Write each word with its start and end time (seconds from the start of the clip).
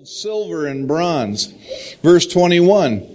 gold, 0.00 0.08
silver, 0.08 0.66
and 0.66 0.88
bronze. 0.88 1.52
Verse 2.02 2.26
21. 2.26 3.06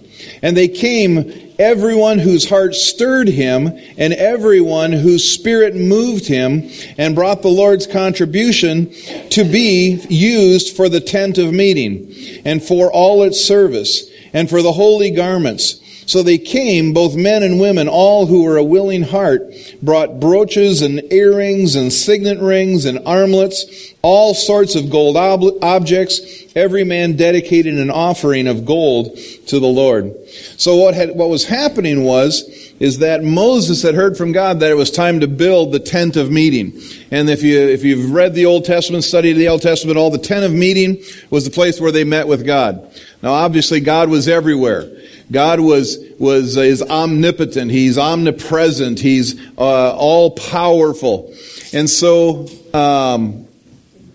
And 0.43 0.55
they 0.55 0.67
came, 0.67 1.51
everyone 1.57 2.19
whose 2.19 2.47
heart 2.47 2.75
stirred 2.75 3.27
him, 3.27 3.67
and 3.97 4.13
everyone 4.13 4.91
whose 4.91 5.23
spirit 5.23 5.75
moved 5.75 6.27
him, 6.27 6.69
and 6.99 7.15
brought 7.15 7.41
the 7.41 7.47
Lord's 7.47 7.87
contribution 7.87 8.93
to 9.31 9.43
be 9.43 9.99
used 10.09 10.75
for 10.75 10.87
the 10.87 11.01
tent 11.01 11.39
of 11.39 11.53
meeting, 11.53 12.13
and 12.45 12.61
for 12.61 12.91
all 12.91 13.23
its 13.23 13.43
service, 13.43 14.07
and 14.31 14.47
for 14.47 14.61
the 14.61 14.73
holy 14.73 15.09
garments. 15.09 15.81
So 16.05 16.21
they 16.21 16.37
came, 16.37 16.93
both 16.93 17.15
men 17.15 17.41
and 17.41 17.59
women, 17.59 17.87
all 17.87 18.27
who 18.27 18.43
were 18.43 18.57
a 18.57 18.63
willing 18.63 19.01
heart, 19.01 19.41
brought 19.81 20.19
brooches 20.19 20.81
and 20.81 21.01
earrings 21.11 21.75
and 21.75 21.91
signet 21.91 22.39
rings 22.39 22.85
and 22.85 22.99
armlets, 23.05 23.65
all 24.01 24.35
sorts 24.35 24.75
of 24.75 24.89
gold 24.89 25.17
ob- 25.17 25.63
objects. 25.63 26.21
Every 26.55 26.83
man 26.83 27.17
dedicated 27.17 27.77
an 27.77 27.89
offering 27.89 28.47
of 28.47 28.65
gold 28.65 29.17
to 29.47 29.59
the 29.59 29.67
Lord. 29.67 30.13
So 30.57 30.75
what 30.75 30.93
had, 30.93 31.15
what 31.15 31.29
was 31.29 31.45
happening 31.45 32.03
was, 32.03 32.43
is 32.79 32.99
that 32.99 33.23
Moses 33.23 33.81
had 33.81 33.95
heard 33.95 34.17
from 34.17 34.31
God 34.31 34.59
that 34.59 34.69
it 34.69 34.75
was 34.75 34.91
time 34.91 35.21
to 35.21 35.27
build 35.27 35.71
the 35.71 35.79
tent 35.79 36.17
of 36.17 36.29
meeting. 36.29 36.79
And 37.09 37.29
if 37.29 37.41
you, 37.41 37.57
if 37.59 37.83
you've 37.83 38.11
read 38.11 38.33
the 38.33 38.45
Old 38.45 38.65
Testament, 38.65 39.03
studied 39.05 39.33
the 39.33 39.47
Old 39.47 39.61
Testament, 39.61 39.97
all 39.97 40.11
the 40.11 40.17
tent 40.17 40.45
of 40.45 40.53
meeting 40.53 41.01
was 41.29 41.45
the 41.45 41.51
place 41.51 41.79
where 41.79 41.91
they 41.91 42.03
met 42.03 42.27
with 42.27 42.45
God. 42.45 42.91
Now 43.25 43.33
obviously 43.33 43.79
God 43.79 44.09
was 44.09 44.27
everywhere. 44.27 44.87
God 45.31 45.59
was, 45.59 45.97
was, 46.19 46.57
uh, 46.57 46.61
is 46.61 46.83
omnipotent. 46.83 47.71
He's 47.71 47.97
omnipresent. 47.97 48.99
He's, 48.99 49.41
uh, 49.57 49.95
all 49.95 50.29
powerful. 50.29 51.33
And 51.73 51.89
so, 51.89 52.47
um, 52.71 53.47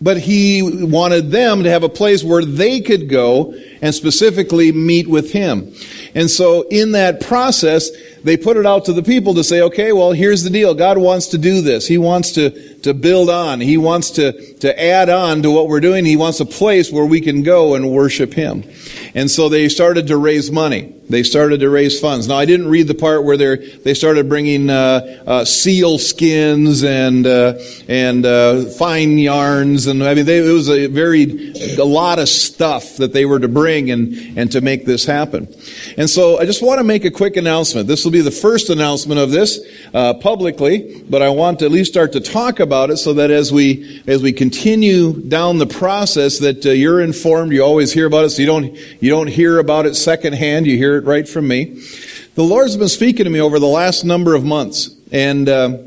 but 0.01 0.16
he 0.18 0.62
wanted 0.62 1.32
them 1.32 1.65
to 1.65 1.70
have 1.70 1.82
a 1.82 1.88
place 1.88 2.23
where 2.23 2.45
they 2.45 2.80
could 2.80 3.09
go 3.09 3.52
and 3.82 3.94
specifically 3.94 4.72
meet 4.72 5.08
with 5.08 5.32
him. 5.32 5.74
And 6.14 6.30
so 6.30 6.62
in 6.68 6.92
that 6.92 7.20
process, 7.20 7.90
they 8.22 8.37
put 8.37 8.56
it 8.56 8.66
out 8.66 8.84
to 8.87 8.92
the 8.92 9.02
people 9.02 9.34
to 9.34 9.45
say, 9.45 9.62
okay, 9.62 9.92
well, 9.92 10.12
here's 10.12 10.42
the 10.42 10.50
deal. 10.50 10.74
God 10.74 10.98
wants 10.98 11.28
to 11.28 11.38
do 11.38 11.62
this. 11.62 11.87
He 11.87 11.98
wants 11.98 12.32
to, 12.32 12.78
to 12.80 12.92
build 12.92 13.30
on. 13.30 13.60
He 13.60 13.76
wants 13.76 14.10
to, 14.12 14.54
to 14.59 14.82
add 14.82 15.09
on 15.09 15.42
to 15.42 15.50
what 15.50 15.68
we're 15.68 15.80
doing. 15.80 16.04
He 16.04 16.16
wants 16.16 16.40
a 16.40 16.46
place 16.46 16.90
where 16.92 17.06
we 17.06 17.20
can 17.20 17.42
go 17.42 17.74
and 17.74 17.90
worship 17.90 18.34
Him. 18.34 18.64
And 19.14 19.30
so 19.30 19.48
they 19.48 19.68
started 19.68 20.09
to 20.09 20.16
raise 20.16 20.50
money. 20.50 20.94
They 21.09 21.24
started 21.24 21.60
to 21.60 21.70
raise 21.70 21.98
funds. 21.98 22.28
Now, 22.28 22.37
I 22.37 22.44
didn't 22.44 22.68
read 22.68 22.87
the 22.87 22.94
part 22.94 23.24
where 23.24 23.37
they 23.37 23.56
they 23.56 23.94
started 23.94 24.28
bringing 24.28 24.70
uh, 24.70 25.24
uh, 25.26 25.44
seal 25.44 25.98
skins 25.98 26.84
and 26.84 27.26
uh, 27.26 27.59
and 27.88 28.24
uh, 28.24 28.66
fine 28.66 29.18
yarns, 29.18 29.88
and 29.88 30.04
I 30.04 30.15
mean, 30.15 30.24
they, 30.24 30.38
it 30.38 30.52
was 30.52 30.70
a 30.70 30.87
very 30.87 31.52
a 31.76 31.84
lot 31.84 32.20
of 32.20 32.28
stuff 32.28 32.98
that 32.98 33.12
they 33.12 33.24
were 33.24 33.40
to 33.40 33.48
bring 33.48 33.70
and 33.71 34.37
and 34.37 34.51
to 34.52 34.60
make 34.60 34.85
this 34.85 35.04
happen. 35.04 35.46
And 35.96 36.10
so, 36.10 36.38
I 36.38 36.45
just 36.45 36.63
want 36.63 36.79
to 36.79 36.85
make 36.85 37.04
a 37.04 37.10
quick 37.10 37.37
announcement. 37.37 37.87
This 37.87 38.04
will 38.04 38.10
be 38.10 38.21
the 38.21 38.30
first 38.30 38.71
announcement 38.71 39.21
of 39.21 39.30
this 39.30 39.60
uh, 39.95 40.15
publicly, 40.15 41.02
but 41.09 41.23
I 41.23 41.29
want 41.29 41.60
to 41.60 41.66
at 41.66 41.71
least 41.71 41.93
start 41.93 42.12
to 42.12 42.21
talk 42.21 42.59
about 42.59 42.90
it 42.90 42.96
so 42.96 43.12
that 43.15 43.30
as 43.30 43.52
we 43.52 44.02
as 44.07 44.23
we 44.23 44.32
continue 44.32 45.12
down 45.12 45.59
the 45.59 45.66
process, 45.66 46.38
that 46.40 46.66
uh, 46.66 46.71
you're 46.71 47.01
informed. 47.01 47.52
You 47.52 47.62
always 47.62 47.93
hear 47.93 48.07
about 48.07 48.24
it, 48.24 48.30
so 48.30 48.43
you 48.43 48.46
don't 48.46 48.77
you 49.01 49.10
don't 49.10 49.29
hear 49.29 49.59
about 49.59 49.87
it 49.87 49.95
secondhand. 49.95 50.66
You 50.66 50.77
hear 50.77 50.96
it 50.96 51.05
right 51.05 51.29
from 51.29 51.46
me. 51.46 51.82
The 52.34 52.43
Lord's 52.43 52.77
been 52.77 52.88
speaking 52.88 53.24
to 53.24 53.30
me 53.30 53.40
over 53.40 53.59
the 53.59 53.66
last 53.66 54.05
number 54.05 54.34
of 54.34 54.45
months, 54.45 54.90
and. 55.12 55.49
Uh, 55.49 55.79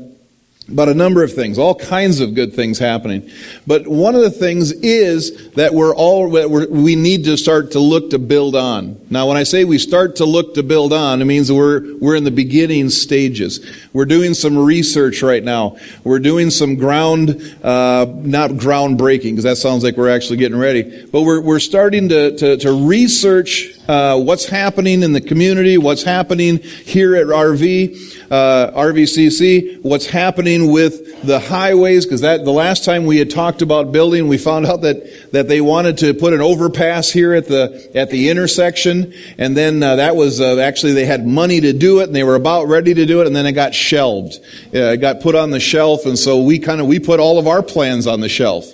about 0.68 0.88
a 0.88 0.94
number 0.94 1.22
of 1.22 1.32
things, 1.32 1.58
all 1.58 1.74
kinds 1.74 2.20
of 2.20 2.34
good 2.34 2.54
things 2.54 2.78
happening. 2.78 3.30
But 3.66 3.86
one 3.86 4.14
of 4.14 4.22
the 4.22 4.30
things 4.30 4.72
is 4.72 5.50
that 5.52 5.74
we're 5.74 5.94
all, 5.94 6.28
we're, 6.28 6.66
we 6.68 6.96
need 6.96 7.24
to 7.24 7.36
start 7.36 7.72
to 7.72 7.80
look 7.80 8.10
to 8.10 8.18
build 8.18 8.56
on. 8.56 8.98
Now, 9.10 9.28
when 9.28 9.36
I 9.36 9.42
say 9.42 9.64
we 9.64 9.76
start 9.76 10.16
to 10.16 10.24
look 10.24 10.54
to 10.54 10.62
build 10.62 10.94
on, 10.94 11.20
it 11.20 11.26
means 11.26 11.52
we're, 11.52 11.94
we're 11.98 12.16
in 12.16 12.24
the 12.24 12.30
beginning 12.30 12.88
stages. 12.88 13.60
We're 13.92 14.06
doing 14.06 14.32
some 14.32 14.56
research 14.56 15.22
right 15.22 15.44
now. 15.44 15.76
We're 16.02 16.18
doing 16.18 16.48
some 16.48 16.76
ground, 16.76 17.58
uh, 17.62 18.06
not 18.08 18.52
groundbreaking, 18.52 19.32
because 19.32 19.44
that 19.44 19.58
sounds 19.58 19.84
like 19.84 19.98
we're 19.98 20.08
actually 20.08 20.38
getting 20.38 20.58
ready, 20.58 21.06
but 21.12 21.22
we're, 21.22 21.42
we're 21.42 21.60
starting 21.60 22.08
to, 22.08 22.36
to, 22.38 22.56
to 22.56 22.72
research 22.72 23.78
uh, 23.88 24.18
what's 24.18 24.46
happening 24.46 25.02
in 25.02 25.12
the 25.12 25.20
community, 25.20 25.78
what's 25.78 26.02
happening 26.02 26.58
here 26.58 27.16
at 27.16 27.26
RV, 27.26 28.30
uh, 28.30 28.72
RVCC, 28.72 29.82
what's 29.82 30.06
happening 30.06 30.70
with 30.70 31.22
the 31.26 31.38
highways, 31.38 32.06
because 32.06 32.22
that 32.22 32.44
the 32.44 32.52
last 32.52 32.84
time 32.84 33.04
we 33.04 33.18
had 33.18 33.30
talked 33.30 33.62
about 33.62 33.92
building, 33.92 34.28
we 34.28 34.38
found 34.38 34.66
out 34.66 34.82
that 34.82 35.32
that 35.32 35.48
they 35.48 35.60
wanted 35.60 35.98
to 35.98 36.14
put 36.14 36.32
an 36.32 36.40
overpass 36.40 37.10
here 37.10 37.34
at 37.34 37.46
the 37.46 37.90
at 37.94 38.10
the 38.10 38.30
intersection, 38.30 39.12
and 39.38 39.56
then 39.56 39.82
uh, 39.82 39.96
that 39.96 40.16
was 40.16 40.40
uh, 40.40 40.58
actually 40.58 40.92
they 40.92 41.06
had 41.06 41.26
money 41.26 41.60
to 41.60 41.72
do 41.72 42.00
it, 42.00 42.04
and 42.04 42.16
they 42.16 42.24
were 42.24 42.36
about 42.36 42.68
ready 42.68 42.94
to 42.94 43.06
do 43.06 43.20
it, 43.20 43.26
and 43.26 43.36
then 43.36 43.46
it 43.46 43.52
got 43.52 43.74
shelved. 43.74 44.38
it 44.72 45.00
got 45.00 45.20
put 45.20 45.34
on 45.34 45.50
the 45.50 45.60
shelf, 45.60 46.06
and 46.06 46.18
so 46.18 46.42
we 46.42 46.58
kind 46.58 46.80
of 46.80 46.86
we 46.86 46.98
put 46.98 47.20
all 47.20 47.38
of 47.38 47.46
our 47.46 47.62
plans 47.62 48.06
on 48.06 48.20
the 48.20 48.28
shelf 48.28 48.72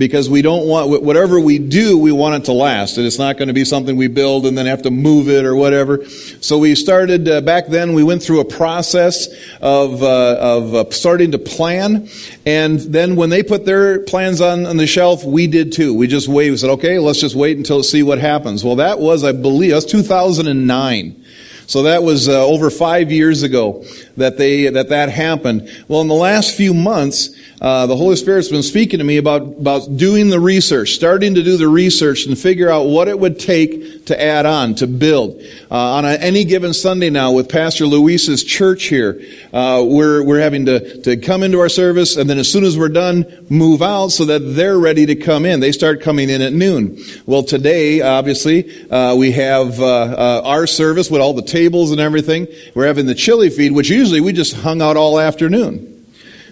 because 0.00 0.30
we 0.30 0.40
don't 0.40 0.66
want, 0.66 1.02
whatever 1.02 1.38
we 1.38 1.58
do, 1.58 1.98
we 1.98 2.10
want 2.10 2.34
it 2.34 2.46
to 2.46 2.54
last. 2.54 2.96
And 2.96 3.06
it's 3.06 3.18
not 3.18 3.36
going 3.36 3.48
to 3.48 3.54
be 3.54 3.66
something 3.66 3.98
we 3.98 4.08
build 4.08 4.46
and 4.46 4.56
then 4.56 4.64
have 4.64 4.80
to 4.84 4.90
move 4.90 5.28
it 5.28 5.44
or 5.44 5.54
whatever. 5.54 6.06
So 6.40 6.56
we 6.56 6.74
started, 6.74 7.28
uh, 7.28 7.42
back 7.42 7.66
then, 7.66 7.92
we 7.92 8.02
went 8.02 8.22
through 8.22 8.40
a 8.40 8.44
process 8.46 9.28
of, 9.60 10.02
uh, 10.02 10.36
of 10.40 10.74
uh, 10.74 10.90
starting 10.90 11.32
to 11.32 11.38
plan. 11.38 12.08
And 12.46 12.80
then 12.80 13.14
when 13.14 13.28
they 13.28 13.42
put 13.42 13.66
their 13.66 14.00
plans 14.00 14.40
on, 14.40 14.64
on 14.64 14.78
the 14.78 14.86
shelf, 14.86 15.22
we 15.22 15.46
did 15.46 15.70
too. 15.74 15.92
We 15.92 16.06
just 16.06 16.28
waited. 16.28 16.52
We 16.52 16.56
said, 16.56 16.70
okay, 16.70 16.98
let's 16.98 17.20
just 17.20 17.36
wait 17.36 17.58
until 17.58 17.82
see 17.82 18.02
what 18.02 18.18
happens. 18.18 18.64
Well, 18.64 18.76
that 18.76 19.00
was, 19.00 19.22
I 19.22 19.32
believe, 19.32 19.72
that's 19.72 19.84
2009. 19.84 21.19
So 21.70 21.84
that 21.84 22.02
was 22.02 22.28
uh, 22.28 22.44
over 22.44 22.68
five 22.68 23.12
years 23.12 23.44
ago 23.44 23.84
that 24.16 24.36
they 24.36 24.66
that 24.70 24.88
that 24.88 25.08
happened. 25.08 25.70
Well, 25.86 26.00
in 26.00 26.08
the 26.08 26.14
last 26.14 26.56
few 26.56 26.74
months, 26.74 27.30
uh, 27.60 27.86
the 27.86 27.94
Holy 27.94 28.16
Spirit's 28.16 28.48
been 28.48 28.64
speaking 28.64 28.98
to 28.98 29.04
me 29.04 29.18
about, 29.18 29.42
about 29.42 29.96
doing 29.96 30.30
the 30.30 30.40
research, 30.40 30.94
starting 30.94 31.36
to 31.36 31.44
do 31.44 31.56
the 31.56 31.68
research 31.68 32.26
and 32.26 32.36
figure 32.36 32.68
out 32.68 32.86
what 32.86 33.06
it 33.06 33.20
would 33.20 33.38
take 33.38 33.99
to 34.10 34.22
add 34.22 34.46
on, 34.46 34.74
to 34.76 34.86
build. 34.86 35.40
Uh, 35.70 35.76
on 35.94 36.04
a, 36.04 36.10
any 36.10 36.44
given 36.44 36.74
Sunday 36.74 37.10
now 37.10 37.32
with 37.32 37.48
Pastor 37.48 37.86
Luis's 37.86 38.44
church 38.44 38.84
here, 38.84 39.20
uh, 39.52 39.84
we're, 39.86 40.22
we're 40.22 40.40
having 40.40 40.66
to, 40.66 41.00
to 41.02 41.16
come 41.16 41.42
into 41.42 41.58
our 41.58 41.68
service 41.68 42.16
and 42.16 42.28
then 42.28 42.38
as 42.38 42.50
soon 42.50 42.64
as 42.64 42.76
we're 42.76 42.88
done, 42.88 43.46
move 43.48 43.82
out 43.82 44.08
so 44.08 44.24
that 44.26 44.40
they're 44.40 44.78
ready 44.78 45.06
to 45.06 45.16
come 45.16 45.46
in. 45.46 45.60
They 45.60 45.72
start 45.72 46.02
coming 46.02 46.28
in 46.28 46.42
at 46.42 46.52
noon. 46.52 47.02
Well, 47.26 47.42
today, 47.42 48.00
obviously, 48.00 48.88
uh, 48.90 49.14
we 49.16 49.32
have 49.32 49.80
uh, 49.80 49.86
uh, 49.86 50.42
our 50.44 50.66
service 50.66 51.10
with 51.10 51.20
all 51.20 51.34
the 51.34 51.42
tables 51.42 51.90
and 51.90 52.00
everything. 52.00 52.46
We're 52.74 52.86
having 52.86 53.06
the 53.06 53.14
chili 53.14 53.50
feed, 53.50 53.72
which 53.72 53.88
usually 53.88 54.20
we 54.20 54.32
just 54.32 54.54
hung 54.54 54.82
out 54.82 54.96
all 54.96 55.18
afternoon. 55.18 55.89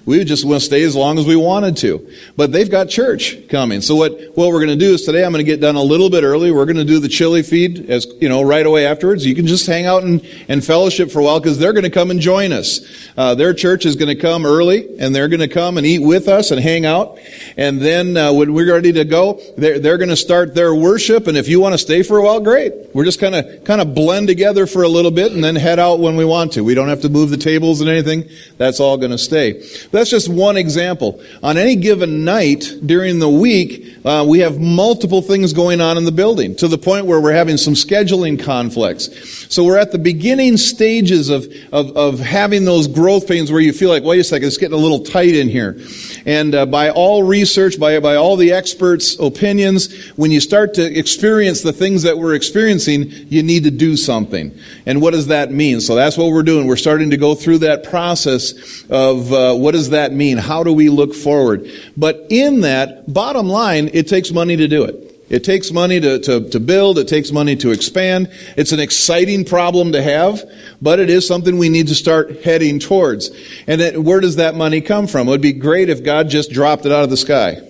We 0.08 0.24
just 0.24 0.46
want 0.46 0.60
to 0.60 0.64
stay 0.64 0.84
as 0.84 0.96
long 0.96 1.19
as 1.19 1.26
we 1.26 1.36
wanted 1.36 1.76
to. 1.78 2.10
But 2.34 2.50
they've 2.50 2.70
got 2.70 2.88
church 2.88 3.46
coming. 3.50 3.82
So 3.82 3.94
what, 3.94 4.12
what 4.34 4.48
we're 4.48 4.64
going 4.64 4.69
to 4.69 4.76
do 4.76 4.94
is 4.94 5.02
today 5.02 5.22
I'm 5.22 5.32
going 5.32 5.44
to 5.44 5.50
get 5.50 5.60
done 5.60 5.76
a 5.76 5.82
little 5.82 6.08
bit 6.08 6.24
early. 6.24 6.50
We're 6.50 6.64
going 6.64 6.78
to 6.78 6.84
do 6.86 6.98
the 6.98 7.10
chili 7.10 7.42
feed 7.42 7.91
as, 7.91 8.06
you 8.19 8.30
know, 8.30 8.41
right 8.41 8.64
away 8.64 8.86
afterwards. 8.86 9.26
You 9.26 9.34
can 9.34 9.46
just 9.46 9.66
hang 9.66 9.84
out 9.84 10.04
and, 10.04 10.24
and 10.48 10.64
fellowship 10.64 11.10
for 11.10 11.19
a 11.19 11.24
while 11.24 11.41
because 11.41 11.58
they're 11.58 11.74
going 11.74 11.84
to 11.84 11.91
come 11.91 12.10
and 12.10 12.20
join 12.20 12.52
us. 12.52 12.80
Uh, 13.19 13.34
their 13.34 13.52
church 13.52 13.84
is 13.84 13.96
going 13.96 14.08
to 14.08 14.14
come 14.14 14.46
early 14.46 14.98
and 14.98 15.14
they're 15.14 15.28
going 15.28 15.41
to 15.41 15.48
come 15.48 15.76
and 15.76 15.86
eat 15.86 15.98
with 15.98 16.26
us 16.26 16.52
and 16.52 16.58
hang 16.58 16.86
out. 16.86 17.19
And 17.58 17.78
then 17.78 18.16
uh, 18.16 18.32
when 18.32 18.54
we're 18.54 18.72
ready 18.72 18.92
to 18.92 19.04
go, 19.04 19.42
they're, 19.58 19.78
they're 19.78 19.98
going 19.98 20.08
to 20.08 20.16
start 20.16 20.54
their 20.54 20.75
worship. 20.75 21.26
And 21.26 21.36
if 21.36 21.48
you 21.48 21.60
want 21.60 21.75
to 21.75 21.78
stay 21.78 22.02
for 22.02 22.16
a 22.16 22.22
while, 22.22 22.40
great. 22.40 22.72
We're 22.94 23.04
just 23.04 23.20
kind 23.20 23.34
of 23.34 23.64
kind 23.64 23.82
of 23.82 23.94
blend 23.94 24.28
together 24.28 24.66
for 24.66 24.84
a 24.84 24.88
little 24.88 25.10
bit 25.10 25.32
and 25.32 25.44
then 25.44 25.54
head 25.54 25.78
out 25.78 26.00
when 26.00 26.16
we 26.16 26.25
want 26.25 26.52
to. 26.54 26.64
We 26.64 26.72
don't 26.72 26.88
have 26.88 27.02
to 27.02 27.10
move 27.10 27.28
the 27.28 27.36
tables 27.36 27.82
and 27.82 27.90
anything. 27.90 28.26
That's 28.56 28.80
all 28.80 28.96
going 28.96 29.10
to 29.10 29.19
stay. 29.19 29.62
That's 29.98 30.10
just 30.10 30.28
one 30.28 30.56
example. 30.56 31.20
On 31.42 31.59
any 31.59 31.75
given 31.75 32.25
night 32.25 32.72
during 32.86 33.19
the 33.19 33.28
week, 33.28 33.97
uh, 34.04 34.25
we 34.28 34.38
have 34.38 34.60
multiple 34.60 35.22
things 35.22 35.53
going 35.53 35.81
on 35.81 35.98
in 35.98 36.04
the 36.04 36.12
building 36.12 36.54
to 36.56 36.69
the 36.69 36.78
point 36.78 37.06
where 37.06 37.20
we're 37.20 37.32
having 37.32 37.56
some 37.56 37.75
scheduling 37.75 38.40
conflicts. 38.40 39.52
So 39.52 39.64
we're 39.64 39.76
at 39.76 39.90
the 39.90 39.99
beginning 39.99 40.56
stages 40.56 41.31
of, 41.31 41.52
of, 41.73 41.96
of 41.96 42.20
having 42.20 42.64
those 42.64 42.87
growth 42.87 43.26
pains 43.26 43.50
where 43.50 43.61
you 43.61 43.73
feel 43.73 43.88
like, 43.88 44.05
wait 44.05 44.20
a 44.20 44.25
second, 44.25 44.46
it's 44.46 44.56
getting 44.56 44.78
a 44.78 44.81
little 44.81 45.00
tight 45.00 45.34
in 45.34 45.49
here. 45.49 45.76
And 46.25 46.55
uh, 46.55 46.67
by 46.67 46.90
all 46.90 47.25
research, 47.25 47.81
by, 47.81 47.99
by 47.99 48.14
all 48.14 48.37
the 48.37 48.52
experts' 48.52 49.19
opinions, 49.19 49.93
when 50.11 50.31
you 50.31 50.40
start 50.40 50.75
to 50.75 50.99
experience 50.99 51.62
the 51.62 51.73
things 51.73 52.05
that 52.05 52.19
we're 52.19 52.34
experiencing, 52.34 53.11
you 53.11 53.43
need 53.43 53.64
to 53.64 53.73
do 53.73 53.96
something. 53.96 54.56
And 54.87 55.02
what 55.02 55.11
does 55.11 55.26
that 55.26 55.50
mean? 55.50 55.81
So 55.81 55.96
that's 55.96 56.17
what 56.17 56.31
we're 56.31 56.44
doing. 56.44 56.69
We're 56.69 56.76
starting 56.76 57.11
to 57.11 57.17
go 57.17 57.34
through 57.34 57.58
that 57.58 57.82
process 57.82 58.84
of 58.88 59.32
uh, 59.32 59.55
what 59.56 59.73
does 59.73 59.88
that 59.90 60.12
mean? 60.12 60.38
How 60.38 60.62
do 60.62 60.73
we 60.73 60.88
look 60.88 61.14
forward? 61.14 61.70
But 61.96 62.26
in 62.31 62.62
that, 62.62 63.12
bottom 63.12 63.49
line, 63.49 63.90
it 63.93 64.08
takes 64.08 64.31
money 64.31 64.56
to 64.56 64.69
do 64.69 64.85
it. 64.85 65.08
It 65.31 65.44
takes 65.44 65.70
money 65.70 66.00
to, 66.00 66.19
to, 66.20 66.49
to, 66.49 66.61
build. 66.61 66.99
It 66.99 67.06
takes 67.06 67.32
money 67.32 67.55
to 67.56 67.70
expand. 67.70 68.31
It's 68.56 68.73
an 68.73 68.81
exciting 68.81 69.44
problem 69.44 69.93
to 69.93 70.02
have, 70.02 70.43
but 70.81 71.00
it 71.00 71.11
is 71.11 71.26
something 71.26 71.58
we 71.58 71.69
need 71.69 71.88
to 71.88 71.94
start 71.94 72.43
heading 72.43 72.79
towards. 72.79 73.31
And 73.67 73.79
then 73.79 74.05
where 74.05 74.20
does 74.20 74.37
that 74.37 74.55
money 74.55 74.81
come 74.81 75.06
from? 75.06 75.29
It 75.29 75.32
would 75.32 75.43
be 75.43 75.52
great 75.52 75.90
if 75.90 76.02
God 76.02 76.31
just 76.31 76.50
dropped 76.50 76.87
it 76.87 76.93
out 76.93 77.05
of 77.05 77.11
the 77.11 77.19
sky. 77.19 77.61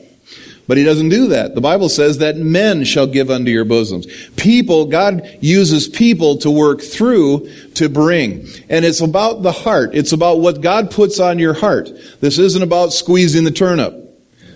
But 0.68 0.76
he 0.76 0.84
doesn't 0.84 1.08
do 1.08 1.28
that. 1.28 1.54
The 1.54 1.62
Bible 1.62 1.88
says 1.88 2.18
that 2.18 2.36
men 2.36 2.84
shall 2.84 3.06
give 3.06 3.30
unto 3.30 3.50
your 3.50 3.64
bosoms. 3.64 4.06
People, 4.36 4.84
God 4.84 5.26
uses 5.40 5.88
people 5.88 6.36
to 6.38 6.50
work 6.50 6.82
through 6.82 7.50
to 7.74 7.88
bring. 7.88 8.46
And 8.68 8.84
it's 8.84 9.00
about 9.00 9.42
the 9.42 9.50
heart. 9.50 9.94
It's 9.94 10.12
about 10.12 10.40
what 10.40 10.60
God 10.60 10.90
puts 10.90 11.20
on 11.20 11.38
your 11.38 11.54
heart. 11.54 11.90
This 12.20 12.38
isn't 12.38 12.62
about 12.62 12.92
squeezing 12.92 13.44
the 13.44 13.50
turnip. 13.50 13.94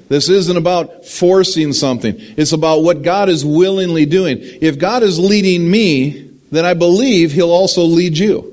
This 0.09 0.29
isn't 0.29 0.57
about 0.59 1.07
forcing 1.07 1.73
something. 1.73 2.15
It's 2.19 2.53
about 2.53 2.83
what 2.83 3.01
God 3.01 3.31
is 3.31 3.43
willingly 3.43 4.05
doing. 4.05 4.37
If 4.41 4.79
God 4.79 5.03
is 5.03 5.19
leading 5.19 5.71
me, 5.71 6.31
then 6.51 6.67
I 6.67 6.75
believe 6.75 7.33
He'll 7.33 7.51
also 7.51 7.85
lead 7.85 8.19
you. 8.19 8.52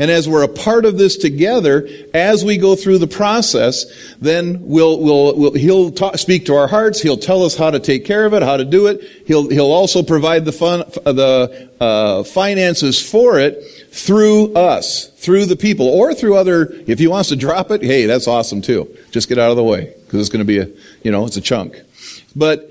And 0.00 0.10
as 0.10 0.26
we're 0.26 0.42
a 0.42 0.48
part 0.48 0.86
of 0.86 0.96
this 0.96 1.18
together, 1.18 1.86
as 2.14 2.42
we 2.42 2.56
go 2.56 2.74
through 2.74 2.98
the 2.98 3.06
process, 3.06 3.84
then 4.18 4.66
we'll, 4.66 4.98
we'll, 4.98 5.36
we'll 5.36 5.52
he'll 5.52 5.90
talk, 5.90 6.16
speak 6.16 6.46
to 6.46 6.56
our 6.56 6.66
hearts. 6.66 7.02
He'll 7.02 7.18
tell 7.18 7.44
us 7.44 7.54
how 7.54 7.70
to 7.70 7.78
take 7.78 8.06
care 8.06 8.24
of 8.24 8.32
it, 8.32 8.42
how 8.42 8.56
to 8.56 8.64
do 8.64 8.86
it. 8.86 9.02
He'll, 9.26 9.50
he'll 9.50 9.70
also 9.70 10.02
provide 10.02 10.46
the 10.46 10.52
fun, 10.52 10.84
the 11.04 11.70
uh, 11.78 12.22
finances 12.24 12.98
for 12.98 13.38
it 13.38 13.62
through 13.92 14.54
us, 14.54 15.08
through 15.18 15.44
the 15.44 15.56
people, 15.56 15.86
or 15.86 16.14
through 16.14 16.36
other. 16.36 16.72
If 16.86 16.98
he 16.98 17.06
wants 17.06 17.28
to 17.28 17.36
drop 17.36 17.70
it, 17.70 17.82
hey, 17.82 18.06
that's 18.06 18.26
awesome 18.26 18.62
too. 18.62 18.96
Just 19.10 19.28
get 19.28 19.38
out 19.38 19.50
of 19.50 19.58
the 19.58 19.64
way 19.64 19.94
because 20.06 20.20
it's 20.20 20.30
going 20.30 20.38
to 20.38 20.46
be 20.46 20.60
a, 20.60 20.68
you 21.02 21.12
know, 21.12 21.26
it's 21.26 21.36
a 21.36 21.42
chunk. 21.42 21.78
But 22.34 22.69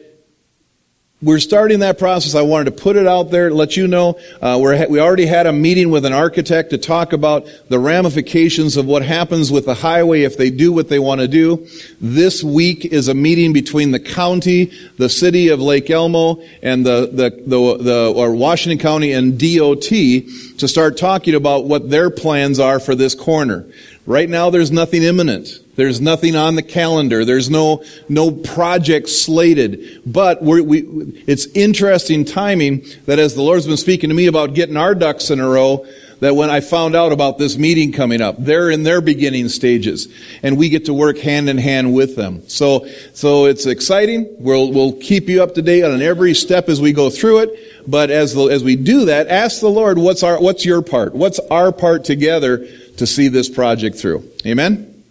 we're 1.22 1.40
starting 1.40 1.80
that 1.80 2.00
process. 2.00 2.34
I 2.34 2.44
wanted 2.44 2.66
to 2.66 2.82
put 2.82 2.96
it 2.96 3.06
out 3.06 3.30
there, 3.30 3.52
let 3.52 3.76
you 3.76 3.88
know. 3.88 4.18
Uh, 4.42 4.58
we 4.90 5.02
already 5.02 5.26
had 5.26 5.48
a 5.48 5.52
meeting 5.52 5.90
with 5.90 6.06
an 6.06 6.14
architect 6.14 6.70
to 6.70 6.78
talk 6.78 7.12
about 7.12 7.46
the 7.68 7.78
ramifications 7.78 8.78
of 8.78 8.86
what 8.86 9.02
happens 9.02 9.52
with 9.52 9.66
the 9.66 9.74
highway 9.74 10.22
if 10.22 10.38
they 10.38 10.50
do 10.50 10.72
what 10.72 10.88
they 10.88 11.00
want 11.00 11.20
to 11.20 11.28
do. 11.28 11.68
This 12.00 12.42
week 12.42 12.86
is 12.86 13.10
a 13.10 13.14
meeting 13.14 13.52
between 13.52 13.92
the 13.92 14.00
county, 14.00 14.72
the 14.96 15.10
city 15.10 15.50
of 15.50 15.60
Lake 15.60 15.90
Elmo, 15.90 16.42
and 16.64 16.86
the, 16.86 17.10
the, 17.12 17.30
the, 17.46 17.84
the 17.84 18.14
or 18.16 18.34
Washington 18.34 18.80
County 18.80 19.12
and 19.12 19.38
DOT 19.38 19.82
to 19.90 20.68
start 20.68 20.98
talking 20.98 21.36
about 21.36 21.66
what 21.66 21.90
their 21.90 22.10
plans 22.10 22.62
are 22.62 22.80
for 22.80 22.96
this 22.96 23.14
corner. 23.14 23.66
Right 24.10 24.28
now, 24.28 24.50
there's 24.50 24.72
nothing 24.72 25.04
imminent. 25.04 25.50
There's 25.76 26.02
nothing 26.02 26.36
on 26.36 26.56
the 26.56 26.64
calendar. 26.64 27.24
There's 27.26 27.48
no, 27.48 27.84
no 28.10 28.32
project 28.32 29.08
slated. 29.08 30.02
But 30.04 30.42
we, 30.42 30.82
it's 31.28 31.46
interesting 31.54 32.26
timing 32.26 32.88
that 33.06 33.20
as 33.20 33.36
the 33.36 33.44
Lord's 33.44 33.68
been 33.68 33.78
speaking 33.78 34.10
to 34.10 34.16
me 34.16 34.26
about 34.26 34.56
getting 34.56 34.78
our 34.78 34.96
ducks 34.96 35.30
in 35.30 35.40
a 35.40 35.48
row, 35.48 35.86
that 36.22 36.36
when 36.36 36.50
I 36.50 36.60
found 36.60 36.96
out 36.96 37.12
about 37.12 37.38
this 37.38 37.56
meeting 37.56 37.92
coming 37.92 38.20
up, 38.20 38.36
they're 38.40 38.72
in 38.72 38.82
their 38.82 39.00
beginning 39.00 39.48
stages, 39.48 40.08
and 40.42 40.58
we 40.58 40.70
get 40.70 40.86
to 40.86 40.94
work 40.94 41.20
hand 41.20 41.48
in 41.48 41.60
hand 41.60 41.94
with 41.94 42.16
them. 42.16 42.42
So, 42.50 42.88
so 43.14 43.46
it's 43.46 43.66
exciting. 43.68 44.28
We'll 44.40 44.74
we'll 44.74 44.94
keep 44.94 45.30
you 45.30 45.42
up 45.42 45.54
to 45.54 45.62
date 45.62 45.84
on 45.84 46.02
every 46.02 46.34
step 46.34 46.68
as 46.68 46.82
we 46.82 46.92
go 46.92 47.10
through 47.10 47.40
it. 47.44 47.90
But 47.90 48.10
as 48.10 48.34
the, 48.34 48.48
as 48.48 48.64
we 48.64 48.76
do 48.76 49.06
that, 49.06 49.28
ask 49.30 49.62
the 49.62 49.70
Lord, 49.70 49.98
what's 49.98 50.24
our 50.24 50.42
what's 50.42 50.66
your 50.66 50.82
part? 50.82 51.14
What's 51.14 51.40
our 51.52 51.72
part 51.72 52.04
together 52.04 52.68
to 53.00 53.08
see 53.08 53.28
this 53.28 53.50
project 53.50 53.98
through? 53.98 54.30
Amen. 54.46 55.04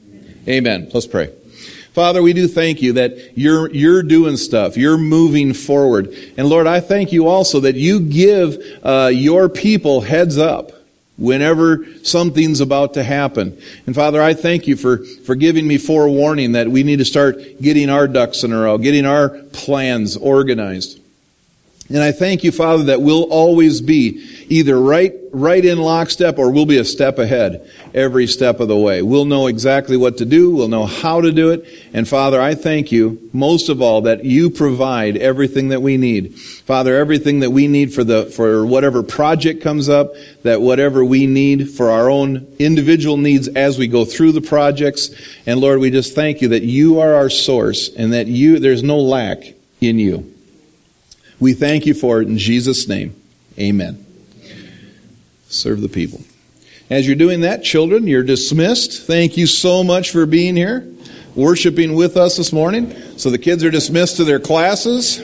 Amen. 0.46 0.90
Let's 0.94 1.06
pray. 1.06 1.32
Father, 1.92 2.22
we 2.22 2.32
do 2.32 2.46
thank 2.46 2.80
you 2.80 2.92
that 2.92 3.36
you're, 3.36 3.70
you're 3.70 4.02
doing 4.02 4.36
stuff. 4.36 4.76
You're 4.76 4.96
moving 4.96 5.52
forward. 5.52 6.14
And 6.36 6.48
Lord, 6.48 6.66
I 6.66 6.80
thank 6.80 7.12
you 7.12 7.26
also 7.26 7.60
that 7.60 7.74
you 7.74 8.00
give 8.00 8.56
uh, 8.84 9.10
your 9.12 9.48
people 9.48 10.02
heads 10.02 10.38
up 10.38 10.70
whenever 11.16 11.84
something's 12.04 12.60
about 12.60 12.94
to 12.94 13.02
happen. 13.02 13.60
And 13.86 13.94
Father, 13.94 14.22
I 14.22 14.34
thank 14.34 14.68
you 14.68 14.76
for, 14.76 14.98
for 15.24 15.34
giving 15.34 15.66
me 15.66 15.76
forewarning 15.76 16.52
that 16.52 16.68
we 16.68 16.84
need 16.84 17.00
to 17.00 17.04
start 17.04 17.40
getting 17.60 17.90
our 17.90 18.06
ducks 18.06 18.44
in 18.44 18.52
a 18.52 18.60
row, 18.60 18.78
getting 18.78 19.04
our 19.04 19.30
plans 19.52 20.16
organized. 20.16 21.00
And 21.90 22.02
I 22.02 22.12
thank 22.12 22.44
you, 22.44 22.52
Father, 22.52 22.84
that 22.84 23.00
we'll 23.00 23.22
always 23.24 23.80
be 23.80 24.22
either 24.50 24.78
right, 24.78 25.14
right 25.32 25.64
in 25.64 25.78
lockstep 25.78 26.38
or 26.38 26.50
we'll 26.50 26.66
be 26.66 26.76
a 26.76 26.84
step 26.84 27.18
ahead 27.18 27.66
every 27.94 28.26
step 28.26 28.60
of 28.60 28.68
the 28.68 28.76
way. 28.76 29.00
We'll 29.00 29.24
know 29.24 29.46
exactly 29.46 29.96
what 29.96 30.18
to 30.18 30.26
do. 30.26 30.50
We'll 30.50 30.68
know 30.68 30.84
how 30.84 31.22
to 31.22 31.32
do 31.32 31.50
it. 31.50 31.66
And 31.94 32.06
Father, 32.06 32.42
I 32.42 32.54
thank 32.54 32.92
you 32.92 33.30
most 33.32 33.70
of 33.70 33.80
all 33.80 34.02
that 34.02 34.22
you 34.22 34.50
provide 34.50 35.16
everything 35.16 35.68
that 35.68 35.80
we 35.80 35.96
need. 35.96 36.38
Father, 36.38 36.94
everything 36.94 37.40
that 37.40 37.50
we 37.50 37.68
need 37.68 37.94
for 37.94 38.04
the, 38.04 38.26
for 38.26 38.66
whatever 38.66 39.02
project 39.02 39.62
comes 39.62 39.88
up, 39.88 40.12
that 40.42 40.60
whatever 40.60 41.02
we 41.02 41.26
need 41.26 41.70
for 41.70 41.90
our 41.90 42.10
own 42.10 42.54
individual 42.58 43.16
needs 43.16 43.48
as 43.48 43.78
we 43.78 43.88
go 43.88 44.04
through 44.04 44.32
the 44.32 44.42
projects. 44.42 45.10
And 45.46 45.58
Lord, 45.58 45.80
we 45.80 45.90
just 45.90 46.14
thank 46.14 46.42
you 46.42 46.48
that 46.48 46.64
you 46.64 47.00
are 47.00 47.14
our 47.14 47.30
source 47.30 47.88
and 47.94 48.12
that 48.12 48.26
you, 48.26 48.58
there's 48.58 48.82
no 48.82 48.98
lack 48.98 49.38
in 49.80 49.98
you. 49.98 50.34
We 51.40 51.52
thank 51.52 51.86
you 51.86 51.94
for 51.94 52.20
it 52.20 52.28
in 52.28 52.38
Jesus' 52.38 52.88
name. 52.88 53.14
Amen. 53.58 54.04
Serve 55.48 55.80
the 55.80 55.88
people. 55.88 56.20
As 56.90 57.06
you're 57.06 57.16
doing 57.16 57.42
that, 57.42 57.62
children, 57.62 58.06
you're 58.06 58.22
dismissed. 58.22 59.06
Thank 59.06 59.36
you 59.36 59.46
so 59.46 59.84
much 59.84 60.10
for 60.10 60.26
being 60.26 60.56
here, 60.56 60.86
worshiping 61.34 61.94
with 61.94 62.16
us 62.16 62.36
this 62.36 62.52
morning. 62.52 62.94
So 63.18 63.30
the 63.30 63.38
kids 63.38 63.62
are 63.62 63.70
dismissed 63.70 64.16
to 64.16 64.24
their 64.24 64.40
classes. 64.40 65.22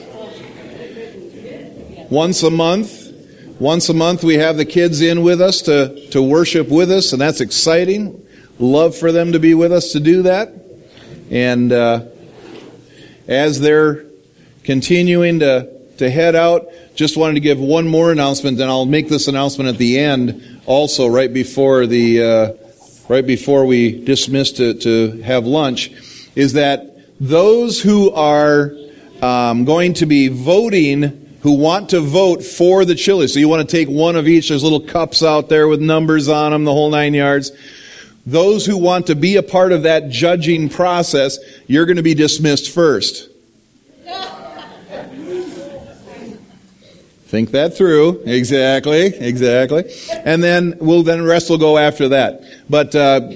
Once 2.09 2.43
a 2.43 2.51
month, 2.51 3.11
once 3.59 3.89
a 3.89 3.93
month 3.93 4.23
we 4.23 4.35
have 4.35 4.57
the 4.57 4.65
kids 4.65 5.01
in 5.01 5.23
with 5.23 5.41
us 5.41 5.63
to, 5.63 6.07
to 6.11 6.21
worship 6.21 6.69
with 6.69 6.91
us, 6.91 7.13
and 7.13 7.21
that's 7.21 7.41
exciting. 7.41 8.25
Love 8.59 8.95
for 8.95 9.11
them 9.11 9.31
to 9.31 9.39
be 9.39 9.53
with 9.53 9.73
us 9.73 9.91
to 9.93 9.99
do 9.99 10.21
that. 10.21 10.53
And 11.31 11.71
uh, 11.71 12.05
as 13.27 13.59
they're 13.59 14.05
continuing 14.63 15.39
to 15.39 15.74
to 15.97 16.09
head 16.09 16.35
out. 16.35 16.67
Just 16.95 17.17
wanted 17.17 17.35
to 17.35 17.39
give 17.39 17.59
one 17.59 17.87
more 17.87 18.11
announcement, 18.11 18.59
and 18.59 18.69
I'll 18.69 18.85
make 18.85 19.09
this 19.09 19.27
announcement 19.27 19.69
at 19.69 19.77
the 19.77 19.99
end, 19.99 20.61
also 20.65 21.07
right 21.07 21.33
before 21.33 21.85
the 21.85 22.23
uh, 22.23 22.53
right 23.07 23.25
before 23.25 23.65
we 23.65 24.03
dismiss 24.03 24.51
to, 24.53 24.73
to 24.75 25.21
have 25.21 25.45
lunch, 25.45 25.91
is 26.35 26.53
that 26.53 26.95
those 27.19 27.81
who 27.81 28.11
are 28.11 28.71
um, 29.21 29.65
going 29.65 29.93
to 29.95 30.05
be 30.05 30.27
voting 30.27 31.21
who 31.45 31.51
want 31.51 31.89
to 31.89 32.01
vote 32.01 32.43
for 32.43 32.85
the 32.85 32.95
chili. 32.95 33.27
So 33.27 33.39
you 33.39 33.47
want 33.47 33.69
to 33.69 33.77
take 33.77 33.87
one 33.87 34.15
of 34.15 34.27
each. 34.27 34.49
There's 34.49 34.63
little 34.63 34.79
cups 34.79 35.21
out 35.21 35.47
there 35.47 35.67
with 35.67 35.79
numbers 35.79 36.27
on 36.27 36.51
them, 36.51 36.63
the 36.63 36.73
whole 36.73 36.89
nine 36.89 37.13
yards. 37.13 37.51
Those 38.25 38.65
who 38.65 38.79
want 38.79 39.05
to 39.07 39.15
be 39.15 39.35
a 39.35 39.43
part 39.43 39.71
of 39.71 39.83
that 39.83 40.09
judging 40.09 40.69
process, 40.69 41.37
you're 41.67 41.85
going 41.85 41.97
to 41.97 42.03
be 42.03 42.15
dismissed 42.15 42.71
first. 42.71 43.29
Think 47.35 47.51
that 47.51 47.75
through. 47.75 48.23
Exactly, 48.25 49.07
exactly. 49.07 49.83
And 50.23 50.41
then 50.41 50.77
we'll 50.79 51.03
then 51.03 51.21
rest 51.21 51.49
will 51.49 51.57
go 51.57 51.77
after 51.77 52.07
that. 52.07 52.45
But 52.69 52.95
uh, 52.95 53.29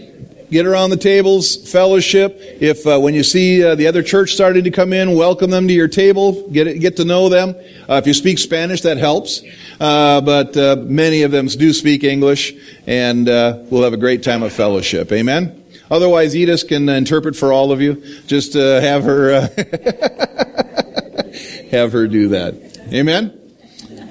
get 0.50 0.66
around 0.66 0.92
the 0.92 0.96
tables, 0.96 1.70
fellowship. 1.70 2.38
If 2.40 2.88
uh, 2.88 2.98
when 3.02 3.14
you 3.14 3.24
see 3.24 3.62
uh, 3.62 3.76
the 3.76 3.88
other 3.88 4.02
church 4.02 4.32
starting 4.32 4.64
to 4.64 4.72
come 4.72 4.94
in, 4.94 5.18
welcome 5.18 5.52
them 5.52 5.68
to 5.68 5.74
your 5.74 5.90
table. 5.90 6.50
Get 6.50 6.80
get 6.80 6.96
to 6.96 7.04
know 7.04 7.28
them. 7.28 7.56
Uh, 7.90 7.96
if 7.96 8.08
you 8.08 8.14
speak 8.14 8.40
Spanish, 8.40 8.84
that 8.84 8.96
helps. 8.96 9.44
Uh, 9.82 10.22
but 10.22 10.56
uh, 10.56 10.78
many 10.80 11.24
of 11.24 11.32
them 11.32 11.48
do 11.48 11.74
speak 11.74 12.06
English, 12.06 12.54
and 12.88 13.28
we'll 13.28 13.84
have 13.84 13.92
a 13.92 13.98
great 13.98 14.24
time 14.24 14.44
of 14.44 14.54
fellowship. 14.54 15.12
Amen. 15.12 15.62
Otherwise, 15.92 16.38
Edith 16.38 16.70
can 16.70 16.88
interpret 16.88 17.36
for 17.36 17.52
all 17.52 17.74
of 17.74 17.82
you. 17.82 18.02
Just 18.28 18.54
have 18.54 19.04
her 19.04 19.42
have 21.72 21.92
her 21.92 22.08
do 22.08 22.30
that. 22.30 22.56
Amen. 22.94 23.39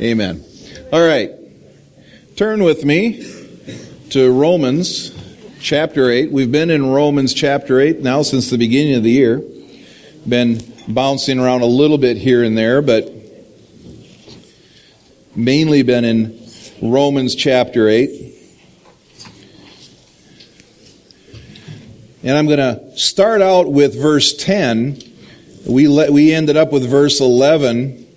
Amen. 0.01 0.45
All 0.93 1.05
right. 1.05 1.33
Turn 2.37 2.63
with 2.63 2.85
me 2.85 3.21
to 4.11 4.31
Romans 4.31 5.11
chapter 5.61 6.09
8. 6.09 6.31
We've 6.31 6.53
been 6.53 6.71
in 6.71 6.87
Romans 6.87 7.35
chapter 7.35 7.81
8 7.81 7.99
now 7.99 8.23
since 8.23 8.49
the 8.49 8.59
beginning 8.59 8.95
of 8.95 9.03
the 9.03 9.11
year. 9.11 9.43
Been 10.29 10.61
bouncing 10.87 11.41
around 11.41 11.63
a 11.63 11.67
little 11.67 11.99
bit 11.99 12.17
here 12.17 12.45
and 12.45 12.57
there, 12.57 12.81
but 12.81 13.13
mainly 15.35 15.83
been 15.83 16.05
in 16.05 16.49
Romans 16.81 17.35
chapter 17.35 17.89
8. 17.89 18.35
And 22.23 22.37
I'm 22.37 22.47
going 22.47 22.59
to 22.59 22.97
start 22.97 23.43
out 23.43 23.73
with 23.73 24.01
verse 24.01 24.37
10. 24.37 25.03
We, 25.67 25.89
let, 25.89 26.13
we 26.13 26.33
ended 26.33 26.57
up 26.57 26.71
with 26.71 26.89
verse 26.89 27.21
11 27.21 28.08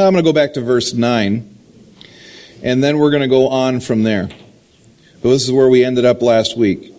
I'm 0.00 0.12
going 0.12 0.24
to 0.24 0.28
go 0.28 0.32
back 0.32 0.54
to 0.54 0.60
verse 0.60 0.94
9, 0.94 1.58
and 2.62 2.84
then 2.84 2.98
we're 2.98 3.10
going 3.10 3.22
to 3.22 3.28
go 3.28 3.48
on 3.48 3.80
from 3.80 4.04
there. 4.04 4.28
But 5.20 5.30
this 5.30 5.42
is 5.42 5.50
where 5.50 5.68
we 5.68 5.84
ended 5.84 6.04
up 6.04 6.22
last 6.22 6.56
week. 6.56 6.94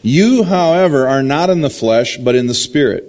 You, 0.00 0.44
however, 0.44 1.06
are 1.06 1.22
not 1.22 1.50
in 1.50 1.60
the 1.60 1.68
flesh, 1.68 2.16
but 2.16 2.34
in 2.34 2.46
the 2.46 2.54
Spirit. 2.54 3.04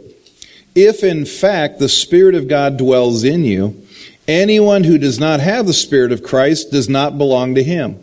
If 0.75 1.05
in 1.05 1.25
fact 1.25 1.79
the 1.79 1.87
Spirit 1.87 2.35
of 2.35 2.49
God 2.49 2.75
dwells 2.75 3.23
in 3.23 3.45
you, 3.45 3.81
anyone 4.27 4.83
who 4.83 4.97
does 4.97 5.19
not 5.19 5.39
have 5.39 5.67
the 5.67 5.73
Spirit 5.73 6.11
of 6.11 6.21
Christ 6.21 6.71
does 6.71 6.89
not 6.89 7.17
belong 7.17 7.55
to 7.55 7.63
him. 7.63 7.97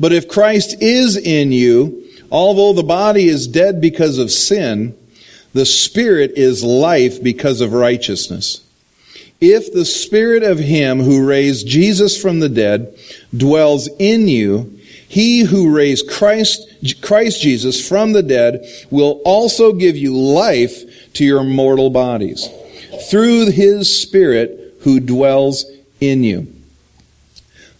But 0.00 0.12
if 0.12 0.26
Christ 0.28 0.82
is 0.82 1.16
in 1.16 1.52
you, 1.52 2.04
although 2.32 2.72
the 2.72 2.82
body 2.82 3.28
is 3.28 3.46
dead 3.46 3.80
because 3.80 4.18
of 4.18 4.32
sin, 4.32 4.96
The 5.52 5.66
Spirit 5.66 6.32
is 6.36 6.62
life 6.62 7.22
because 7.22 7.60
of 7.60 7.72
righteousness. 7.72 8.62
If 9.40 9.72
the 9.72 9.86
Spirit 9.86 10.42
of 10.42 10.58
Him 10.58 11.00
who 11.00 11.26
raised 11.26 11.66
Jesus 11.66 12.20
from 12.20 12.40
the 12.40 12.48
dead 12.48 12.94
dwells 13.34 13.88
in 13.98 14.28
you, 14.28 14.78
He 15.08 15.40
who 15.40 15.74
raised 15.74 16.10
Christ, 16.10 17.00
Christ 17.00 17.40
Jesus 17.40 17.86
from 17.86 18.12
the 18.12 18.22
dead 18.22 18.66
will 18.90 19.22
also 19.24 19.72
give 19.72 19.96
you 19.96 20.14
life 20.14 21.12
to 21.14 21.24
your 21.24 21.42
mortal 21.42 21.88
bodies 21.88 22.48
through 23.10 23.50
His 23.50 24.02
Spirit 24.02 24.76
who 24.82 25.00
dwells 25.00 25.64
in 26.00 26.22
you. 26.22 26.52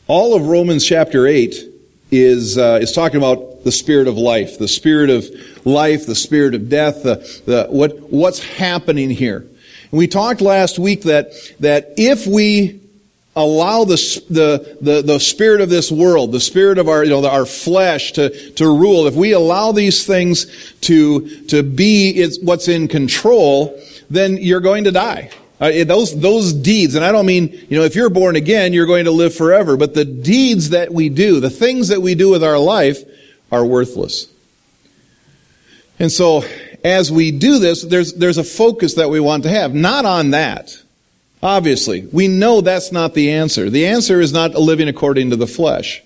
All 0.06 0.34
of 0.34 0.46
Romans 0.46 0.84
chapter 0.84 1.26
8 1.26 1.54
is, 2.10 2.58
uh, 2.58 2.78
is 2.80 2.92
talking 2.92 3.18
about 3.18 3.64
the 3.64 3.72
spirit 3.72 4.08
of 4.08 4.16
life, 4.16 4.58
the 4.58 4.66
spirit 4.66 5.10
of 5.10 5.26
life, 5.64 6.06
the 6.06 6.14
spirit 6.14 6.54
of 6.54 6.68
death, 6.68 7.02
the, 7.02 7.16
the, 7.46 7.66
what, 7.70 8.00
what's 8.10 8.42
happening 8.42 9.10
here. 9.10 9.46
And 9.90 9.98
we 9.98 10.06
talked 10.06 10.40
last 10.40 10.78
week 10.78 11.02
that, 11.02 11.32
that 11.60 11.94
if 11.96 12.26
we 12.26 12.80
allow 13.36 13.84
the, 13.84 13.96
the, 14.28 14.78
the, 14.80 15.02
the, 15.02 15.18
spirit 15.18 15.60
of 15.60 15.70
this 15.70 15.90
world, 15.90 16.32
the 16.32 16.40
spirit 16.40 16.78
of 16.78 16.88
our, 16.88 17.04
you 17.04 17.10
know, 17.10 17.26
our 17.26 17.46
flesh 17.46 18.12
to, 18.12 18.50
to 18.52 18.66
rule, 18.66 19.06
if 19.06 19.14
we 19.14 19.32
allow 19.32 19.72
these 19.72 20.04
things 20.04 20.74
to, 20.82 21.44
to 21.46 21.62
be 21.62 22.28
what's 22.42 22.68
in 22.68 22.88
control, 22.88 23.80
then 24.08 24.36
you're 24.36 24.60
going 24.60 24.84
to 24.84 24.92
die. 24.92 25.30
Uh, 25.60 25.84
those, 25.84 26.18
those 26.18 26.54
deeds, 26.54 26.94
and 26.94 27.04
I 27.04 27.12
don't 27.12 27.26
mean, 27.26 27.52
you 27.68 27.78
know, 27.78 27.84
if 27.84 27.94
you're 27.94 28.10
born 28.10 28.34
again, 28.34 28.72
you're 28.72 28.86
going 28.86 29.04
to 29.04 29.10
live 29.10 29.34
forever, 29.34 29.76
but 29.76 29.94
the 29.94 30.06
deeds 30.06 30.70
that 30.70 30.92
we 30.92 31.08
do, 31.08 31.38
the 31.38 31.50
things 31.50 31.88
that 31.88 32.00
we 32.00 32.14
do 32.14 32.30
with 32.30 32.42
our 32.42 32.58
life, 32.58 32.98
are 33.52 33.64
worthless. 33.64 34.26
And 35.98 36.10
so, 36.10 36.44
as 36.84 37.10
we 37.10 37.30
do 37.30 37.58
this, 37.58 37.82
there's, 37.82 38.14
there's 38.14 38.38
a 38.38 38.44
focus 38.44 38.94
that 38.94 39.10
we 39.10 39.20
want 39.20 39.44
to 39.44 39.48
have. 39.50 39.74
Not 39.74 40.04
on 40.04 40.30
that. 40.30 40.76
Obviously. 41.42 42.06
We 42.12 42.28
know 42.28 42.60
that's 42.60 42.92
not 42.92 43.14
the 43.14 43.32
answer. 43.32 43.70
The 43.70 43.86
answer 43.86 44.20
is 44.20 44.32
not 44.32 44.54
living 44.54 44.88
according 44.88 45.30
to 45.30 45.36
the 45.36 45.46
flesh. 45.46 46.02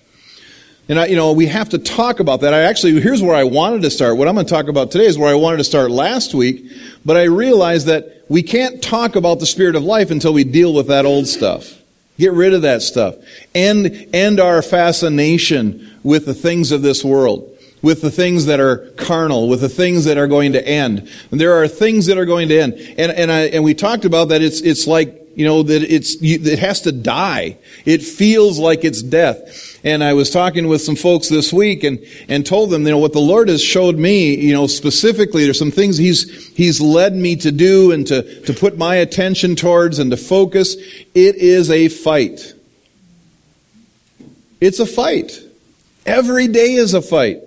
And 0.87 0.99
I, 0.99 1.07
you 1.07 1.15
know, 1.15 1.33
we 1.33 1.47
have 1.47 1.69
to 1.69 1.79
talk 1.79 2.19
about 2.19 2.41
that. 2.41 2.53
I 2.53 2.61
actually, 2.61 3.01
here's 3.01 3.21
where 3.21 3.35
I 3.35 3.43
wanted 3.43 3.81
to 3.81 3.89
start. 3.89 4.17
What 4.17 4.27
I'm 4.27 4.35
going 4.35 4.45
to 4.45 4.53
talk 4.53 4.67
about 4.67 4.91
today 4.91 5.05
is 5.05 5.17
where 5.17 5.31
I 5.31 5.35
wanted 5.35 5.57
to 5.57 5.63
start 5.63 5.89
last 5.89 6.33
week, 6.35 6.71
but 7.03 7.17
I 7.17 7.23
realized 7.23 7.87
that 7.87 8.23
we 8.29 8.43
can't 8.43 8.83
talk 8.83 9.15
about 9.15 9.39
the 9.39 9.45
spirit 9.45 9.75
of 9.75 9.83
life 9.83 10.11
until 10.11 10.33
we 10.33 10.43
deal 10.43 10.73
with 10.73 10.87
that 10.87 11.05
old 11.05 11.27
stuff. 11.27 11.81
Get 12.17 12.33
rid 12.33 12.53
of 12.53 12.61
that 12.61 12.81
stuff. 12.81 13.15
End, 13.53 14.09
end 14.13 14.39
our 14.39 14.61
fascination 14.61 15.99
with 16.03 16.25
the 16.25 16.33
things 16.35 16.71
of 16.71 16.81
this 16.81 17.03
world, 17.03 17.54
with 17.85 18.01
the 18.01 18.09
things 18.09 18.47
that 18.47 18.59
are 18.59 18.77
carnal, 18.97 19.47
with 19.47 19.61
the 19.61 19.69
things 19.69 20.05
that 20.05 20.17
are 20.17 20.25
going 20.25 20.53
to 20.53 20.67
end. 20.67 21.07
And 21.29 21.39
there 21.39 21.53
are 21.53 21.67
things 21.67 22.07
that 22.07 22.17
are 22.17 22.25
going 22.25 22.47
to 22.47 22.59
end. 22.59 22.73
And, 22.97 23.11
and, 23.11 23.31
I, 23.31 23.41
and 23.41 23.63
we 23.63 23.75
talked 23.75 24.05
about 24.05 24.29
that 24.29 24.41
it's, 24.41 24.59
it's 24.61 24.87
like, 24.87 25.21
you 25.35 25.45
know, 25.45 25.61
that 25.61 25.83
it's, 25.83 26.15
it 26.19 26.57
has 26.57 26.81
to 26.81 26.91
die. 26.91 27.59
It 27.85 28.01
feels 28.01 28.57
like 28.57 28.83
it's 28.83 29.03
death. 29.03 29.79
And 29.83 30.03
I 30.03 30.13
was 30.13 30.31
talking 30.31 30.67
with 30.67 30.81
some 30.81 30.95
folks 30.95 31.29
this 31.29 31.53
week 31.53 31.83
and, 31.83 31.99
and 32.27 32.43
told 32.43 32.71
them, 32.71 32.81
you 32.85 32.89
know, 32.89 32.97
what 32.97 33.13
the 33.13 33.19
Lord 33.19 33.49
has 33.49 33.61
showed 33.61 33.97
me, 33.97 34.35
you 34.35 34.53
know, 34.55 34.65
specifically, 34.65 35.43
there's 35.43 35.59
some 35.59 35.69
things 35.69 35.95
He's, 35.95 36.47
He's 36.55 36.81
led 36.81 37.13
me 37.15 37.35
to 37.35 37.51
do 37.51 37.91
and 37.91 38.07
to, 38.07 38.41
to 38.45 38.53
put 38.53 38.79
my 38.79 38.95
attention 38.95 39.55
towards 39.55 39.99
and 39.99 40.09
to 40.09 40.17
focus. 40.17 40.73
It 41.13 41.35
is 41.35 41.69
a 41.69 41.89
fight. 41.89 42.51
It's 44.59 44.79
a 44.79 44.87
fight. 44.87 45.39
Every 46.03 46.47
day 46.47 46.73
is 46.73 46.95
a 46.95 47.01
fight. 47.03 47.43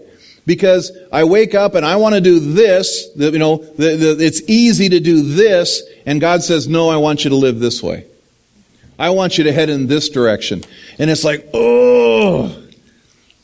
Because 0.49 0.91
I 1.13 1.25
wake 1.25 1.55
up 1.55 1.75
and 1.75 1.85
I 1.85 1.97
want 1.97 2.15
to 2.15 2.23
do 2.23 2.41
this, 2.41 3.11
you 3.15 3.39
know, 3.39 3.59
the, 3.59 3.97
the, 3.97 4.17
it's 4.19 4.41
easy 4.49 4.89
to 4.89 4.99
do 4.99 5.21
this, 5.35 5.83
and 6.07 6.23
God 6.23 6.43
says, 6.43 6.67
no, 6.67 6.89
I 6.89 6.97
want 6.97 7.23
you 7.25 7.29
to 7.29 7.37
live 7.37 7.61
this 7.61 7.83
way. 7.83 8.07
I 8.99 9.11
want 9.11 9.37
you 9.37 9.45
to 9.45 9.53
head 9.53 9.69
in 9.69 9.89
this 9.89 10.09
direction. 10.09 10.65
And 10.99 11.11
it's 11.11 11.23
like, 11.23 11.47
oh, 11.53 12.57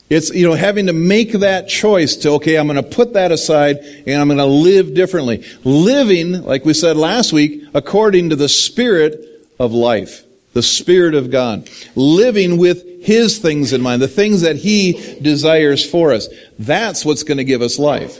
it's, 0.09 0.33
you 0.33 0.49
know, 0.49 0.55
having 0.55 0.87
to 0.87 0.93
make 0.93 1.33
that 1.33 1.69
choice 1.69 2.15
to, 2.17 2.31
okay, 2.31 2.57
I'm 2.57 2.65
going 2.65 2.83
to 2.83 2.83
put 2.83 3.13
that 3.13 3.31
aside 3.31 3.77
and 4.07 4.19
I'm 4.19 4.27
going 4.27 4.39
to 4.39 4.45
live 4.45 4.95
differently. 4.95 5.45
Living, 5.63 6.43
like 6.43 6.65
we 6.65 6.73
said 6.73 6.97
last 6.97 7.31
week, 7.31 7.65
according 7.75 8.31
to 8.31 8.35
the 8.35 8.49
Spirit 8.49 9.23
of 9.59 9.73
life. 9.73 10.24
The 10.55 10.63
Spirit 10.63 11.15
of 11.15 11.31
God. 11.31 11.69
Living 11.95 12.57
with 12.57 13.03
His 13.03 13.39
things 13.39 13.73
in 13.73 13.81
mind, 13.81 14.01
the 14.01 14.07
things 14.07 14.39
that 14.41 14.55
He 14.55 15.19
desires 15.21 15.87
for 15.87 16.13
us. 16.13 16.29
That's 16.57 17.03
what's 17.03 17.23
going 17.23 17.39
to 17.39 17.43
give 17.43 17.61
us 17.61 17.77
life. 17.77 18.19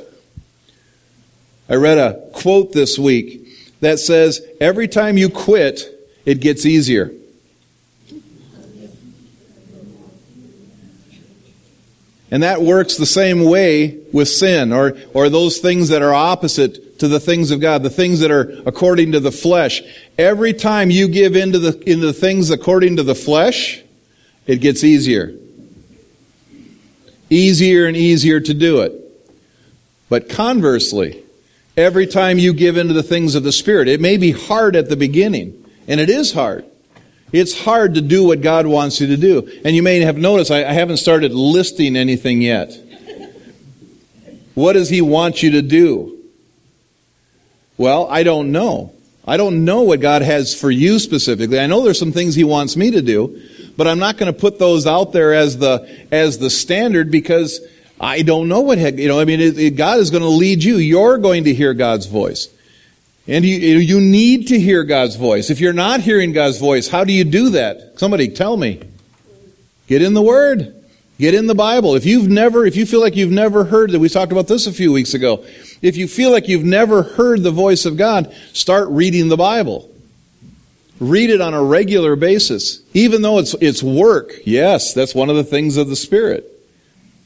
I 1.69 1.75
read 1.75 1.97
a 1.97 2.29
quote 2.33 2.73
this 2.73 2.99
week 2.99 3.79
that 3.79 3.99
says, 3.99 4.45
every 4.59 4.89
time 4.89 5.17
you 5.17 5.29
quit, 5.29 5.81
it 6.25 6.41
gets 6.41 6.65
easier. 6.65 7.11
And 12.29 12.43
that 12.43 12.61
works 12.61 12.97
the 12.97 13.05
same 13.05 13.45
way 13.45 13.97
with 14.11 14.27
sin 14.27 14.73
or, 14.73 14.97
or 15.13 15.29
those 15.29 15.59
things 15.59 15.87
that 15.87 16.01
are 16.01 16.13
opposite 16.13 16.84
to 16.99 17.07
the 17.07 17.19
things 17.19 17.51
of 17.51 17.59
God, 17.59 17.83
the 17.83 17.89
things 17.89 18.21
that 18.21 18.31
are 18.31 18.61
according 18.65 19.11
to 19.13 19.19
the 19.19 19.31
flesh. 19.31 19.81
Every 20.17 20.53
time 20.53 20.89
you 20.89 21.07
give 21.07 21.35
into 21.35 21.59
the, 21.59 21.89
into 21.89 22.05
the 22.05 22.13
things 22.13 22.49
according 22.49 22.97
to 22.97 23.03
the 23.03 23.15
flesh, 23.15 23.81
it 24.47 24.57
gets 24.57 24.83
easier. 24.83 25.33
Easier 27.29 27.87
and 27.87 27.97
easier 27.97 28.39
to 28.39 28.53
do 28.53 28.81
it. 28.81 29.01
But 30.09 30.29
conversely, 30.29 31.23
every 31.75 32.07
time 32.07 32.37
you 32.37 32.53
give 32.53 32.77
into 32.77 32.93
the 32.93 33.03
things 33.03 33.35
of 33.35 33.43
the 33.43 33.51
Spirit, 33.51 33.87
it 33.87 33.99
may 33.99 34.17
be 34.17 34.31
hard 34.31 34.75
at 34.75 34.87
the 34.87 34.95
beginning, 34.95 35.65
and 35.87 35.99
it 35.99 36.09
is 36.09 36.31
hard. 36.33 36.65
It's 37.31 37.59
hard 37.59 37.95
to 37.95 38.01
do 38.01 38.23
what 38.23 38.41
God 38.41 38.67
wants 38.67 39.01
you 39.01 39.07
to 39.07 39.17
do. 39.17 39.61
And 39.65 39.75
you 39.75 39.83
may 39.83 39.99
have 40.01 40.17
noticed 40.17 40.51
I, 40.51 40.63
I 40.63 40.73
haven't 40.73 40.97
started 40.97 41.33
listing 41.33 41.97
anything 41.97 42.41
yet. 42.41 42.71
What 44.53 44.73
does 44.73 44.89
He 44.89 45.01
want 45.01 45.43
you 45.43 45.51
to 45.51 45.61
do? 45.61 46.14
Well, 47.77 48.07
I 48.09 48.23
don't 48.23 48.51
know. 48.51 48.93
I 49.27 49.37
don't 49.37 49.65
know 49.65 49.81
what 49.81 50.01
God 50.01 50.21
has 50.21 50.53
for 50.53 50.69
you 50.69 50.99
specifically. 50.99 51.59
I 51.59 51.67
know 51.67 51.83
there's 51.83 51.99
some 51.99 52.11
things 52.11 52.35
He 52.35 52.43
wants 52.43 52.77
me 52.77 52.91
to 52.91 53.01
do, 53.01 53.41
but 53.75 53.87
I'm 53.87 53.99
not 53.99 54.17
going 54.17 54.31
to 54.31 54.39
put 54.39 54.59
those 54.59 54.85
out 54.85 55.13
there 55.13 55.33
as 55.33 55.57
the 55.57 56.07
as 56.11 56.37
the 56.37 56.49
standard 56.49 57.09
because 57.11 57.59
I 57.99 58.21
don't 58.21 58.47
know 58.47 58.61
what 58.61 58.77
you 58.77 59.07
know. 59.07 59.19
I 59.19 59.25
mean, 59.25 59.39
it, 59.41 59.57
it, 59.57 59.71
God 59.71 59.99
is 59.99 60.11
going 60.11 60.23
to 60.23 60.29
lead 60.29 60.63
you. 60.63 60.77
You're 60.77 61.17
going 61.17 61.45
to 61.45 61.53
hear 61.53 61.73
God's 61.73 62.05
voice. 62.05 62.49
And 63.27 63.43
you, 63.43 63.57
you 63.57 63.99
need 63.99 64.49
to 64.49 64.59
hear 64.59 64.83
God's 64.83 65.15
voice. 65.15 65.49
If 65.49 65.59
you're 65.59 65.73
not 65.73 66.01
hearing 66.01 66.31
God's 66.31 66.59
voice, 66.59 66.87
how 66.87 67.03
do 67.03 67.11
you 67.11 67.23
do 67.23 67.49
that? 67.51 67.99
Somebody 67.99 68.27
tell 68.27 68.55
me. 68.55 68.83
Get 69.87 70.03
in 70.03 70.13
the 70.13 70.21
Word. 70.21 70.75
Get 71.17 71.33
in 71.33 71.47
the 71.47 71.55
Bible. 71.55 71.95
If 71.95 72.05
you've 72.05 72.27
never, 72.27 72.65
if 72.65 72.75
you 72.75 72.85
feel 72.85 72.99
like 72.99 73.15
you've 73.15 73.31
never 73.31 73.63
heard 73.63 73.91
that, 73.91 73.99
we 73.99 74.09
talked 74.09 74.31
about 74.31 74.47
this 74.47 74.67
a 74.67 74.73
few 74.73 74.91
weeks 74.91 75.13
ago. 75.13 75.45
If 75.85 75.97
you 75.97 76.07
feel 76.07 76.31
like 76.31 76.47
you've 76.47 76.63
never 76.63 77.03
heard 77.03 77.43
the 77.43 77.51
voice 77.51 77.85
of 77.85 77.95
God, 77.95 78.33
start 78.53 78.89
reading 78.89 79.29
the 79.29 79.37
Bible. 79.37 79.87
Read 80.99 81.29
it 81.29 81.41
on 81.41 81.53
a 81.53 81.63
regular 81.63 82.15
basis. 82.15 82.81
Even 82.95 83.21
though 83.21 83.37
it's, 83.37 83.53
it's 83.61 83.83
work. 83.83 84.33
Yes, 84.45 84.95
that's 84.95 85.13
one 85.13 85.29
of 85.29 85.35
the 85.35 85.43
things 85.43 85.77
of 85.77 85.87
the 85.87 85.95
Spirit. 85.95 86.51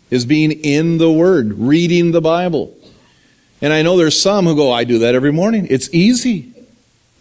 Is 0.09 0.25
being 0.25 0.51
in 0.51 0.97
the 0.97 1.09
Word, 1.09 1.53
reading 1.53 2.11
the 2.11 2.19
Bible. 2.19 2.75
And 3.61 3.71
I 3.71 3.81
know 3.81 3.95
there's 3.95 4.21
some 4.21 4.45
who 4.45 4.57
go, 4.57 4.73
I 4.73 4.83
do 4.83 4.99
that 4.99 5.15
every 5.15 5.31
morning. 5.31 5.65
It's 5.69 5.89
easy. 5.93 6.51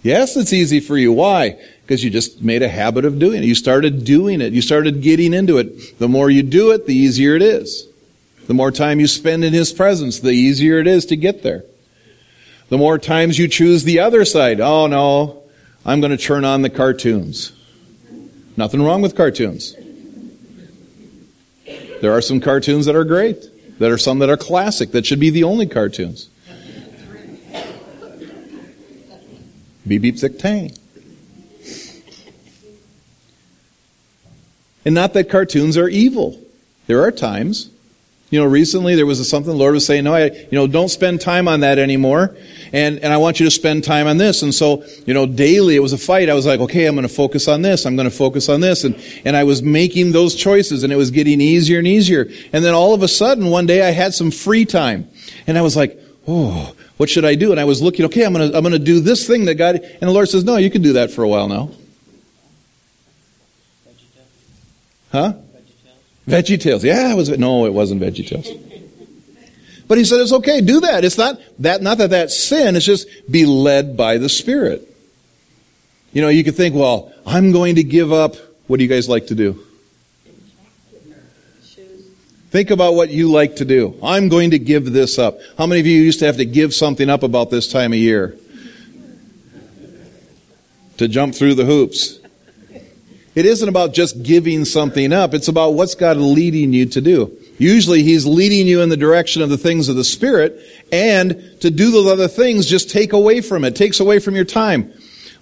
Yes, 0.03 0.37
it's 0.37 0.53
easy 0.53 0.81
for 0.81 0.99
you. 0.99 1.13
Why? 1.13 1.57
Because 1.83 2.03
you 2.03 2.11
just 2.11 2.43
made 2.43 2.63
a 2.63 2.69
habit 2.69 3.05
of 3.05 3.21
doing 3.21 3.45
it. 3.45 3.47
You 3.47 3.55
started 3.55 4.05
doing 4.05 4.41
it. 4.41 4.53
You 4.53 4.61
started 4.61 5.03
getting 5.03 5.33
into 5.35 5.59
it. 5.59 6.01
The 6.01 6.09
more 6.09 6.31
you 6.31 6.43
do 6.43 6.73
it, 6.73 6.87
the 6.87 6.97
easier 6.97 7.37
it 7.37 7.43
is. 7.43 7.88
The 8.49 8.55
more 8.55 8.73
time 8.73 8.99
you 8.99 9.07
spend 9.07 9.45
in 9.45 9.53
His 9.53 9.75
presence, 9.75 10.21
the 10.21 10.31
easier 10.31 10.79
it 10.79 10.87
is 10.87 11.05
to 11.07 11.17
get 11.17 11.43
there. 11.43 11.65
The 12.71 12.79
more 12.79 12.99
times 12.99 13.39
you 13.39 13.47
choose 13.47 13.85
the 13.85 14.01
other 14.01 14.25
side. 14.25 14.59
Oh 14.59 14.87
no, 14.87 15.43
I'm 15.85 16.01
going 16.01 16.17
to 16.17 16.23
turn 16.23 16.47
on 16.47 16.63
the 16.63 16.71
cartoons. 16.71 17.53
Nothing 18.57 18.83
wrong 18.83 19.03
with 19.03 19.15
cartoons. 19.15 19.77
There 22.01 22.13
are 22.13 22.23
some 22.23 22.41
cartoons 22.41 22.87
that 22.87 22.97
are 22.97 23.05
great. 23.05 23.45
There 23.79 23.93
are 23.93 23.99
some 23.99 24.19
that 24.21 24.31
are 24.31 24.37
classic, 24.39 24.93
that 24.93 25.05
should 25.05 25.21
be 25.21 25.29
the 25.29 25.45
only 25.45 25.67
cartoons. 25.67 26.31
Beep 29.87 30.03
beep 30.03 30.17
zick 30.17 30.39
tang. 30.39 30.73
And 34.87 34.95
not 34.95 35.13
that 35.13 35.29
cartoons 35.29 35.77
are 35.77 35.89
evil. 35.89 36.41
There 36.87 37.03
are 37.03 37.11
times. 37.11 37.71
You 38.31 38.39
know, 38.39 38.47
recently 38.47 38.95
there 38.95 39.07
was 39.07 39.27
something 39.29 39.51
the 39.51 39.59
Lord 39.59 39.73
was 39.73 39.87
saying, 39.87 40.05
no, 40.05 40.13
I, 40.13 40.27
you 40.27 40.53
know, 40.53 40.67
don't 40.67 40.91
spend 40.91 41.23
time 41.23 41.49
on 41.49 41.61
that 41.61 41.79
anymore. 41.79 42.37
And, 42.75 42.99
and 42.99 43.11
I 43.11 43.17
want 43.17 43.41
you 43.41 43.47
to 43.47 43.51
spend 43.51 43.85
time 43.85 44.07
on 44.07 44.19
this. 44.19 44.43
And 44.43 44.55
so, 44.55 44.85
you 45.07 45.15
know, 45.15 45.25
daily 45.25 45.77
it 45.77 45.81
was 45.81 45.95
a 45.95 45.99
fight. 45.99 46.29
I 46.29 46.35
was 46.35 46.45
like, 46.45 46.61
okay, 46.61 46.85
I'm 46.85 46.95
going 46.95 47.09
to 47.09 47.15
focus 47.15 47.49
on 47.49 47.63
this. 47.63 47.87
I'm 47.87 47.97
going 47.97 48.11
to 48.11 48.15
focus 48.15 48.51
on 48.51 48.61
this. 48.61 48.85
And, 48.85 49.03
and 49.25 49.35
I 49.35 49.45
was 49.45 49.63
making 49.63 50.13
those 50.13 50.35
choices 50.35 50.85
and 50.85 50.93
it 50.93 50.97
was 50.97 51.11
getting 51.11 51.41
easier 51.41 51.79
and 51.79 51.87
easier. 51.87 52.29
And 52.53 52.63
then 52.63 52.75
all 52.75 52.93
of 52.93 53.03
a 53.03 53.09
sudden 53.09 53.47
one 53.47 53.65
day 53.65 53.87
I 53.87 53.93
had 53.93 54.13
some 54.13 54.31
free 54.31 54.67
time 54.67 55.09
and 55.47 55.57
I 55.57 55.63
was 55.63 55.75
like, 55.75 55.99
oh, 56.27 56.75
What 56.99 57.09
should 57.09 57.25
I 57.25 57.37
do? 57.37 57.53
And 57.53 57.61
I 57.61 57.65
was 57.65 57.81
looking, 57.81 58.05
okay, 58.07 58.27
I'm 58.27 58.35
going 58.35 58.51
to 58.51 58.57
I'm 58.57 58.63
going 58.63 58.73
to 58.73 58.79
do 58.79 59.01
this 59.01 59.27
thing 59.27 59.47
that 59.47 59.55
God, 59.55 59.77
and 59.77 60.03
the 60.03 60.11
Lord 60.11 60.29
says, 60.29 60.45
no, 60.45 60.57
you 60.57 60.69
can 60.69 60.83
do 60.83 60.95
that 60.95 61.11
for 61.13 61.23
a 61.23 61.29
while 61.29 61.49
now. 61.49 61.71
Huh? 65.13 65.35
Veggie 66.29 66.61
Tales. 66.61 66.85
Yeah, 66.85 67.13
it 67.13 67.17
was. 67.17 67.31
No, 67.31 67.65
it 67.67 67.73
wasn't 67.73 68.03
Veggie. 68.03 68.27
But 69.89 69.97
he 69.97 70.05
said 70.05 70.21
it's 70.21 70.33
okay. 70.33 70.61
Do 70.61 70.81
that. 70.81 71.05
It's 71.05 71.17
not 71.17 71.41
that. 71.61 71.81
Not 71.81 71.99
that 71.99 72.11
that's 72.11 72.39
sin. 72.39 72.77
It's 72.77 72.85
just 72.85 73.09
be 73.31 73.47
led 73.47 73.97
by 73.97 74.19
the 74.19 74.29
Spirit. 74.29 74.85
You 76.13 76.23
know, 76.23 76.29
you 76.29 76.45
could 76.45 76.57
think, 76.57 76.75
well, 76.75 77.13
I'm 77.27 77.53
going 77.53 77.77
to 77.77 77.83
give 77.83 78.13
up. 78.13 78.37
What 78.67 78.77
do 78.79 78.83
you 78.83 78.89
guys 78.89 79.09
like 79.09 79.29
to 79.29 79.35
do? 79.35 79.65
Think 82.51 82.71
about 82.71 82.95
what 82.95 83.11
you 83.11 83.31
like 83.31 83.57
to 83.57 83.65
do. 83.67 83.99
I'm 84.03 84.29
going 84.29 84.53
to 84.53 84.59
give 84.59 84.93
this 84.93 85.19
up. 85.19 85.39
How 85.59 85.67
many 85.67 85.81
of 85.81 85.87
you 85.87 86.01
used 86.01 86.19
to 86.21 86.27
have 86.27 86.39
to 86.39 86.47
give 86.47 86.75
something 86.75 87.11
up 87.11 87.23
about 87.23 87.51
this 87.51 87.71
time 87.71 87.93
of 87.93 87.99
year? 87.99 88.39
To 90.97 91.09
jump 91.09 91.35
through 91.35 91.55
the 91.55 91.67
hoops. 91.67 92.19
It 93.39 93.47
isn't 93.47 93.69
about 93.69 93.95
just 93.95 94.25
giving 94.25 94.65
something 94.65 95.13
up. 95.13 95.33
It's 95.33 95.47
about 95.47 95.75
what's 95.75 95.95
God 95.95 96.17
leading 96.17 96.73
you 96.73 96.87
to 96.87 97.01
do. 97.01 97.39
Usually 97.57 98.03
He's 98.03 98.27
leading 98.27 98.67
you 98.67 98.81
in 98.81 98.89
the 98.89 98.97
direction 98.97 99.43
of 99.43 99.49
the 99.49 99.57
things 99.57 99.89
of 99.89 99.95
the 99.95 100.03
Spirit, 100.03 100.61
and 100.91 101.41
to 101.61 101.71
do 101.71 101.93
those 101.93 102.09
other 102.09 102.27
things 102.27 102.67
just 102.67 102.91
take 102.91 103.13
away 103.13 103.41
from 103.41 103.63
it, 103.63 103.77
takes 103.77 104.01
away 104.01 104.19
from 104.19 104.35
your 104.35 104.45
time. 104.45 104.93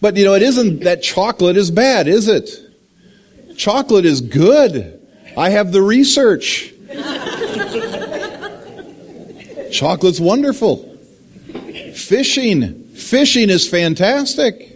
But 0.03 0.15
you 0.15 0.26
know, 0.26 0.35
it 0.35 0.43
isn't 0.43 0.81
that 0.81 1.03
chocolate 1.03 1.57
is 1.57 1.71
bad, 1.71 2.07
is 2.07 2.29
it? 2.29 2.50
Chocolate 3.57 4.05
is 4.05 4.21
good. 4.21 5.00
I 5.35 5.49
have 5.49 5.73
the 5.73 5.81
research. 5.81 6.75
Chocolate's 9.73 10.21
wonderful. 10.21 10.83
Fishing. 11.95 12.75
Fishing 12.88 13.49
is 13.49 13.67
fantastic. 13.67 14.75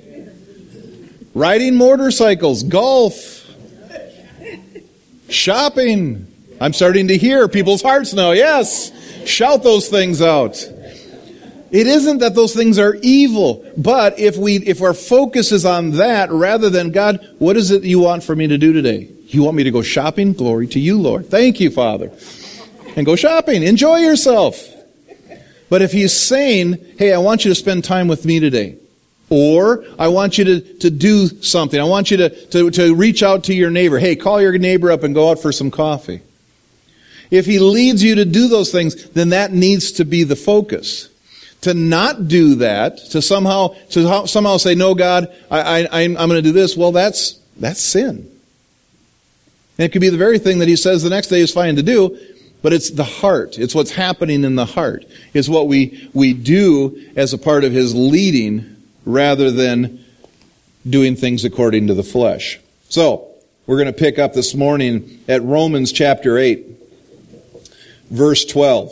Riding 1.35 1.77
motorcycles, 1.77 2.65
golf, 2.65 3.49
shopping. 5.29 6.27
I'm 6.61 6.73
starting 6.73 7.09
to 7.09 7.17
hear 7.17 7.47
people's 7.49 7.83
hearts 7.83 8.13
now. 8.13 8.33
Yes. 8.33 8.91
Shout 9.27 9.63
those 9.63 9.89
things 9.89 10.21
out. 10.21 10.57
It 11.71 11.87
isn't 11.87 12.19
that 12.19 12.35
those 12.35 12.53
things 12.53 12.81
are 12.81 12.97
evil, 13.01 13.65
but 13.77 14.19
if 14.19 14.37
we, 14.37 14.57
if 14.57 14.83
our 14.83 14.93
focus 14.93 15.53
is 15.53 15.65
on 15.65 15.93
that 15.93 16.33
rather 16.33 16.69
than 16.69 16.91
God, 16.91 17.25
what 17.39 17.57
is 17.57 17.71
it 17.71 17.85
you 17.85 18.01
want 18.01 18.25
for 18.25 18.35
me 18.35 18.49
to 18.49 18.59
do 18.59 18.73
today? 18.73 19.09
You 19.29 19.45
want 19.45 19.57
me 19.57 19.63
to 19.63 19.71
go 19.71 19.83
shopping? 19.83 20.33
Glory 20.33 20.67
to 20.69 20.81
you, 20.81 21.01
Lord. 21.01 21.27
Thank 21.27 21.61
you, 21.61 21.71
Father. 21.71 22.11
And 22.97 23.07
go 23.07 23.15
shopping. 23.15 23.63
Enjoy 23.63 23.99
yourself. 23.99 24.61
But 25.69 25.83
if 25.83 25.93
he's 25.93 26.13
saying, 26.13 26.85
hey, 26.99 27.13
I 27.13 27.19
want 27.19 27.45
you 27.45 27.53
to 27.53 27.55
spend 27.55 27.85
time 27.85 28.09
with 28.09 28.25
me 28.25 28.41
today. 28.41 28.77
Or 29.31 29.85
I 29.99 30.09
want 30.09 30.39
you 30.39 30.45
to, 30.45 30.61
to 30.79 30.91
do 30.91 31.29
something. 31.29 31.81
I 31.81 31.85
want 31.85 32.11
you 32.11 32.17
to, 32.17 32.47
to, 32.47 32.71
to 32.73 32.95
reach 32.95 33.23
out 33.23 33.45
to 33.45 33.55
your 33.55 33.71
neighbor. 33.71 33.99
Hey, 33.99 34.17
call 34.17 34.43
your 34.43 34.59
neighbor 34.59 34.91
up 34.91 35.05
and 35.05 35.15
go 35.15 35.31
out 35.31 35.39
for 35.39 35.53
some 35.53 35.71
coffee. 35.71 36.21
If 37.31 37.47
he 37.47 37.61
leads 37.61 38.03
you 38.03 38.17
to 38.17 38.25
do 38.25 38.49
those 38.49 38.73
things, 38.73 39.09
then 39.11 39.29
that 39.29 39.53
needs 39.53 39.93
to 39.93 40.05
be 40.05 40.25
the 40.25 40.35
focus. 40.35 41.09
To 41.63 41.75
not 41.75 42.27
do 42.27 42.57
that, 42.57 42.99
to 43.11 43.23
somehow, 43.23 43.77
to 43.91 44.27
somehow 44.27 44.57
say, 44.57 44.75
no, 44.75 44.95
God, 44.95 45.33
I, 45.51 45.87
I, 45.87 46.01
I'm 46.03 46.15
going 46.15 46.31
to 46.31 46.43
do 46.43 46.53
this, 46.53 46.77
well, 46.77 46.91
that's, 46.91 47.39
that's 47.57 47.81
sin. 47.81 48.29
And 49.79 49.85
it 49.85 49.93
could 49.93 50.01
be 50.01 50.09
the 50.09 50.17
very 50.17 50.39
thing 50.39 50.59
that 50.59 50.69
he 50.69 50.77
says 50.77 51.03
the 51.03 51.11
next 51.11 51.29
day 51.29 51.41
is 51.41 51.53
fine 51.53 51.77
to 51.77 51.83
do, 51.83 52.19
but 52.63 52.73
it's 52.73 52.91
the 52.91 53.05
heart. 53.05 53.59
It's 53.59 53.75
what's 53.75 53.93
happening 53.93 54.43
in 54.43 54.57
the 54.57 54.65
heart. 54.65 55.05
It's 55.35 55.49
what 55.49 55.69
we, 55.69 56.11
we 56.13 56.33
do 56.33 57.01
as 57.15 57.33
a 57.33 57.39
part 57.39 57.63
of 57.65 57.73
his 57.73 57.95
leading 57.95 58.70
rather 59.05 59.51
than 59.51 60.05
doing 60.89 61.17
things 61.17 61.45
according 61.45 61.87
to 61.89 61.95
the 61.95 62.03
flesh. 62.03 62.59
So, 62.89 63.31
we're 63.67 63.77
going 63.77 63.87
to 63.87 63.93
pick 63.93 64.19
up 64.19 64.33
this 64.33 64.55
morning 64.55 65.23
at 65.29 65.43
Romans 65.43 65.93
chapter 65.93 66.39
8, 66.39 66.67
verse 68.11 68.45
12. 68.45 68.91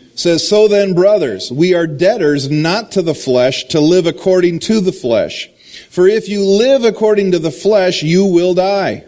It 0.00 0.18
says, 0.18 0.48
So 0.48 0.66
then, 0.66 0.94
brothers, 0.94 1.52
we 1.52 1.74
are 1.74 1.86
debtors 1.86 2.50
not 2.50 2.90
to 2.92 3.02
the 3.02 3.14
flesh 3.14 3.64
to 3.66 3.80
live 3.80 4.06
according 4.06 4.58
to 4.60 4.80
the 4.80 4.92
flesh. 4.92 5.48
For 5.90 6.08
if 6.08 6.28
you 6.28 6.44
live 6.44 6.84
according 6.84 7.32
to 7.32 7.38
the 7.38 7.52
flesh, 7.52 8.02
you 8.02 8.24
will 8.24 8.54
die. 8.54 9.04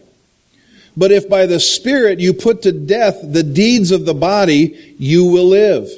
But 0.97 1.13
if 1.13 1.29
by 1.29 1.47
the 1.47 1.61
Spirit 1.61 2.21
you 2.21 2.33
put 2.33 2.63
to 2.63 2.73
death 2.73 3.19
the 3.23 3.43
deeds 3.43 3.91
of 3.91 4.05
the 4.05 4.15
body, 4.15 4.95
you 4.99 5.25
will 5.25 5.47
live. 5.47 5.91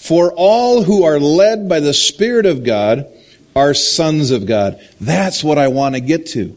For 0.00 0.32
all 0.32 0.82
who 0.82 1.04
are 1.04 1.20
led 1.20 1.68
by 1.68 1.80
the 1.80 1.92
Spirit 1.92 2.46
of 2.46 2.64
God 2.64 3.06
are 3.54 3.74
sons 3.74 4.30
of 4.30 4.46
God. 4.46 4.80
That's 4.98 5.44
what 5.44 5.58
I 5.58 5.68
want 5.68 5.94
to 5.94 6.00
get 6.00 6.24
to. 6.28 6.56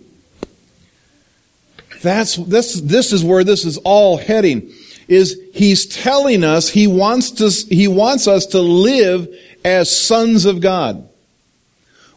That's, 2.01 2.38
this, 2.38 2.79
this 2.79 3.12
is 3.12 3.21
where 3.21 3.43
this 3.43 3.65
is 3.65 3.77
all 3.79 4.15
heading. 4.15 4.71
Is 5.10 5.38
he's 5.53 5.86
telling 5.86 6.45
us 6.45 6.69
he 6.69 6.88
wants 6.88 7.32
to, 7.32 7.49
he 7.67 7.89
wants 7.89 8.29
us 8.29 8.45
to 8.47 8.62
live 8.62 9.27
as 9.65 9.93
sons 9.93 10.45
of 10.45 10.62
God. 10.62 11.08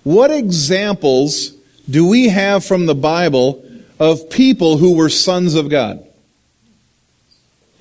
What 0.04 0.30
examples 0.30 1.50
do 1.90 2.06
we 2.06 2.28
have 2.28 2.64
from 2.64 2.86
the 2.86 2.94
Bible 2.94 3.68
of 3.98 4.30
people 4.30 4.78
who 4.78 4.94
were 4.94 5.08
sons 5.08 5.56
of 5.56 5.70
God? 5.70 6.06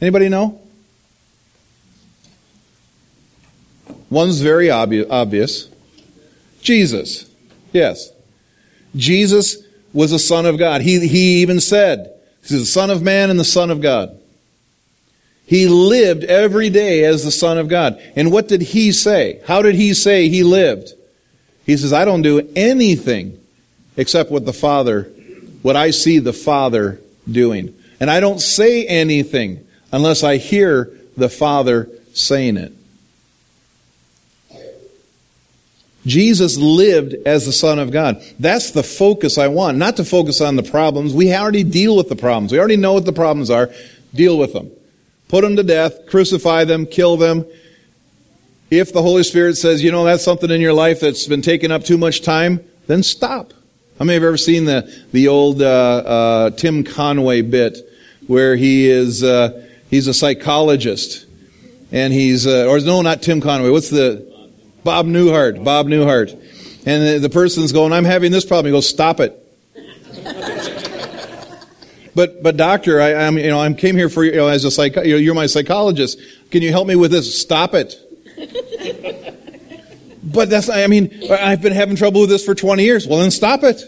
Anybody 0.02 0.30
know? 0.30 0.60
One's 4.10 4.42
very 4.42 4.68
obvi- 4.68 5.08
obvious. 5.10 5.70
Jesus. 6.62 7.30
Yes. 7.74 8.12
Jesus 8.96 9.58
was 9.94 10.12
a 10.12 10.20
son 10.20 10.46
of 10.46 10.58
God. 10.58 10.82
He, 10.82 11.08
he 11.08 11.42
even 11.42 11.60
said, 11.60 12.12
He's 12.42 12.60
the 12.60 12.66
son 12.66 12.90
of 12.90 13.02
man 13.02 13.30
and 13.30 13.40
the 13.40 13.44
son 13.44 13.72
of 13.72 13.82
God. 13.82 14.20
He 15.48 15.68
lived 15.68 16.24
every 16.24 16.70
day 16.70 17.04
as 17.04 17.24
the 17.24 17.32
son 17.32 17.58
of 17.58 17.68
God. 17.68 18.02
And 18.16 18.32
what 18.32 18.48
did 18.48 18.62
he 18.62 18.92
say? 18.92 19.42
How 19.46 19.62
did 19.62 19.76
he 19.76 19.94
say 19.94 20.30
he 20.30 20.44
lived? 20.44 20.94
He 21.66 21.78
says, 21.78 21.94
I 21.94 22.06
don't 22.06 22.22
do 22.22 22.48
anything 22.56 23.40
except 23.98 24.32
what 24.32 24.46
the 24.46 24.54
Father 24.54 25.12
what 25.66 25.76
I 25.76 25.90
see 25.90 26.20
the 26.20 26.32
Father 26.32 27.02
doing. 27.30 27.74
And 28.00 28.12
I 28.12 28.20
don't 28.20 28.40
say 28.40 28.86
anything 28.86 29.66
unless 29.92 30.24
I 30.24 30.38
hear 30.38 30.92
the 31.18 31.28
Father 31.28 31.90
saying 32.14 32.58
it. 32.58 32.72
Jesus 36.06 36.58
lived 36.58 37.16
as 37.26 37.46
the 37.46 37.52
Son 37.52 37.80
of 37.80 37.92
God. 37.92 38.22
That's 38.40 38.72
the 38.72 38.84
focus 38.84 39.38
I 39.38 39.48
want, 39.48 39.78
not 39.78 39.98
to 39.98 40.06
focus 40.06 40.42
on 40.42 40.56
the 40.56 40.64
problems. 40.64 41.14
We 41.14 41.34
already 41.34 41.64
deal 41.64 41.96
with 41.96 42.10
the 42.10 42.16
problems. 42.16 42.52
We 42.52 42.60
already 42.60 42.78
know 42.78 42.94
what 42.94 43.06
the 43.06 43.14
problems 43.14 43.50
are. 43.50 43.72
Deal 44.14 44.38
with 44.38 44.54
them. 44.54 44.72
Put 45.28 45.42
them 45.42 45.56
to 45.56 45.64
death, 45.64 46.06
crucify 46.08 46.66
them, 46.66 46.86
kill 46.86 47.18
them. 47.18 47.46
If 48.70 48.94
the 48.94 49.02
Holy 49.02 49.24
Spirit 49.24 49.58
says, 49.58 49.84
you 49.84 49.92
know, 49.92 50.04
that's 50.04 50.24
something 50.24 50.50
in 50.50 50.62
your 50.62 50.74
life 50.74 51.00
that's 51.00 51.28
been 51.28 51.42
taking 51.42 51.72
up 51.72 51.84
too 51.84 51.98
much 51.98 52.22
time, 52.22 52.64
then 52.88 53.04
stop. 53.04 53.54
How 53.98 54.06
many 54.06 54.16
have 54.16 54.24
ever 54.24 54.38
seen 54.38 54.66
the, 54.66 54.94
the 55.12 55.28
old 55.28 55.62
uh, 55.62 55.66
uh, 55.66 56.50
Tim 56.52 56.84
Conway 56.84 57.42
bit 57.42 57.78
where 58.28 58.56
he 58.56 58.90
is 58.90 59.24
uh, 59.24 59.66
he's 59.90 60.08
a 60.08 60.14
psychologist 60.14 61.26
and 61.92 62.12
he's 62.12 62.46
uh, 62.46 62.66
or 62.68 62.80
no 62.80 63.02
not 63.02 63.22
Tim 63.22 63.40
Conway 63.40 63.70
what's 63.70 63.90
the 63.90 64.35
Bob 64.86 65.06
Newhart 65.06 65.62
Bob 65.62 65.88
Newhart 65.88 66.32
and 66.86 67.06
the, 67.06 67.20
the 67.20 67.30
person's 67.30 67.74
going 67.74 67.92
I'm 67.92 68.06
having 68.06 68.32
this 68.32 68.46
problem 68.46 68.68
he 68.68 68.72
goes 68.72 68.88
stop 68.88 69.20
it 69.20 69.42
but 72.16 72.42
but 72.42 72.56
doctor 72.56 73.02
I, 73.02 73.10
am 73.10 73.38
you 73.38 73.50
know 73.50 73.60
I 73.60 73.74
came 73.74 73.98
here 73.98 74.08
for 74.08 74.24
you 74.24 74.38
know 74.38 74.48
as 74.48 74.64
a 74.64 74.72
psych 74.72 74.96
you 74.96 75.02
know, 75.02 75.18
you're 75.18 75.36
my 75.36 75.48
psychologist 75.48 76.18
can 76.52 76.62
you 76.62 76.72
help 76.72 76.88
me 76.88 76.96
with 76.96 77.12
this 77.12 77.38
stop 77.42 77.74
it 77.74 78.00
but 80.26 80.50
that's, 80.50 80.70
I 80.70 80.88
mean, 80.88 81.32
I've 81.32 81.62
been 81.62 81.74
having 81.74 81.96
trouble 81.96 82.22
with 82.22 82.30
this 82.32 82.44
for 82.44 82.56
20 82.56 82.84
years. 82.84 83.08
Well, 83.08 83.20
then 83.20 83.32
stop 83.32 83.62
it. 83.64 83.84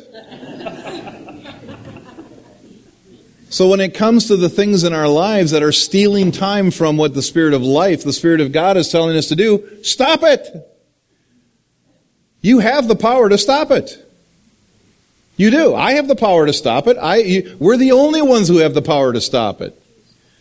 So 3.49 3.69
when 3.69 3.79
it 3.79 3.93
comes 3.95 4.27
to 4.27 4.35
the 4.35 4.49
things 4.49 4.83
in 4.83 4.93
our 4.93 5.07
lives 5.07 5.51
that 5.51 5.63
are 5.63 5.71
stealing 5.71 6.31
time 6.31 6.69
from 6.69 6.97
what 6.97 7.13
the 7.13 7.21
Spirit 7.21 7.53
of 7.53 7.63
life, 7.63 8.03
the 8.03 8.13
Spirit 8.13 8.41
of 8.41 8.51
God 8.51 8.77
is 8.77 8.89
telling 8.89 9.17
us 9.17 9.27
to 9.29 9.35
do, 9.35 9.67
stop 9.83 10.19
it. 10.21 10.47
You 12.41 12.59
have 12.59 12.87
the 12.87 12.95
power 12.95 13.29
to 13.29 13.37
stop 13.37 13.71
it. 13.71 14.03
You 15.37 15.51
do. 15.51 15.75
I 15.75 15.93
have 15.93 16.07
the 16.07 16.15
power 16.15 16.45
to 16.45 16.53
stop 16.53 16.87
it. 16.87 16.97
I, 16.97 17.17
you, 17.17 17.57
we're 17.59 17.77
the 17.77 17.91
only 17.91 18.21
ones 18.21 18.47
who 18.47 18.57
have 18.57 18.73
the 18.73 18.81
power 18.81 19.13
to 19.13 19.21
stop 19.21 19.61
it. 19.61 19.79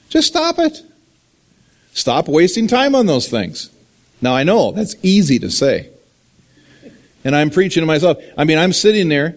Just 0.08 0.28
stop 0.28 0.58
it. 0.58 0.80
Stop 1.92 2.28
wasting 2.28 2.66
time 2.66 2.94
on 2.94 3.06
those 3.06 3.28
things. 3.28 3.70
Now 4.22 4.34
I 4.34 4.42
know 4.42 4.72
that's 4.72 4.96
easy 5.02 5.38
to 5.40 5.50
say. 5.50 5.90
And 7.24 7.34
I'm 7.34 7.50
preaching 7.50 7.82
to 7.82 7.86
myself. 7.86 8.18
I 8.38 8.44
mean, 8.44 8.58
I'm 8.58 8.72
sitting 8.72 9.08
there. 9.08 9.36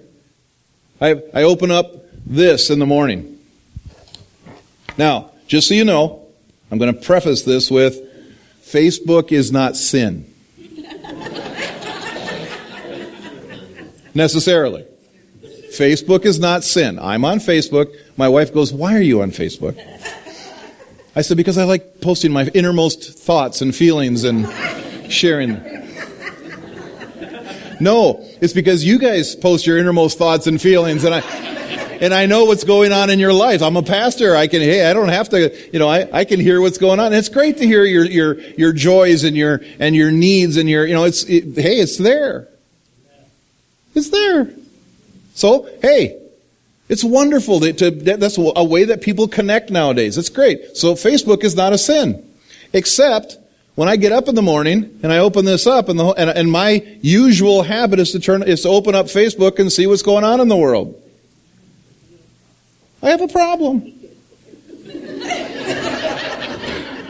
I, 1.01 1.21
I 1.33 1.43
open 1.43 1.71
up 1.71 1.93
this 2.25 2.69
in 2.69 2.79
the 2.79 2.85
morning. 2.85 3.39
Now, 4.97 5.31
just 5.47 5.67
so 5.67 5.73
you 5.73 5.85
know, 5.85 6.27
I'm 6.71 6.77
going 6.77 6.93
to 6.93 7.01
preface 7.01 7.41
this 7.43 7.71
with 7.71 7.99
Facebook 8.61 9.31
is 9.31 9.51
not 9.51 9.75
sin. 9.75 10.31
Necessarily. 14.13 14.85
Facebook 15.71 16.25
is 16.25 16.39
not 16.39 16.63
sin. 16.63 16.99
I'm 16.99 17.23
on 17.25 17.39
Facebook. 17.39 17.95
My 18.17 18.27
wife 18.27 18.53
goes, 18.53 18.73
Why 18.73 18.95
are 18.95 19.01
you 19.01 19.21
on 19.21 19.31
Facebook? 19.31 19.77
I 21.15 21.21
said, 21.21 21.37
Because 21.37 21.57
I 21.57 21.63
like 21.63 22.01
posting 22.01 22.31
my 22.31 22.45
innermost 22.53 23.17
thoughts 23.19 23.61
and 23.61 23.75
feelings 23.75 24.23
and 24.23 24.47
sharing. 25.11 25.61
No, 27.79 28.25
it's 28.41 28.53
because 28.53 28.83
you 28.83 28.99
guys 28.99 29.35
post 29.35 29.65
your 29.65 29.77
innermost 29.77 30.17
thoughts 30.17 30.47
and 30.47 30.61
feelings 30.61 31.05
and 31.05 31.15
I, 31.15 31.21
and 32.01 32.13
I 32.13 32.25
know 32.25 32.45
what's 32.45 32.63
going 32.63 32.91
on 32.91 33.09
in 33.09 33.19
your 33.19 33.33
life. 33.33 33.61
I'm 33.61 33.75
a 33.75 33.83
pastor. 33.83 34.35
I 34.35 34.47
can, 34.47 34.61
hey, 34.61 34.89
I 34.89 34.93
don't 34.93 35.09
have 35.09 35.29
to, 35.29 35.53
you 35.71 35.79
know, 35.79 35.87
I, 35.87 36.07
I 36.11 36.25
can 36.25 36.39
hear 36.39 36.61
what's 36.61 36.77
going 36.77 36.99
on. 36.99 37.07
And 37.07 37.15
it's 37.15 37.29
great 37.29 37.57
to 37.57 37.65
hear 37.65 37.83
your, 37.85 38.05
your, 38.05 38.39
your 38.39 38.73
joys 38.73 39.23
and 39.23 39.35
your, 39.35 39.61
and 39.79 39.95
your 39.95 40.11
needs 40.11 40.57
and 40.57 40.69
your, 40.69 40.85
you 40.85 40.93
know, 40.93 41.03
it's, 41.03 41.23
it, 41.23 41.55
hey, 41.55 41.79
it's 41.79 41.97
there. 41.97 42.47
It's 43.99 44.09
there. 44.09 44.49
So, 45.35 45.69
hey, 45.81 46.17
it's 46.87 47.03
wonderful 47.03 47.59
to, 47.59 47.73
to, 47.73 47.91
that's 47.91 48.37
a 48.37 48.63
way 48.63 48.85
that 48.85 49.01
people 49.01 49.27
connect 49.27 49.69
nowadays. 49.69 50.17
It's 50.17 50.29
great. 50.29 50.77
So 50.77 50.93
Facebook 50.93 51.43
is 51.43 51.53
not 51.53 51.73
a 51.73 51.77
sin. 51.77 52.25
Except 52.71 53.37
when 53.75 53.89
I 53.89 53.97
get 53.97 54.13
up 54.13 54.29
in 54.29 54.35
the 54.35 54.41
morning 54.41 54.99
and 55.03 55.11
I 55.11 55.17
open 55.17 55.43
this 55.43 55.67
up 55.67 55.89
and, 55.89 55.99
the, 55.99 56.07
and, 56.13 56.29
and 56.29 56.49
my 56.49 56.97
usual 57.01 57.61
habit 57.61 57.99
is 57.99 58.13
to 58.13 58.21
turn, 58.21 58.41
is 58.43 58.61
to 58.61 58.69
open 58.69 58.95
up 58.95 59.07
Facebook 59.07 59.59
and 59.59 59.69
see 59.69 59.85
what's 59.85 60.01
going 60.01 60.23
on 60.23 60.39
in 60.39 60.47
the 60.47 60.57
world. 60.57 60.95
I 63.03 63.09
have 63.09 63.21
a 63.21 63.27
problem. 63.27 63.81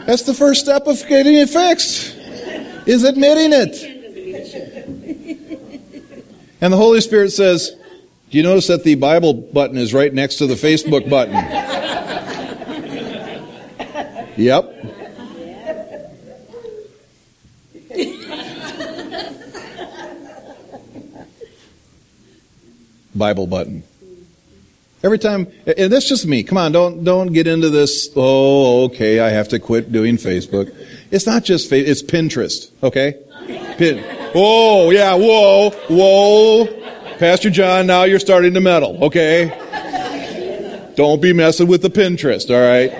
That's 0.06 0.22
the 0.22 0.34
first 0.34 0.60
step 0.62 0.88
of 0.88 1.06
getting 1.06 1.34
it 1.36 1.50
fixed, 1.50 2.16
is 2.86 3.04
admitting 3.04 3.52
it. 3.52 3.99
And 6.60 6.72
the 6.72 6.76
Holy 6.76 7.00
Spirit 7.00 7.30
says, 7.30 7.74
do 8.30 8.36
you 8.36 8.42
notice 8.44 8.68
that 8.68 8.84
the 8.84 8.94
Bible 8.94 9.34
button 9.34 9.76
is 9.76 9.92
right 9.92 10.12
next 10.12 10.36
to 10.36 10.46
the 10.46 10.54
Facebook 10.54 11.08
button? 11.10 11.34
Yep. 14.36 14.76
Bible 23.14 23.46
button. 23.46 23.82
Every 25.02 25.18
time, 25.18 25.48
and 25.66 25.92
that's 25.92 26.08
just 26.08 26.26
me. 26.26 26.42
Come 26.42 26.58
on, 26.58 26.72
don't 26.72 27.04
don't 27.04 27.32
get 27.32 27.46
into 27.46 27.68
this. 27.70 28.08
Oh, 28.14 28.84
okay, 28.84 29.20
I 29.20 29.30
have 29.30 29.48
to 29.48 29.58
quit 29.58 29.90
doing 29.90 30.16
Facebook. 30.16 30.74
It's 31.10 31.26
not 31.26 31.42
just 31.42 31.70
Facebook; 31.70 31.88
it's 31.88 32.02
Pinterest. 32.02 32.70
Okay, 32.82 33.16
Pin. 33.76 34.19
Oh 34.34 34.90
yeah, 34.90 35.14
whoa, 35.14 35.70
whoa. 35.88 36.66
Pastor 37.18 37.50
John, 37.50 37.86
now 37.86 38.04
you're 38.04 38.20
starting 38.20 38.54
to 38.54 38.60
meddle, 38.60 39.04
okay? 39.04 39.48
Don't 40.96 41.20
be 41.20 41.32
messing 41.32 41.66
with 41.66 41.82
the 41.82 41.90
Pinterest, 41.90 42.48
all 42.50 42.60
right? 42.60 42.92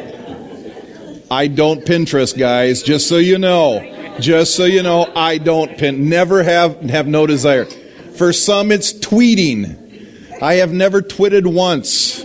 I 1.31 1.47
don't 1.47 1.85
Pinterest, 1.85 2.37
guys, 2.37 2.83
just 2.83 3.09
so 3.09 3.19
you 3.19 3.39
know. 3.39 3.87
Just 4.19 4.57
so 4.57 4.65
you 4.65 4.83
know, 4.83 5.11
I 5.15 5.39
don't 5.39 5.79
pin, 5.79 6.09
never 6.09 6.43
have, 6.43 6.81
have 6.83 7.07
no 7.07 7.27
desire. 7.27 7.65
For 7.65 8.33
some, 8.33 8.73
it's 8.73 8.93
tweeting. 8.93 10.43
I 10.43 10.55
have 10.55 10.73
never 10.73 11.01
twitted 11.01 11.47
once. 11.47 12.25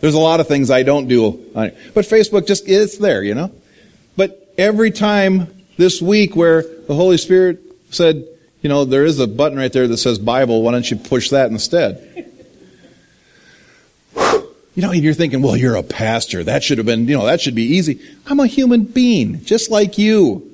There's 0.00 0.14
a 0.14 0.18
lot 0.18 0.40
of 0.40 0.48
things 0.48 0.70
I 0.70 0.82
don't 0.82 1.06
do. 1.08 1.50
But 1.52 1.74
Facebook 2.06 2.46
just, 2.46 2.66
it's 2.66 2.96
there, 2.98 3.22
you 3.22 3.34
know? 3.34 3.52
But 4.16 4.49
every 4.60 4.90
time 4.90 5.64
this 5.78 6.02
week 6.02 6.36
where 6.36 6.62
the 6.62 6.94
Holy 6.94 7.16
Spirit 7.16 7.60
said, 7.88 8.28
you 8.60 8.68
know, 8.68 8.84
there 8.84 9.06
is 9.06 9.18
a 9.18 9.26
button 9.26 9.58
right 9.58 9.72
there 9.72 9.88
that 9.88 9.96
says 9.96 10.18
Bible. 10.18 10.62
Why 10.62 10.72
don't 10.72 10.88
you 10.88 10.98
push 10.98 11.30
that 11.30 11.50
instead? 11.50 12.06
You 14.76 14.86
know, 14.86 14.92
you're 14.92 15.14
thinking, 15.14 15.42
well, 15.42 15.56
you're 15.56 15.74
a 15.74 15.82
pastor. 15.82 16.44
That 16.44 16.62
should 16.62 16.78
have 16.78 16.86
been, 16.86 17.08
you 17.08 17.18
know, 17.18 17.26
that 17.26 17.40
should 17.40 17.56
be 17.56 17.64
easy. 17.64 18.00
I'm 18.24 18.38
a 18.38 18.46
human 18.46 18.84
being, 18.84 19.44
just 19.44 19.68
like 19.68 19.98
you. 19.98 20.48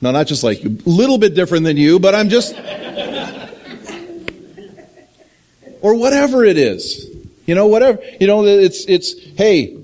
No, 0.00 0.12
not 0.12 0.26
just 0.26 0.42
like 0.42 0.64
you. 0.64 0.70
A 0.70 0.88
little 0.88 1.18
bit 1.18 1.34
different 1.34 1.64
than 1.64 1.76
you, 1.76 2.00
but 2.00 2.14
I'm 2.14 2.30
just. 2.30 2.56
or 5.82 5.94
whatever 5.94 6.42
it 6.42 6.56
is. 6.56 7.06
You 7.44 7.54
know, 7.54 7.66
whatever. 7.66 8.02
You 8.18 8.26
know, 8.26 8.46
it's, 8.46 8.86
it's, 8.86 9.12
hey, 9.36 9.76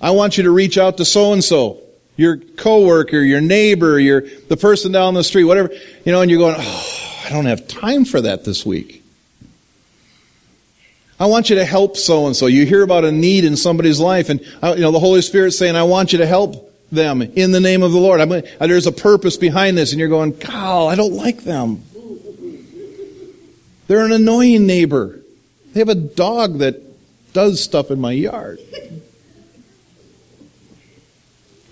I 0.00 0.10
want 0.10 0.36
you 0.36 0.44
to 0.44 0.50
reach 0.50 0.76
out 0.76 0.98
to 0.98 1.06
so 1.06 1.32
and 1.32 1.42
so 1.42 1.83
your 2.16 2.36
coworker, 2.36 3.20
your 3.20 3.40
neighbor, 3.40 3.98
your 3.98 4.22
the 4.48 4.56
person 4.56 4.92
down 4.92 5.14
the 5.14 5.24
street, 5.24 5.44
whatever, 5.44 5.72
you 6.04 6.12
know, 6.12 6.20
and 6.20 6.30
you're 6.30 6.40
going, 6.40 6.56
oh, 6.58 7.22
I 7.24 7.30
don't 7.30 7.46
have 7.46 7.66
time 7.66 8.04
for 8.04 8.20
that 8.20 8.44
this 8.44 8.64
week. 8.64 9.02
I 11.18 11.26
want 11.26 11.48
you 11.48 11.56
to 11.56 11.64
help 11.64 11.96
so 11.96 12.26
and 12.26 12.34
so. 12.34 12.46
You 12.46 12.66
hear 12.66 12.82
about 12.82 13.04
a 13.04 13.12
need 13.12 13.44
in 13.44 13.56
somebody's 13.56 14.00
life, 14.00 14.28
and 14.28 14.40
uh, 14.62 14.74
you 14.76 14.82
know 14.82 14.90
the 14.90 14.98
Holy 14.98 15.22
Spirit's 15.22 15.56
saying, 15.56 15.76
"I 15.76 15.84
want 15.84 16.12
you 16.12 16.18
to 16.18 16.26
help 16.26 16.72
them 16.90 17.22
in 17.22 17.52
the 17.52 17.60
name 17.60 17.82
of 17.82 17.92
the 17.92 17.98
Lord." 17.98 18.18
Gonna, 18.18 18.42
uh, 18.60 18.66
there's 18.66 18.86
a 18.86 18.92
purpose 18.92 19.36
behind 19.36 19.78
this, 19.78 19.92
and 19.92 20.00
you're 20.00 20.08
going, 20.08 20.32
"God, 20.32 20.88
I 20.88 20.96
don't 20.96 21.14
like 21.14 21.44
them. 21.44 21.82
They're 23.86 24.04
an 24.04 24.12
annoying 24.12 24.66
neighbor. 24.66 25.20
They 25.72 25.80
have 25.80 25.88
a 25.88 25.94
dog 25.94 26.58
that 26.58 26.80
does 27.32 27.62
stuff 27.62 27.90
in 27.92 28.00
my 28.00 28.12
yard." 28.12 28.58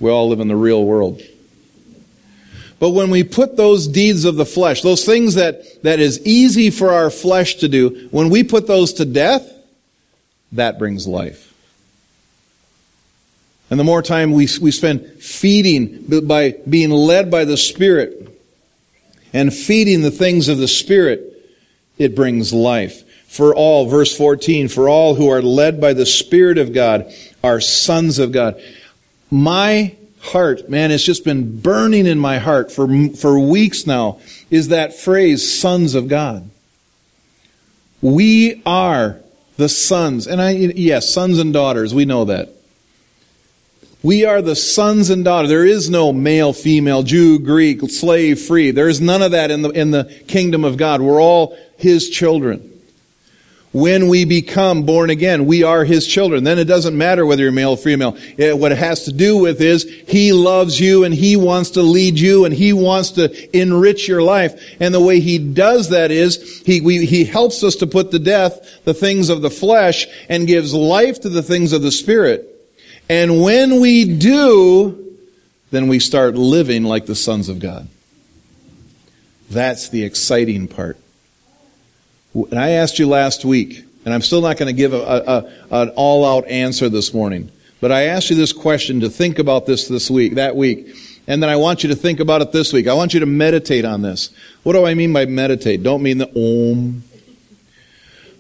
We 0.03 0.11
all 0.11 0.29
live 0.29 0.41
in 0.41 0.49
the 0.49 0.57
real 0.57 0.85
world. 0.85 1.23
But 2.81 2.91
when 2.91 3.11
we 3.11 3.23
put 3.23 3.57
those 3.57 3.87
deeds 3.87 4.25
of 4.25 4.35
the 4.35 4.45
flesh, 4.45 4.83
those 4.83 5.05
things 5.05 5.37
that, 5.37 5.81
that 5.85 6.01
is 6.01 6.21
easy 6.27 6.71
for 6.71 6.91
our 6.91 7.09
flesh 7.09 7.55
to 7.57 7.69
do, 7.69 8.09
when 8.11 8.29
we 8.29 8.43
put 8.43 8.67
those 8.67 8.95
to 8.95 9.05
death, 9.05 9.49
that 10.51 10.81
brings 10.81 11.07
life. 11.07 11.55
And 13.71 13.79
the 13.79 13.85
more 13.85 14.03
time 14.03 14.33
we, 14.33 14.49
we 14.61 14.73
spend 14.73 15.07
feeding 15.23 16.05
by 16.27 16.57
being 16.69 16.91
led 16.91 17.31
by 17.31 17.45
the 17.45 17.57
Spirit 17.57 18.29
and 19.33 19.55
feeding 19.55 20.03
the 20.03 20.11
things 20.11 20.49
of 20.49 20.59
the 20.59 20.67
Spirit, 20.67 21.49
it 21.97 22.17
brings 22.17 22.53
life. 22.53 23.09
For 23.29 23.55
all, 23.55 23.87
verse 23.87 24.15
14, 24.17 24.67
for 24.67 24.89
all 24.89 25.15
who 25.15 25.31
are 25.31 25.41
led 25.41 25.81
by 25.81 25.93
the 25.93 26.05
Spirit 26.05 26.59
of 26.59 26.75
God 26.75 27.15
are 27.45 27.61
sons 27.61 28.19
of 28.19 28.33
God 28.33 28.61
my 29.33 29.97
heart, 30.21 30.69
man, 30.69 30.91
it's 30.91 31.03
just 31.03 31.25
been 31.25 31.59
burning 31.61 32.07
in 32.07 32.19
my 32.19 32.39
heart 32.39 32.71
for, 32.71 33.09
for 33.11 33.41
weeks 33.41 33.87
now, 33.87 34.21
is 34.51 34.69
that 34.69 34.95
phrase, 34.95 35.59
sons 35.59 35.95
of 35.95 36.07
God. 36.07 36.51
We 38.03 38.63
are 38.67 39.21
the 39.57 39.71
sons, 39.71 40.27
and 40.27 40.41
I, 40.41 40.51
yes, 40.51 41.13
sons 41.13 41.39
and 41.39 41.53
daughters, 41.53 41.95
we 41.95 42.05
know 42.05 42.27
that. 42.27 42.51
We 44.03 44.27
are 44.27 44.43
the 44.43 44.57
sons 44.57 45.09
and 45.09 45.25
daughters. 45.25 45.49
There 45.49 45.65
is 45.65 45.89
no 45.89 46.13
male, 46.13 46.53
female, 46.53 47.03
Jew, 47.03 47.39
Greek, 47.39 47.89
slave, 47.89 48.41
free. 48.41 48.71
There 48.71 48.89
is 48.89 49.01
none 49.01 49.23
of 49.23 49.31
that 49.31 49.51
in 49.51 49.63
the, 49.63 49.71
in 49.71 49.93
the 49.93 50.05
kingdom 50.27 50.65
of 50.65 50.77
God. 50.77 51.01
We're 51.01 51.23
all 51.23 51.57
His 51.79 52.11
children 52.11 52.72
when 53.73 54.09
we 54.09 54.27
become 54.27 54.83
born 54.83 55.09
again, 55.09 55.47
we 55.47 55.63
are 55.63 55.85
His 55.85 56.07
children. 56.07 56.45
Then 56.45 56.59
it 56.59 56.65
doesn't 56.65 56.97
matter 56.97 57.25
whether 57.25 57.43
you're 57.43 57.53
male 57.53 57.71
or 57.71 57.77
female. 57.77 58.17
It, 58.37 58.59
what 58.59 58.71
it 58.71 58.79
has 58.79 59.05
to 59.05 59.13
do 59.13 59.39
with 59.39 59.61
is 59.63 59.85
He 60.07 60.33
loves 60.33 60.79
you 60.79 61.05
and 61.05 61.15
He 61.15 61.37
wants 61.37 61.71
to 61.71 61.83
lead 61.83 62.19
you 62.19 62.45
and 62.45 62.55
He 62.55 62.75
wants 62.75 63.13
to 63.13 63.59
enrich 63.59 64.07
your 64.07 64.23
life. 64.23 64.61
And 64.79 64.95
the 64.95 65.01
way 65.01 65.21
He 65.21 65.39
does 65.39 65.89
that 65.89 66.11
is 66.11 66.63
He, 66.67 66.83
we, 66.83 67.07
He 67.07 67.25
helps 67.25 67.65
us 67.65 67.77
to 67.77 67.87
put 67.87 68.11
to 68.11 68.19
death 68.19 68.85
the 68.85 68.95
things 68.95 69.31
of 69.31 69.41
the 69.41 69.51
flesh 69.51 70.07
and 70.29 70.47
gives 70.47 70.75
life 70.75 71.21
to 71.21 71.31
the 71.31 71.43
things 71.43 71.73
of 71.73 71.81
the 71.81 71.93
Spirit. 71.93 72.49
And 73.09 73.43
when 73.43 73.81
we 73.81 74.17
do, 74.19 75.17
then 75.71 75.89
we 75.89 75.99
start 75.99 76.35
living 76.35 76.85
like 76.85 77.07
the 77.07 77.15
sons 77.15 77.49
of 77.49 77.59
God. 77.59 77.89
That's 79.51 79.89
the 79.89 80.05
exciting 80.05 80.69
part. 80.69 80.99
And 82.35 82.59
I 82.59 82.71
asked 82.71 82.99
you 82.99 83.07
last 83.07 83.45
week, 83.45 83.85
and 84.05 84.13
I'm 84.13 84.23
still 84.23 84.41
not 84.41 84.57
going 84.57 84.69
to 84.69 84.73
give 84.73 84.95
a, 84.95 84.99
a, 84.99 85.81
an 85.83 85.91
all 85.91 86.25
out 86.25 86.47
answer 86.49 86.89
this 86.89 87.13
morning, 87.13 87.51
but 87.81 87.93
I 87.93 88.05
asked 88.05 88.31
you 88.31 88.37
this 88.37 88.53
question 88.53 89.01
to 89.01 89.11
think 89.11 89.39
about 89.39 89.67
this 89.67 89.89
this 89.89 90.11
week, 90.11 90.35
that 90.35 90.57
week. 90.57 90.97
And 91.27 91.43
then 91.43 91.51
I 91.51 91.57
want 91.57 91.83
you 91.83 91.89
to 91.91 91.95
think 91.95 92.19
about 92.19 92.43
it 92.43 92.53
this 92.53 92.73
week. 92.73 92.89
I 92.89 92.95
want 92.95 93.15
you 93.15 93.21
to 93.21 93.27
meditate 93.27 93.85
on 93.85 94.03
this. 94.03 94.31
What 94.65 94.73
do 94.73 94.85
I 94.85 94.95
mean 94.95 95.13
by 95.13 95.27
meditate? 95.27 95.83
Don't 95.83 96.03
mean 96.03 96.19
the 96.19 96.29
om. 96.35 97.05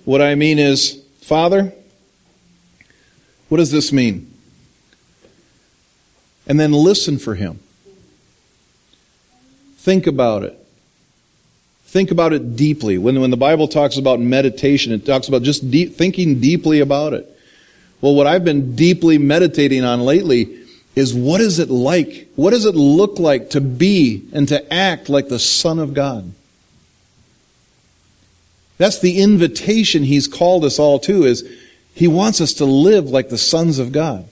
What 0.04 0.20
I 0.20 0.34
mean 0.34 0.58
is, 0.58 1.00
Father, 1.20 1.72
what 3.48 3.58
does 3.58 3.70
this 3.70 3.92
mean? 3.92 4.32
And 6.46 6.58
then 6.58 6.72
listen 6.72 7.18
for 7.18 7.36
Him. 7.36 7.60
Think 9.76 10.06
about 10.06 10.42
it. 10.42 10.61
Think 11.92 12.10
about 12.10 12.32
it 12.32 12.56
deeply. 12.56 12.96
When, 12.96 13.20
when 13.20 13.30
the 13.30 13.36
Bible 13.36 13.68
talks 13.68 13.98
about 13.98 14.18
meditation, 14.18 14.94
it 14.94 15.04
talks 15.04 15.28
about 15.28 15.42
just 15.42 15.70
deep, 15.70 15.94
thinking 15.94 16.40
deeply 16.40 16.80
about 16.80 17.12
it. 17.12 17.28
Well, 18.00 18.14
what 18.14 18.26
I've 18.26 18.46
been 18.46 18.74
deeply 18.74 19.18
meditating 19.18 19.84
on 19.84 20.00
lately 20.00 20.58
is 20.96 21.12
what 21.12 21.42
is 21.42 21.58
it 21.58 21.68
like? 21.68 22.28
What 22.34 22.52
does 22.52 22.64
it 22.64 22.74
look 22.74 23.18
like 23.18 23.50
to 23.50 23.60
be 23.60 24.26
and 24.32 24.48
to 24.48 24.72
act 24.72 25.10
like 25.10 25.28
the 25.28 25.38
Son 25.38 25.78
of 25.78 25.92
God? 25.92 26.32
That's 28.78 29.00
the 29.00 29.20
invitation 29.20 30.02
he's 30.02 30.26
called 30.26 30.64
us 30.64 30.78
all 30.78 30.98
to 31.00 31.24
is 31.24 31.46
he 31.92 32.08
wants 32.08 32.40
us 32.40 32.54
to 32.54 32.64
live 32.64 33.10
like 33.10 33.28
the 33.28 33.36
sons 33.36 33.78
of 33.78 33.92
God. 33.92 34.26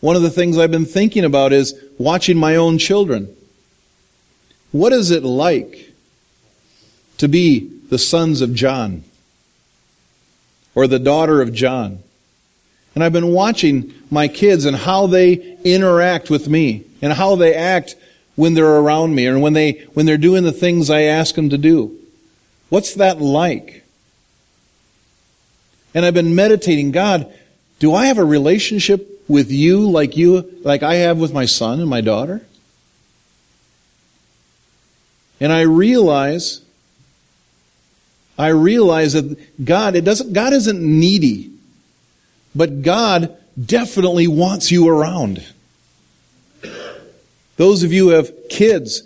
One 0.00 0.16
of 0.16 0.22
the 0.22 0.30
things 0.30 0.56
I've 0.56 0.70
been 0.70 0.86
thinking 0.86 1.26
about 1.26 1.52
is 1.52 1.74
watching 1.98 2.38
my 2.38 2.56
own 2.56 2.78
children. 2.78 3.34
What 4.72 4.92
is 4.92 5.10
it 5.10 5.22
like 5.22 5.92
to 7.18 7.28
be 7.28 7.60
the 7.88 7.98
sons 7.98 8.40
of 8.40 8.54
John 8.54 9.04
or 10.74 10.86
the 10.86 10.98
daughter 10.98 11.40
of 11.40 11.52
John? 11.52 12.02
And 12.94 13.02
I've 13.04 13.12
been 13.12 13.32
watching 13.32 13.94
my 14.10 14.28
kids 14.28 14.64
and 14.64 14.76
how 14.76 15.06
they 15.06 15.56
interact 15.64 16.30
with 16.30 16.48
me 16.48 16.84
and 17.00 17.12
how 17.12 17.36
they 17.36 17.54
act 17.54 17.94
when 18.34 18.54
they're 18.54 18.66
around 18.66 19.14
me 19.14 19.26
and 19.26 19.40
when 19.42 19.52
they 19.52 19.72
when 19.94 20.06
they're 20.06 20.16
doing 20.16 20.44
the 20.44 20.52
things 20.52 20.90
I 20.90 21.02
ask 21.02 21.34
them 21.34 21.50
to 21.50 21.58
do. 21.58 21.96
What's 22.68 22.94
that 22.94 23.20
like? 23.20 23.84
And 25.94 26.04
I've 26.04 26.14
been 26.14 26.34
meditating, 26.34 26.92
God, 26.92 27.32
do 27.78 27.94
I 27.94 28.06
have 28.06 28.18
a 28.18 28.24
relationship 28.24 29.24
with 29.28 29.50
you 29.50 29.88
like 29.88 30.16
you 30.16 30.60
like 30.62 30.82
I 30.82 30.96
have 30.96 31.18
with 31.18 31.32
my 31.32 31.46
son 31.46 31.80
and 31.80 31.88
my 31.88 32.00
daughter? 32.00 32.42
And 35.40 35.52
I 35.52 35.62
realize 35.62 36.62
I 38.38 38.48
realize 38.48 39.14
that 39.14 39.36
God, 39.64 39.96
it 39.96 40.04
doesn't 40.04 40.32
God 40.32 40.52
isn't 40.52 40.80
needy. 40.80 41.50
But 42.54 42.82
God 42.82 43.36
definitely 43.62 44.28
wants 44.28 44.70
you 44.70 44.88
around. 44.88 45.44
Those 47.56 47.82
of 47.82 47.92
you 47.92 48.10
who 48.10 48.14
have 48.14 48.32
kids, 48.48 49.02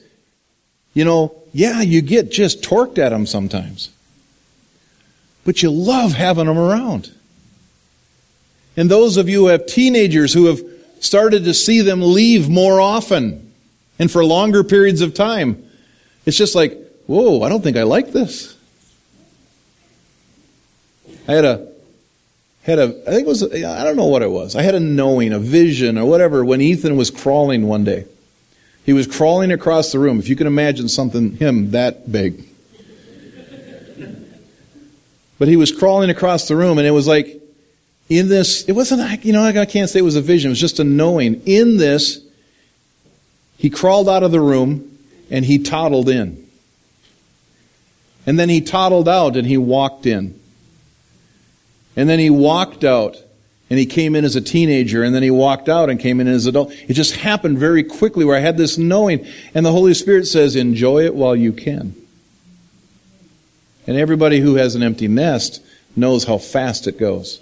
you 0.92 1.04
know, 1.04 1.34
yeah, 1.54 1.80
you 1.80 2.02
get 2.02 2.30
just 2.30 2.62
torqued 2.62 2.98
at 2.98 3.08
them 3.08 3.26
sometimes. 3.26 3.90
But 5.44 5.62
you 5.62 5.70
love 5.70 6.12
having 6.12 6.46
them 6.46 6.58
around. 6.58 7.10
And 8.76 8.90
those 8.90 9.16
of 9.16 9.28
you 9.28 9.40
who 9.40 9.46
have 9.46 9.66
teenagers 9.66 10.32
who 10.32 10.46
have 10.46 10.62
started 11.00 11.44
to 11.44 11.54
see 11.54 11.80
them 11.80 12.00
leave 12.00 12.48
more 12.48 12.80
often 12.80 13.52
and 13.98 14.10
for 14.10 14.24
longer 14.24 14.62
periods 14.62 15.00
of 15.00 15.14
time, 15.14 15.66
it's 16.24 16.36
just 16.36 16.54
like, 16.54 16.78
whoa, 17.06 17.42
I 17.42 17.48
don't 17.48 17.62
think 17.62 17.76
I 17.76 17.82
like 17.82 18.12
this. 18.12 18.56
I 21.28 21.32
had 21.32 21.44
a 21.44 21.72
had 22.62 22.78
a, 22.78 22.84
I 22.84 23.10
think 23.10 23.26
it 23.26 23.28
was, 23.28 23.42
I 23.42 23.84
don't 23.84 23.96
know 23.96 24.06
what 24.06 24.22
it 24.22 24.30
was. 24.30 24.54
I 24.54 24.62
had 24.62 24.74
a 24.74 24.80
knowing, 24.80 25.32
a 25.32 25.38
vision, 25.38 25.98
or 25.98 26.04
whatever 26.04 26.44
when 26.44 26.60
Ethan 26.60 26.96
was 26.96 27.10
crawling 27.10 27.66
one 27.66 27.84
day. 27.84 28.06
He 28.84 28.92
was 28.92 29.06
crawling 29.06 29.50
across 29.52 29.92
the 29.92 29.98
room. 29.98 30.18
If 30.18 30.28
you 30.28 30.36
can 30.36 30.46
imagine 30.46 30.88
something, 30.88 31.36
him 31.36 31.72
that 31.72 32.10
big. 32.10 32.44
But 35.38 35.48
he 35.48 35.56
was 35.56 35.72
crawling 35.72 36.08
across 36.08 36.46
the 36.46 36.54
room, 36.54 36.78
and 36.78 36.86
it 36.86 36.92
was 36.92 37.08
like, 37.08 37.40
in 38.08 38.28
this, 38.28 38.62
it 38.68 38.72
wasn't, 38.72 39.24
you 39.24 39.32
know, 39.32 39.42
I 39.42 39.64
can't 39.64 39.90
say 39.90 39.98
it 39.98 40.02
was 40.02 40.16
a 40.16 40.20
vision, 40.20 40.50
it 40.50 40.52
was 40.52 40.60
just 40.60 40.78
a 40.78 40.84
knowing. 40.84 41.42
In 41.46 41.78
this, 41.78 42.20
he 43.58 43.70
crawled 43.70 44.08
out 44.08 44.22
of 44.22 44.30
the 44.30 44.40
room 44.40 44.91
and 45.32 45.46
he 45.46 45.58
toddled 45.58 46.08
in. 46.08 46.46
And 48.24 48.38
then 48.38 48.48
he 48.48 48.60
toddled 48.60 49.08
out 49.08 49.34
and 49.34 49.46
he 49.46 49.56
walked 49.56 50.06
in. 50.06 50.38
And 51.96 52.08
then 52.08 52.20
he 52.20 52.30
walked 52.30 52.84
out 52.84 53.16
and 53.68 53.78
he 53.78 53.86
came 53.86 54.14
in 54.14 54.24
as 54.24 54.36
a 54.36 54.40
teenager 54.40 55.02
and 55.02 55.14
then 55.14 55.22
he 55.22 55.30
walked 55.30 55.68
out 55.68 55.88
and 55.88 55.98
came 55.98 56.20
in 56.20 56.28
as 56.28 56.44
an 56.44 56.50
adult. 56.50 56.72
It 56.72 56.92
just 56.92 57.16
happened 57.16 57.58
very 57.58 57.82
quickly 57.82 58.24
where 58.24 58.36
I 58.36 58.40
had 58.40 58.58
this 58.58 58.76
knowing 58.78 59.26
and 59.54 59.66
the 59.66 59.72
Holy 59.72 59.94
Spirit 59.94 60.26
says, 60.26 60.54
enjoy 60.54 61.04
it 61.04 61.14
while 61.14 61.34
you 61.34 61.52
can. 61.52 61.96
And 63.86 63.96
everybody 63.96 64.38
who 64.38 64.56
has 64.56 64.74
an 64.74 64.82
empty 64.82 65.08
nest 65.08 65.64
knows 65.96 66.24
how 66.24 66.38
fast 66.38 66.86
it 66.86 66.98
goes. 66.98 67.40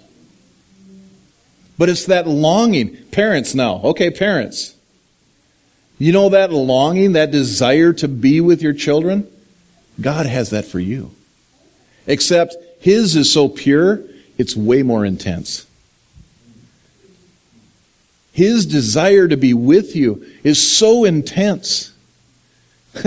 But 1.77 1.89
it's 1.89 2.05
that 2.05 2.25
longing. 2.25 2.95
Parents 3.11 3.53
now. 3.53 3.81
Okay, 3.83 4.09
parents. 4.09 4.75
You 6.01 6.11
know 6.11 6.29
that 6.29 6.51
longing, 6.51 7.11
that 7.11 7.29
desire 7.29 7.93
to 7.93 8.07
be 8.07 8.41
with 8.41 8.63
your 8.63 8.73
children? 8.73 9.27
God 10.01 10.25
has 10.25 10.49
that 10.49 10.65
for 10.65 10.79
you. 10.79 11.11
Except 12.07 12.55
His 12.79 13.15
is 13.15 13.31
so 13.31 13.47
pure 13.47 14.01
it's 14.35 14.55
way 14.55 14.81
more 14.81 15.05
intense. 15.05 15.67
His 18.31 18.65
desire 18.65 19.27
to 19.27 19.37
be 19.37 19.53
with 19.53 19.95
you 19.95 20.25
is 20.43 20.59
so 20.59 21.03
intense. 21.03 21.93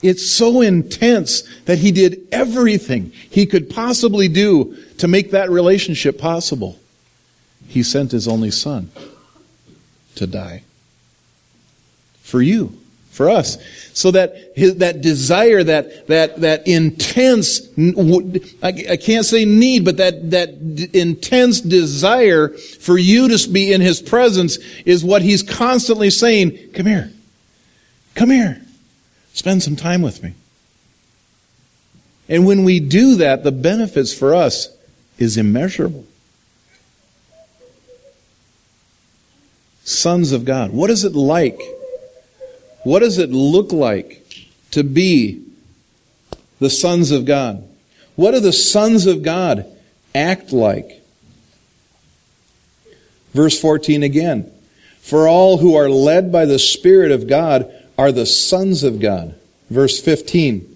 it's 0.00 0.30
so 0.30 0.60
intense 0.60 1.42
that 1.64 1.78
he 1.78 1.90
did 1.90 2.28
everything 2.30 3.10
he 3.30 3.46
could 3.46 3.68
possibly 3.68 4.28
do 4.28 4.76
to 4.98 5.08
make 5.08 5.32
that 5.32 5.50
relationship 5.50 6.18
possible. 6.18 6.78
He 7.66 7.82
sent 7.82 8.12
his 8.12 8.28
only 8.28 8.52
son 8.52 8.92
to 10.16 10.26
die 10.26 10.62
for 12.22 12.40
you 12.40 12.78
for 13.14 13.30
us. 13.30 13.58
So 13.92 14.10
that 14.10 14.34
his, 14.56 14.76
that 14.76 15.00
desire, 15.00 15.62
that 15.62 16.08
that 16.08 16.40
that 16.40 16.66
intense, 16.66 17.60
I, 18.62 18.84
I 18.90 18.96
can't 18.96 19.24
say 19.24 19.44
need, 19.44 19.84
but 19.84 19.98
that 19.98 20.32
that 20.32 20.74
d- 20.74 20.90
intense 20.92 21.60
desire 21.60 22.48
for 22.48 22.98
you 22.98 23.28
to 23.28 23.48
be 23.48 23.72
in 23.72 23.80
His 23.80 24.02
presence 24.02 24.58
is 24.84 25.04
what 25.04 25.22
He's 25.22 25.42
constantly 25.42 26.10
saying. 26.10 26.58
Come 26.74 26.86
here, 26.86 27.12
come 28.16 28.30
here, 28.30 28.60
spend 29.32 29.62
some 29.62 29.76
time 29.76 30.02
with 30.02 30.22
me. 30.22 30.34
And 32.28 32.46
when 32.46 32.64
we 32.64 32.80
do 32.80 33.16
that, 33.16 33.44
the 33.44 33.52
benefits 33.52 34.12
for 34.12 34.34
us 34.34 34.74
is 35.18 35.36
immeasurable. 35.36 36.04
Sons 39.84 40.32
of 40.32 40.44
God. 40.44 40.72
What 40.72 40.90
is 40.90 41.04
it 41.04 41.14
like? 41.14 41.60
What 42.82 43.00
does 43.00 43.18
it 43.18 43.30
look 43.30 43.72
like 43.72 44.26
to 44.72 44.82
be 44.82 45.44
the 46.58 46.70
sons 46.70 47.10
of 47.10 47.24
God? 47.24 47.66
What 48.16 48.32
do 48.32 48.40
the 48.40 48.52
sons 48.52 49.06
of 49.06 49.22
God 49.22 49.66
act 50.14 50.52
like? 50.52 51.02
Verse 53.32 53.60
14 53.60 54.02
again. 54.02 54.50
For 55.00 55.28
all 55.28 55.58
who 55.58 55.74
are 55.74 55.90
led 55.90 56.32
by 56.32 56.46
the 56.46 56.58
Spirit 56.58 57.10
of 57.10 57.26
God 57.26 57.70
are 57.98 58.12
the 58.12 58.26
sons 58.26 58.82
of 58.82 59.00
God. 59.00 59.34
Verse 59.68 60.00
15. 60.00 60.70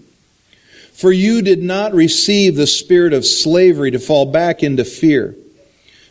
For 0.93 1.13
you 1.13 1.43
did 1.43 1.63
not 1.63 1.95
receive 1.95 2.57
the 2.57 2.67
spirit 2.67 3.13
of 3.13 3.25
slavery 3.25 3.93
to 3.93 4.01
fall 4.01 4.27
back 4.27 4.65
into 4.65 4.85
fear, 4.85 5.37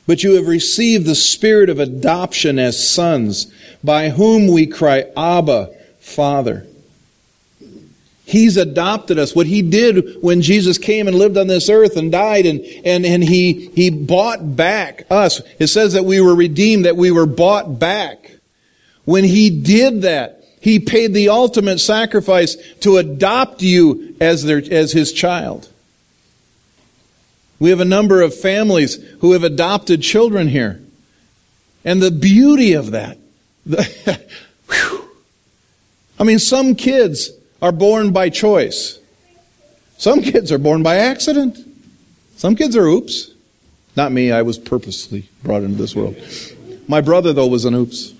but 0.08 0.24
you 0.24 0.36
have 0.36 0.48
received 0.48 1.06
the 1.06 1.16
spirit 1.16 1.70
of 1.70 1.80
adoption 1.80 2.58
as 2.58 2.90
sons, 2.90 3.54
by 3.84 4.10
whom 4.10 4.48
we 4.48 4.66
cry, 4.66 5.06
Abba, 5.16 5.70
Father. 6.00 6.66
He's 8.28 8.58
adopted 8.58 9.20
us. 9.20 9.36
What 9.36 9.48
he 9.48 9.62
did 9.62 10.22
when 10.22 10.42
Jesus 10.42 10.78
came 10.78 11.08
and 11.08 11.18
lived 11.18 11.38
on 11.38 11.48
this 11.48 11.70
earth 11.70 11.96
and 11.96 12.12
died 12.12 12.46
and, 12.46 12.60
and, 12.84 13.06
and 13.06 13.24
he, 13.24 13.70
he 13.70 13.90
bought 13.90 14.58
back 14.58 15.06
us. 15.10 15.42
It 15.60 15.68
says 15.68 15.94
that 15.94 16.04
we 16.04 16.20
were 16.20 16.36
redeemed, 16.36 16.84
that 16.84 16.98
we 16.98 17.10
were 17.12 17.26
bought 17.26 17.80
back. 17.80 18.32
When 19.06 19.24
he 19.24 19.50
did 19.50 20.02
that, 20.02 20.44
he 20.60 20.80
paid 20.80 21.14
the 21.14 21.30
ultimate 21.30 21.80
sacrifice 21.80 22.58
to 22.82 22.98
adopt 22.98 23.62
you 23.62 24.18
as 24.20 24.44
their, 24.44 24.62
as 24.72 24.92
his 24.92 25.14
child. 25.14 25.70
We 27.60 27.70
have 27.72 27.80
a 27.80 27.86
number 27.86 28.22
of 28.22 28.36
families 28.36 28.96
who 29.20 29.34
have 29.34 29.44
adopted 29.44 30.02
children 30.02 30.48
here. 30.48 30.82
And 31.84 32.02
the 32.02 32.12
beauty 32.12 32.74
of 32.74 32.92
that, 32.92 33.18
the, 33.66 34.22
I 36.20 36.24
mean, 36.24 36.40
some 36.40 36.76
kids 36.76 37.32
are 37.62 37.72
born 37.72 38.12
by 38.12 38.30
choice. 38.30 39.00
Some 39.98 40.22
kids 40.22 40.52
are 40.52 40.58
born 40.58 40.84
by 40.84 40.98
accident. 40.98 41.58
Some 42.36 42.56
kids 42.56 42.76
are 42.76 42.86
oops. 42.86 43.32
Not 43.96 44.12
me, 44.12 44.32
I 44.32 44.44
was 44.44 44.60
purposely 44.60 45.28
brought 45.44 45.64
into 45.64 45.78
this 45.78 45.96
world. 45.96 46.16
My 46.88 47.02
brother, 47.02 47.34
though, 47.34 47.48
was 47.48 47.66
an 47.66 47.74
oops. 47.74 48.14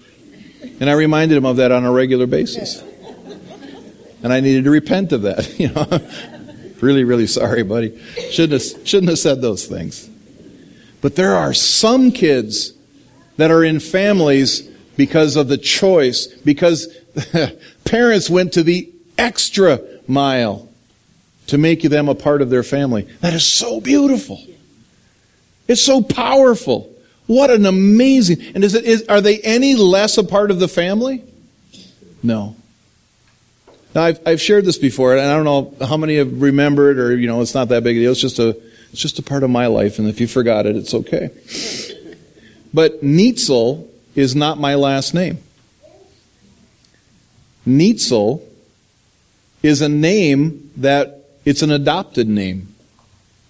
And 0.80 0.90
I 0.90 0.94
reminded 0.94 1.38
him 1.38 1.46
of 1.46 1.58
that 1.58 1.72
on 1.72 1.86
a 1.86 1.92
regular 1.92 2.26
basis. 2.26 2.84
And 4.24 4.34
I 4.34 4.40
needed 4.40 4.64
to 4.64 4.72
repent 4.72 5.12
of 5.12 5.22
that. 5.24 5.48
You 5.60 5.70
know, 5.70 5.86
really, 6.82 7.04
really 7.04 7.28
sorry, 7.28 7.64
buddy. 7.64 7.98
Shouldn't 8.32 8.62
have, 8.62 8.88
shouldn't 8.88 9.10
have 9.10 9.20
said 9.20 9.42
those 9.42 9.66
things. 9.66 10.10
But 11.02 11.16
there 11.16 11.36
are 11.36 11.54
some 11.54 12.12
kids 12.12 12.74
that 13.38 13.52
are 13.52 13.64
in 13.64 13.80
families 13.80 14.62
because 14.98 15.36
of 15.36 15.48
the 15.48 15.58
choice, 15.58 16.28
because 16.28 16.88
parents 17.86 18.30
went 18.30 18.54
to 18.54 18.64
the 18.64 18.92
extra 19.18 19.80
mile 20.08 20.68
to 21.48 21.58
make 21.58 21.82
them 21.84 22.10
a 22.10 22.16
part 22.16 22.42
of 22.42 22.50
their 22.50 22.64
family. 22.64 23.04
That 23.22 23.34
is 23.34 23.46
so 23.46 23.80
beautiful. 23.80 24.44
It's 25.68 25.84
so 25.84 26.02
powerful. 26.02 26.94
What 27.26 27.52
an 27.52 27.66
amazing, 27.66 28.42
and 28.56 28.64
is 28.64 28.74
it, 28.74 28.86
is, 28.86 29.04
are 29.08 29.22
they 29.22 29.40
any 29.40 29.76
less 29.76 30.18
a 30.18 30.24
part 30.24 30.50
of 30.52 30.60
the 30.60 30.68
family? 30.68 31.24
No. 32.24 32.57
Now, 33.98 34.04
I've, 34.04 34.20
I've 34.28 34.40
shared 34.40 34.64
this 34.64 34.78
before, 34.78 35.18
and 35.18 35.22
I 35.28 35.34
don't 35.34 35.44
know 35.44 35.88
how 35.88 35.98
many 35.98 36.18
have 36.18 36.40
remembered, 36.40 37.00
or, 37.00 37.18
you 37.18 37.26
know, 37.26 37.42
it's 37.42 37.56
not 37.56 37.70
that 37.70 37.84
big 37.84 37.98
a 37.98 38.02
deal. 38.02 38.12
It's 38.12 38.22
just 38.22 38.38
a, 38.38 38.50
it's 38.92 39.02
just 39.02 39.18
a 39.18 39.24
part 39.24 39.42
of 39.42 39.50
my 39.50 39.66
life, 39.66 39.98
and 39.98 40.08
if 40.08 40.22
you 40.22 40.28
forgot 40.28 40.68
it, 40.68 40.76
it's 40.76 40.94
okay. 40.94 41.32
But 42.72 43.04
Neitzel 43.04 43.88
is 44.14 44.36
not 44.36 44.60
my 44.60 44.76
last 44.76 45.16
name. 45.16 45.40
Neitzel 47.66 48.44
is 49.64 49.82
a 49.82 49.90
name 49.90 50.70
that 50.78 51.26
it's 51.44 51.64
an 51.64 51.72
adopted 51.72 52.30
name. 52.30 52.76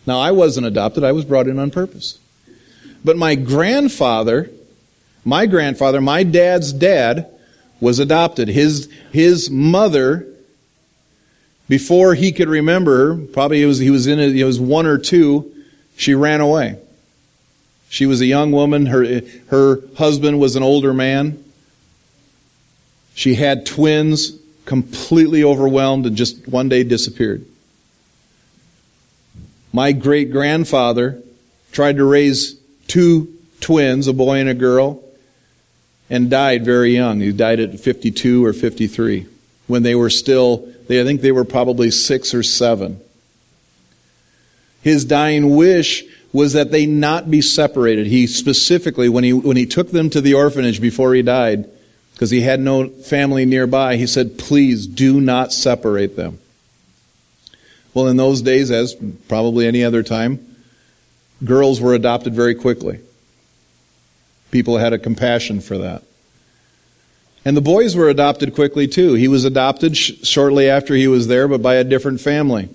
Now, 0.05 0.21
I 0.21 0.31
wasn't 0.31 0.65
adopted, 0.65 1.03
I 1.03 1.11
was 1.11 1.25
brought 1.25 1.49
in 1.49 1.59
on 1.59 1.71
purpose. 1.71 2.19
But 3.03 3.17
my 3.17 3.35
grandfather, 3.35 4.49
my 5.25 5.45
grandfather, 5.45 5.99
my 5.99 6.23
dad's 6.23 6.71
dad, 6.71 7.29
was 7.81 7.99
adopted. 7.99 8.47
His, 8.47 8.89
his 9.11 9.49
mother, 9.49 10.25
before 11.67 12.15
he 12.15 12.31
could 12.31 12.49
remember 12.49 13.17
probably 13.17 13.59
he 13.59 13.65
was, 13.65 13.79
he 13.79 13.89
was 13.89 14.07
in 14.07 14.19
it, 14.19 14.33
he 14.33 14.43
was 14.43 14.59
one 14.59 14.85
or 14.85 14.97
two, 14.97 15.51
she 15.95 16.13
ran 16.13 16.41
away. 16.41 16.79
She 17.89 18.05
was 18.05 18.21
a 18.21 18.25
young 18.25 18.51
woman. 18.51 18.87
Her, 18.87 19.21
her 19.47 19.81
husband 19.97 20.39
was 20.39 20.55
an 20.55 20.63
older 20.63 20.93
man. 20.93 21.43
She 23.13 23.35
had 23.35 23.65
twins, 23.65 24.37
completely 24.65 25.43
overwhelmed, 25.43 26.05
and 26.05 26.15
just 26.15 26.47
one 26.47 26.69
day 26.69 26.83
disappeared. 26.83 27.45
My 29.73 29.91
great 29.91 30.31
grandfather 30.31 31.21
tried 31.71 31.97
to 31.97 32.03
raise 32.03 32.59
two 32.87 33.33
twins, 33.59 34.07
a 34.07 34.13
boy 34.13 34.39
and 34.39 34.49
a 34.49 34.53
girl, 34.53 35.03
and 36.09 36.29
died 36.29 36.63
very 36.63 36.93
young. 36.93 37.19
He 37.21 37.31
died 37.31 37.59
at 37.59 37.79
52 37.79 38.45
or 38.45 38.53
53 38.53 39.25
when 39.67 39.83
they 39.83 39.95
were 39.95 40.09
still, 40.09 40.67
they, 40.87 41.01
I 41.01 41.03
think 41.03 41.21
they 41.21 41.31
were 41.31 41.45
probably 41.45 41.91
six 41.91 42.33
or 42.33 42.43
seven. 42.43 42.99
His 44.81 45.05
dying 45.05 45.55
wish 45.55 46.03
was 46.33 46.53
that 46.53 46.71
they 46.71 46.85
not 46.85 47.31
be 47.31 47.41
separated. 47.41 48.07
He 48.07 48.27
specifically, 48.27 49.09
when 49.09 49.23
he, 49.23 49.33
when 49.33 49.57
he 49.57 49.65
took 49.65 49.91
them 49.91 50.09
to 50.11 50.21
the 50.21 50.33
orphanage 50.33 50.79
before 50.79 51.13
he 51.13 51.21
died, 51.21 51.69
because 52.13 52.29
he 52.31 52.41
had 52.41 52.59
no 52.59 52.89
family 52.89 53.45
nearby, 53.45 53.95
he 53.95 54.07
said, 54.07 54.37
please 54.39 54.87
do 54.87 55.21
not 55.21 55.53
separate 55.53 56.15
them. 56.15 56.39
Well, 57.93 58.07
in 58.07 58.17
those 58.17 58.41
days, 58.41 58.71
as 58.71 58.95
probably 59.27 59.67
any 59.67 59.83
other 59.83 60.03
time, 60.03 60.55
girls 61.43 61.81
were 61.81 61.93
adopted 61.93 62.33
very 62.33 62.55
quickly. 62.55 62.99
People 64.51 64.77
had 64.77 64.93
a 64.93 64.99
compassion 64.99 65.61
for 65.61 65.77
that. 65.79 66.03
And 67.47 67.55
the 67.55 67.61
boys 67.61 67.95
were 67.95 68.09
adopted 68.09 68.53
quickly 68.53 68.89
too. 68.89 69.13
He 69.13 69.29
was 69.29 69.45
adopted 69.45 69.95
sh- 69.95 70.11
shortly 70.23 70.69
after 70.69 70.95
he 70.95 71.07
was 71.07 71.27
there, 71.27 71.47
but 71.47 71.61
by 71.61 71.75
a 71.75 71.83
different 71.85 72.19
family. 72.19 72.67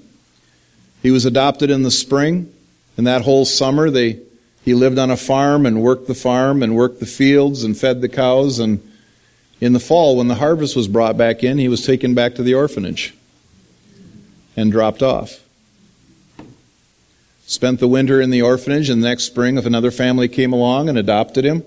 He 1.03 1.11
was 1.11 1.27
adopted 1.27 1.69
in 1.69 1.83
the 1.83 1.91
spring, 1.91 2.51
and 2.97 3.07
that 3.07 3.21
whole 3.21 3.45
summer 3.45 3.91
they 3.91 4.21
he 4.65 4.73
lived 4.73 4.97
on 4.97 5.11
a 5.11 5.17
farm 5.19 5.67
and 5.67 5.83
worked 5.83 6.09
the 6.09 6.15
farm 6.15 6.63
and 6.63 6.75
worked 6.75 7.01
the 7.01 7.07
fields 7.07 7.65
and 7.65 7.77
fed 7.77 8.01
the 8.01 8.09
cows 8.09 8.59
and 8.59 8.81
in 9.61 9.75
the 9.75 9.79
fall 9.79 10.17
when 10.17 10.29
the 10.29 10.37
harvest 10.37 10.75
was 10.75 10.89
brought 10.89 11.19
back 11.19 11.45
in, 11.45 11.59
he 11.59 11.69
was 11.69 11.85
taken 11.85 12.15
back 12.15 12.35
to 12.37 12.43
the 12.43 12.55
orphanage 12.55 13.13
and 14.57 14.73
dropped 14.73 15.03
off. 15.03 15.41
Spent 17.45 17.79
the 17.79 17.89
winter 17.89 18.23
in 18.23 18.31
the 18.31 18.41
orphanage, 18.41 18.89
and 18.89 19.03
the 19.03 19.09
next 19.09 19.25
spring, 19.25 19.59
if 19.59 19.67
another 19.67 19.91
family 19.91 20.29
came 20.29 20.55
along 20.55 20.89
and 20.89 20.97
adopted 20.97 21.45
him, 21.45 21.63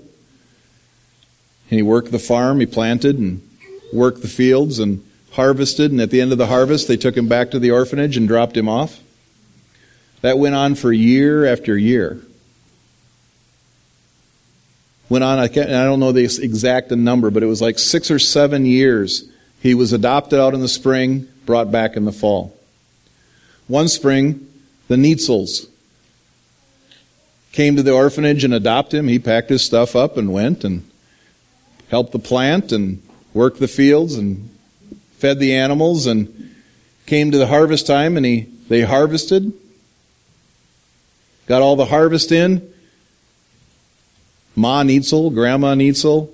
and 1.70 1.78
he 1.78 1.82
worked 1.82 2.12
the 2.12 2.20
farm, 2.20 2.60
he 2.60 2.66
planted 2.66 3.18
and 3.18 3.42
worked 3.92 4.22
the 4.22 4.28
fields 4.28 4.80
and 4.80 5.04
harvested, 5.32 5.92
and 5.92 6.00
at 6.02 6.12
the 6.12 6.22
end 6.22 6.32
of 6.32 6.38
the 6.38 6.48
harvest, 6.48 6.88
they 6.88 6.98
took 6.98 7.16
him 7.16 7.28
back 7.28 7.52
to 7.52 7.60
the 7.60 7.72
orphanage 7.72 8.18
and 8.18 8.28
dropped 8.28 8.56
him 8.56 8.70
off. 8.70 9.00
That 10.22 10.38
went 10.38 10.56
on 10.56 10.76
for 10.76 10.92
year 10.92 11.46
after 11.46 11.78
year. 11.78 12.22
Went 15.10 15.24
on, 15.24 15.38
I, 15.38 15.48
can't, 15.48 15.70
I 15.70 15.84
don't 15.84 16.00
know 16.00 16.12
the 16.12 16.24
exact 16.24 16.90
number, 16.92 17.30
but 17.30 17.44
it 17.44 17.48
was 17.48 17.62
like 17.62 17.78
six 17.78 18.10
or 18.10 18.18
seven 18.18 18.66
years. 18.66 19.30
He 19.62 19.74
was 19.74 19.94
adopted 19.94 20.40
out 20.40 20.54
in 20.54 20.62
the 20.62 20.68
spring, 20.68 21.28
brought 21.46 21.72
back 21.72 21.96
in 21.96 22.06
the 22.06 22.12
fall. 22.12 22.58
One 23.68 23.88
spring, 23.88 24.48
the 24.88 24.96
Neitzels 24.96 25.68
came 27.52 27.76
to 27.76 27.84
the 27.84 27.94
orphanage 27.94 28.44
and 28.44 28.54
adopted 28.54 29.00
him. 29.00 29.08
He 29.08 29.20
packed 29.20 29.50
his 29.50 29.64
stuff 29.64 29.96
up 29.96 30.18
and 30.18 30.34
went 30.34 30.64
and 30.64 30.90
helped 31.90 32.12
the 32.12 32.20
plant 32.20 32.72
and 32.72 33.02
worked 33.34 33.60
the 33.60 33.68
fields 33.68 34.16
and 34.16 34.50
fed 35.14 35.40
the 35.40 35.54
animals 35.54 36.06
and 36.06 36.56
came 37.06 37.32
to 37.32 37.38
the 37.38 37.48
harvest 37.48 37.86
time 37.86 38.18
and 38.18 38.26
he 38.26 38.48
they 38.68 38.82
harvested 38.82 39.54
got 41.48 41.62
all 41.62 41.76
the 41.76 41.86
harvest 41.86 42.32
in. 42.32 42.68
Ma 44.56 44.84
neitzel 44.84 45.34
grandma 45.34 45.76
neitzel 45.76 46.30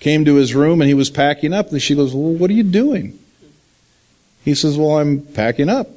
came 0.00 0.24
to 0.24 0.36
his 0.36 0.54
room 0.54 0.80
and 0.80 0.88
he 0.88 0.94
was 0.94 1.10
packing 1.10 1.52
up 1.52 1.70
and 1.70 1.82
she 1.82 1.94
goes 1.94 2.14
well 2.14 2.32
what 2.32 2.50
are 2.50 2.54
you 2.54 2.62
doing? 2.62 3.18
He 4.44 4.54
says 4.54 4.78
well 4.78 4.98
i'm 4.98 5.20
packing 5.20 5.68
up. 5.68 5.88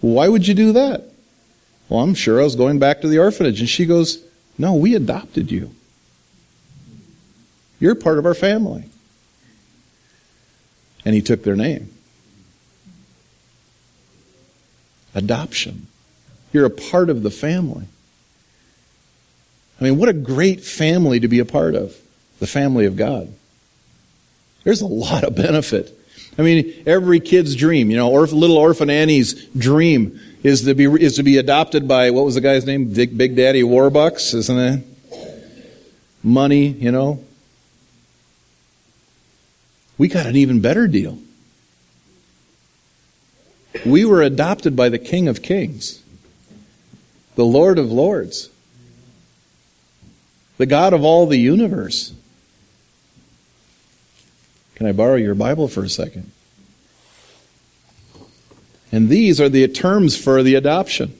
Why 0.00 0.28
would 0.28 0.48
you 0.48 0.54
do 0.54 0.72
that? 0.72 1.04
Well 1.88 2.00
i'm 2.00 2.14
sure 2.14 2.40
i 2.40 2.44
was 2.44 2.56
going 2.56 2.78
back 2.78 3.02
to 3.02 3.08
the 3.08 3.18
orphanage. 3.18 3.60
And 3.60 3.68
she 3.68 3.86
goes 3.86 4.18
no 4.58 4.74
we 4.74 4.94
adopted 4.94 5.52
you 5.52 5.74
you're 7.82 7.96
part 7.96 8.16
of 8.16 8.26
our 8.26 8.34
family. 8.34 8.84
And 11.04 11.16
he 11.16 11.20
took 11.20 11.42
their 11.42 11.56
name. 11.56 11.92
Adoption. 15.16 15.88
You're 16.52 16.64
a 16.64 16.70
part 16.70 17.10
of 17.10 17.24
the 17.24 17.30
family. 17.30 17.86
I 19.80 19.84
mean, 19.84 19.98
what 19.98 20.08
a 20.08 20.12
great 20.12 20.62
family 20.62 21.18
to 21.18 21.26
be 21.26 21.40
a 21.40 21.44
part 21.44 21.74
of. 21.74 21.96
The 22.38 22.46
family 22.46 22.86
of 22.86 22.94
God. 22.94 23.34
There's 24.62 24.80
a 24.80 24.86
lot 24.86 25.24
of 25.24 25.34
benefit. 25.34 25.92
I 26.38 26.42
mean, 26.42 26.84
every 26.86 27.18
kid's 27.18 27.56
dream, 27.56 27.90
you 27.90 27.96
know, 27.96 28.12
or 28.12 28.24
little 28.26 28.58
orphan 28.58 28.90
Annie's 28.90 29.44
dream 29.46 30.20
is 30.44 30.62
to 30.66 30.74
be 30.74 30.84
is 30.84 31.16
to 31.16 31.24
be 31.24 31.36
adopted 31.36 31.88
by 31.88 32.12
what 32.12 32.24
was 32.24 32.36
the 32.36 32.40
guy's 32.40 32.64
name? 32.64 32.92
Big, 32.92 33.18
Big 33.18 33.34
Daddy 33.34 33.64
Warbucks, 33.64 34.34
isn't 34.34 34.58
it? 34.58 34.84
Money, 36.22 36.68
you 36.68 36.92
know, 36.92 37.24
we 40.02 40.08
got 40.08 40.26
an 40.26 40.34
even 40.34 40.58
better 40.58 40.88
deal. 40.88 41.16
We 43.86 44.04
were 44.04 44.20
adopted 44.20 44.74
by 44.74 44.88
the 44.88 44.98
King 44.98 45.28
of 45.28 45.42
Kings, 45.42 46.02
the 47.36 47.44
Lord 47.44 47.78
of 47.78 47.92
Lords, 47.92 48.50
the 50.58 50.66
God 50.66 50.92
of 50.92 51.04
all 51.04 51.26
the 51.26 51.38
universe. 51.38 52.12
Can 54.74 54.88
I 54.88 54.92
borrow 54.92 55.14
your 55.14 55.36
Bible 55.36 55.68
for 55.68 55.84
a 55.84 55.88
second? 55.88 56.32
And 58.90 59.08
these 59.08 59.40
are 59.40 59.48
the 59.48 59.68
terms 59.68 60.16
for 60.16 60.42
the 60.42 60.56
adoption. 60.56 61.16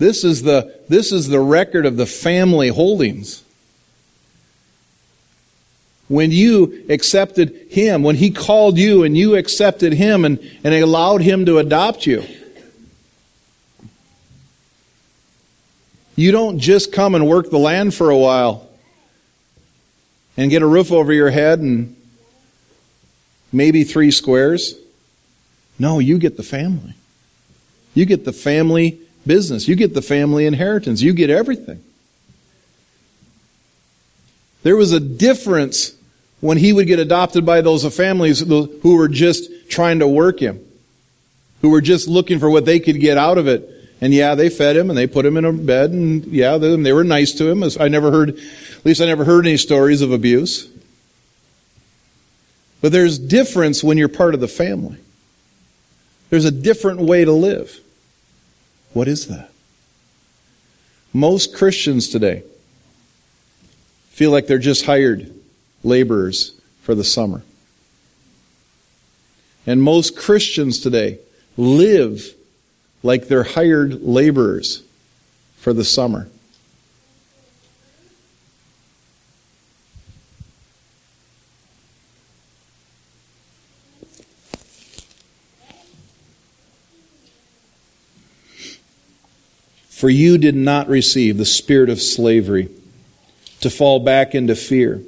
This 0.00 0.24
is 0.24 0.42
the, 0.42 0.80
this 0.88 1.12
is 1.12 1.28
the 1.28 1.38
record 1.38 1.86
of 1.86 1.96
the 1.96 2.04
family 2.04 2.66
holdings 2.66 3.44
when 6.08 6.30
you 6.30 6.84
accepted 6.88 7.66
Him, 7.70 8.02
when 8.02 8.16
He 8.16 8.30
called 8.30 8.78
you 8.78 9.02
and 9.02 9.16
you 9.16 9.36
accepted 9.36 9.92
Him 9.92 10.24
and, 10.24 10.38
and 10.62 10.74
allowed 10.74 11.22
Him 11.22 11.46
to 11.46 11.58
adopt 11.58 12.06
you. 12.06 12.24
You 16.14 16.32
don't 16.32 16.58
just 16.58 16.92
come 16.92 17.14
and 17.14 17.28
work 17.28 17.50
the 17.50 17.58
land 17.58 17.94
for 17.94 18.08
a 18.08 18.16
while 18.16 18.68
and 20.36 20.50
get 20.50 20.62
a 20.62 20.66
roof 20.66 20.90
over 20.90 21.12
your 21.12 21.30
head 21.30 21.58
and 21.60 21.94
maybe 23.52 23.84
three 23.84 24.10
squares. 24.10 24.74
No, 25.78 25.98
you 25.98 26.18
get 26.18 26.36
the 26.36 26.42
family. 26.42 26.94
You 27.94 28.06
get 28.06 28.24
the 28.24 28.32
family 28.32 28.98
business. 29.26 29.68
You 29.68 29.76
get 29.76 29.94
the 29.94 30.02
family 30.02 30.46
inheritance. 30.46 31.02
You 31.02 31.12
get 31.12 31.30
everything. 31.30 31.82
There 34.62 34.76
was 34.76 34.92
a 34.92 35.00
difference 35.00 35.95
when 36.40 36.58
he 36.58 36.72
would 36.72 36.86
get 36.86 36.98
adopted 36.98 37.46
by 37.46 37.60
those 37.60 37.84
families 37.94 38.40
who 38.40 38.96
were 38.96 39.08
just 39.08 39.50
trying 39.68 40.00
to 40.00 40.08
work 40.08 40.40
him, 40.40 40.60
who 41.62 41.70
were 41.70 41.80
just 41.80 42.08
looking 42.08 42.38
for 42.38 42.50
what 42.50 42.64
they 42.64 42.78
could 42.78 43.00
get 43.00 43.16
out 43.16 43.38
of 43.38 43.48
it. 43.48 43.72
And 44.00 44.12
yeah, 44.12 44.34
they 44.34 44.50
fed 44.50 44.76
him 44.76 44.90
and 44.90 44.98
they 44.98 45.06
put 45.06 45.24
him 45.24 45.38
in 45.38 45.44
a 45.46 45.52
bed 45.52 45.90
and 45.90 46.24
yeah, 46.26 46.58
they, 46.58 46.92
were 46.92 47.04
nice 47.04 47.32
to 47.32 47.48
him. 47.48 47.64
I 47.80 47.88
never 47.88 48.10
heard, 48.10 48.30
at 48.30 48.84
least 48.84 49.00
I 49.00 49.06
never 49.06 49.24
heard 49.24 49.46
any 49.46 49.56
stories 49.56 50.02
of 50.02 50.12
abuse. 50.12 50.68
But 52.82 52.92
there's 52.92 53.18
difference 53.18 53.82
when 53.82 53.96
you're 53.96 54.08
part 54.08 54.34
of 54.34 54.40
the 54.40 54.48
family. 54.48 54.98
There's 56.28 56.44
a 56.44 56.50
different 56.50 57.00
way 57.00 57.24
to 57.24 57.32
live. 57.32 57.80
What 58.92 59.08
is 59.08 59.28
that? 59.28 59.50
Most 61.14 61.54
Christians 61.54 62.08
today 62.08 62.42
feel 64.10 64.30
like 64.30 64.46
they're 64.46 64.58
just 64.58 64.84
hired 64.84 65.35
laborers 65.86 66.52
for 66.82 66.94
the 66.94 67.04
summer. 67.04 67.42
And 69.66 69.82
most 69.82 70.16
Christians 70.16 70.78
today 70.80 71.18
live 71.56 72.34
like 73.02 73.28
they're 73.28 73.44
hired 73.44 74.02
laborers 74.02 74.82
for 75.56 75.72
the 75.72 75.84
summer. 75.84 76.28
For 89.90 90.10
you 90.10 90.36
did 90.36 90.54
not 90.54 90.88
receive 90.88 91.38
the 91.38 91.46
spirit 91.46 91.88
of 91.88 92.02
slavery 92.02 92.68
to 93.62 93.70
fall 93.70 93.98
back 93.98 94.34
into 94.34 94.54
fear, 94.54 95.00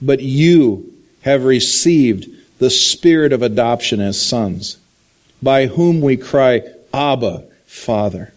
but 0.00 0.20
you 0.20 0.92
have 1.22 1.44
received 1.44 2.28
the 2.58 2.70
spirit 2.70 3.32
of 3.32 3.42
adoption 3.42 4.00
as 4.00 4.20
sons, 4.20 4.78
by 5.42 5.66
whom 5.66 6.00
we 6.00 6.16
cry, 6.16 6.62
Abba, 6.92 7.44
Father. 7.66 8.32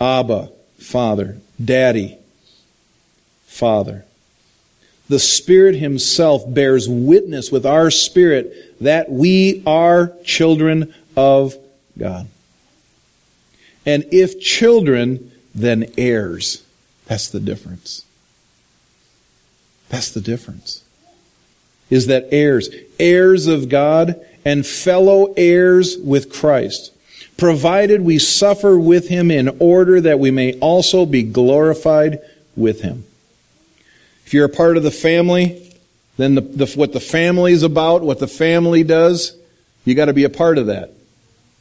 Abba, 0.00 0.50
Father. 0.78 1.38
Daddy, 1.62 2.16
Father. 3.46 4.04
The 5.08 5.18
Spirit 5.18 5.74
Himself 5.74 6.42
bears 6.46 6.88
witness 6.88 7.50
with 7.50 7.66
our 7.66 7.90
spirit 7.90 8.78
that 8.80 9.10
we 9.10 9.62
are 9.66 10.12
children 10.24 10.94
of 11.16 11.56
God. 11.98 12.28
And 13.84 14.04
if 14.12 14.40
children, 14.40 15.32
then 15.54 15.92
heirs. 15.98 16.64
That's 17.06 17.28
the 17.28 17.40
difference. 17.40 18.04
That's 19.90 20.10
the 20.10 20.20
difference. 20.20 20.82
Is 21.90 22.06
that 22.06 22.28
heirs, 22.30 22.70
heirs 22.98 23.46
of 23.46 23.68
God 23.68 24.24
and 24.44 24.66
fellow 24.66 25.34
heirs 25.36 25.98
with 25.98 26.32
Christ, 26.32 26.92
provided 27.36 28.00
we 28.00 28.18
suffer 28.18 28.78
with 28.78 29.08
him 29.08 29.30
in 29.30 29.56
order 29.58 30.00
that 30.00 30.18
we 30.18 30.30
may 30.30 30.54
also 30.60 31.04
be 31.04 31.22
glorified 31.22 32.20
with 32.56 32.82
him. 32.82 33.04
If 34.24 34.32
you're 34.32 34.46
a 34.46 34.48
part 34.48 34.76
of 34.76 34.82
the 34.82 34.90
family, 34.90 35.74
then 36.16 36.36
the, 36.36 36.42
the, 36.42 36.66
what 36.76 36.92
the 36.92 37.00
family 37.00 37.52
is 37.52 37.62
about, 37.62 38.02
what 38.02 38.20
the 38.20 38.28
family 38.28 38.84
does, 38.84 39.36
you 39.84 39.94
got 39.94 40.04
to 40.04 40.12
be 40.12 40.24
a 40.24 40.30
part 40.30 40.58
of 40.58 40.66
that. 40.66 40.92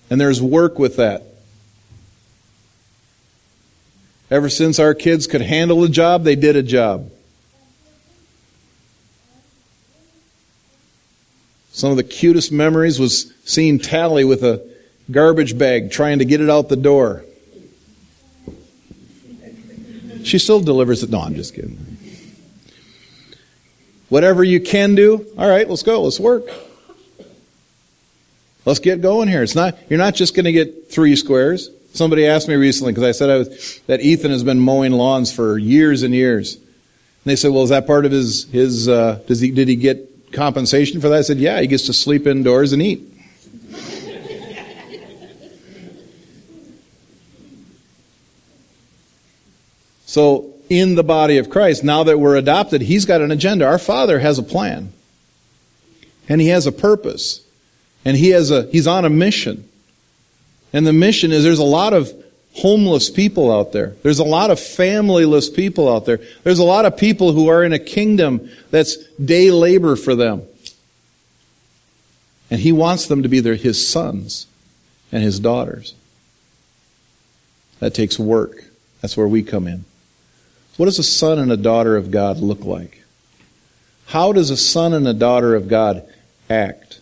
And 0.10 0.22
there's 0.22 0.42
work 0.42 0.78
with 0.78 0.98
that. 0.98 1.24
Ever 4.30 4.50
since 4.50 4.78
our 4.78 4.94
kids 4.94 5.26
could 5.26 5.42
handle 5.42 5.84
a 5.84 5.90
job, 5.90 6.24
they 6.24 6.36
did 6.36 6.56
a 6.56 6.62
job. 6.62 7.12
Some 11.80 11.92
of 11.92 11.96
the 11.96 12.04
cutest 12.04 12.52
memories 12.52 13.00
was 13.00 13.34
seeing 13.46 13.80
Tally 13.80 14.26
with 14.26 14.44
a 14.44 14.62
garbage 15.10 15.58
bag 15.58 15.92
trying 15.92 16.20
to 16.20 16.26
get 16.26 16.42
it 16.42 16.50
out 16.50 16.68
the 16.68 16.76
door. 16.76 17.24
She 20.26 20.40
still 20.40 20.60
delivers 20.60 21.04
it. 21.04 21.10
No, 21.10 21.22
I'm 21.22 21.36
just 21.36 21.56
kidding. 21.56 21.78
Whatever 24.10 24.44
you 24.44 24.60
can 24.60 24.94
do, 24.94 25.26
all 25.38 25.48
right, 25.48 25.70
let's 25.70 25.84
go, 25.84 26.02
let's 26.02 26.20
work. 26.20 26.44
Let's 28.66 28.80
get 28.80 29.00
going 29.02 29.30
here. 29.30 29.42
It's 29.42 29.56
not, 29.56 29.78
you're 29.88 30.00
not 30.00 30.16
just 30.16 30.36
going 30.36 30.44
to 30.44 30.52
get 30.52 30.92
three 30.92 31.16
squares. 31.16 31.70
Somebody 31.94 32.26
asked 32.26 32.50
me 32.50 32.56
recently 32.56 32.92
because 32.92 33.06
I 33.06 33.14
said 33.14 33.30
I 33.30 33.38
was, 33.38 33.80
that 33.88 34.02
Ethan 34.02 34.32
has 34.32 34.44
been 34.44 34.60
mowing 34.60 34.92
lawns 34.92 35.32
for 35.32 35.58
years 35.58 36.04
and 36.04 36.14
years. 36.14 36.56
And 36.56 36.66
they 37.24 37.38
said, 37.38 37.52
"Well, 37.52 37.64
is 37.64 37.70
that 37.70 37.88
part 37.88 38.06
of 38.06 38.12
his 38.12 38.50
his? 38.50 38.90
Uh, 38.90 39.22
does 39.28 39.40
he 39.40 39.52
did 39.52 39.70
he 39.70 39.78
get 39.78 40.09
compensation 40.32 41.02
for 41.02 41.10
that?" 41.10 41.20
I 41.20 41.22
said, 41.22 41.40
"Yeah, 41.40 41.60
he 41.62 41.68
gets 41.68 41.86
to 41.88 41.94
sleep 41.94 42.28
indoors 42.28 42.74
and 42.74 42.82
eat." 42.82 43.02
so, 50.06 50.54
in 50.70 50.96
the 50.96 51.04
body 51.04 51.38
of 51.38 51.50
Christ, 51.50 51.84
now 51.84 52.04
that 52.04 52.20
we're 52.20 52.36
adopted, 52.36 52.82
he's 52.82 53.06
got 53.06 53.22
an 53.22 53.32
agenda. 53.32 53.66
Our 53.66 53.80
Father 53.80 54.20
has 54.20 54.38
a 54.38 54.44
plan, 54.44 54.94
and 56.28 56.42
he 56.42 56.48
has 56.48 56.68
a 56.68 56.72
purpose, 56.72 57.42
and 58.06 58.18
he 58.18 58.30
has 58.30 58.52
a 58.52 58.64
he's 58.72 58.88
on 58.88 59.06
a 59.06 59.10
mission. 59.10 59.66
And 60.72 60.86
the 60.86 60.94
mission 60.94 61.32
is 61.32 61.44
there's 61.44 61.60
a 61.60 61.64
lot 61.64 61.94
of 61.94 62.14
homeless 62.54 63.10
people 63.10 63.52
out 63.52 63.72
there. 63.72 63.96
There's 64.04 64.20
a 64.20 64.24
lot 64.24 64.52
of 64.52 64.60
familyless 64.60 65.54
people 65.54 65.94
out 65.94 66.06
there. 66.06 66.20
There's 66.44 66.60
a 66.60 66.64
lot 66.64 66.86
of 66.86 66.98
people 66.98 67.32
who 67.32 67.48
are 67.50 67.64
in 67.64 67.74
a 67.74 67.80
kingdom 67.80 68.50
that's 68.72 68.98
day 69.14 69.52
labor 69.52 69.96
for 69.96 70.16
them. 70.16 70.44
And 72.52 72.60
he 72.60 72.72
wants 72.72 73.08
them 73.08 73.24
to 73.24 73.30
be 73.30 73.40
their, 73.40 73.56
his 73.56 73.88
sons 73.88 74.48
and 75.12 75.24
his 75.24 75.40
daughters. 75.40 75.94
That 77.80 77.94
takes 77.94 78.20
work. 78.20 78.66
That's 79.02 79.16
where 79.16 79.28
we 79.28 79.44
come 79.44 79.68
in. 79.68 79.86
What 80.78 80.86
does 80.86 81.00
a 81.00 81.04
son 81.04 81.40
and 81.40 81.52
a 81.52 81.58
daughter 81.58 81.96
of 81.96 82.12
God 82.12 82.38
look 82.38 82.64
like? 82.66 83.04
How 84.08 84.34
does 84.34 84.50
a 84.50 84.58
son 84.58 84.94
and 84.94 85.08
a 85.08 85.14
daughter 85.14 85.56
of 85.56 85.68
God 85.68 86.04
act? 86.50 87.00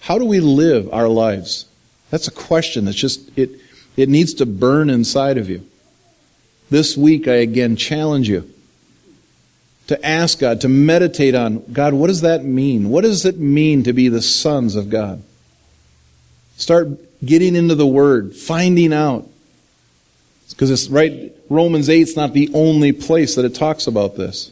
How 0.00 0.18
do 0.18 0.24
we 0.24 0.40
live 0.40 0.92
our 0.92 1.08
lives? 1.08 1.64
That's 2.12 2.28
a 2.28 2.30
question 2.30 2.84
that's 2.84 2.96
just, 2.96 3.30
it, 3.38 3.52
it 3.96 4.10
needs 4.10 4.34
to 4.34 4.44
burn 4.44 4.90
inside 4.90 5.38
of 5.38 5.48
you. 5.48 5.66
This 6.68 6.94
week, 6.94 7.26
I 7.26 7.36
again 7.36 7.74
challenge 7.74 8.28
you 8.28 8.52
to 9.86 10.06
ask 10.06 10.38
God, 10.38 10.60
to 10.60 10.68
meditate 10.68 11.34
on 11.34 11.64
God, 11.72 11.94
what 11.94 12.08
does 12.08 12.20
that 12.20 12.44
mean? 12.44 12.90
What 12.90 13.00
does 13.00 13.24
it 13.24 13.38
mean 13.38 13.82
to 13.84 13.94
be 13.94 14.08
the 14.08 14.20
sons 14.20 14.76
of 14.76 14.90
God? 14.90 15.22
Start 16.58 16.88
getting 17.24 17.56
into 17.56 17.74
the 17.74 17.86
Word, 17.86 18.36
finding 18.36 18.92
out. 18.92 19.26
Because 20.50 20.70
it's 20.70 20.88
right, 20.88 21.34
Romans 21.48 21.88
8 21.88 22.00
is 22.02 22.14
not 22.14 22.34
the 22.34 22.50
only 22.52 22.92
place 22.92 23.36
that 23.36 23.46
it 23.46 23.54
talks 23.54 23.86
about 23.86 24.16
this. 24.16 24.50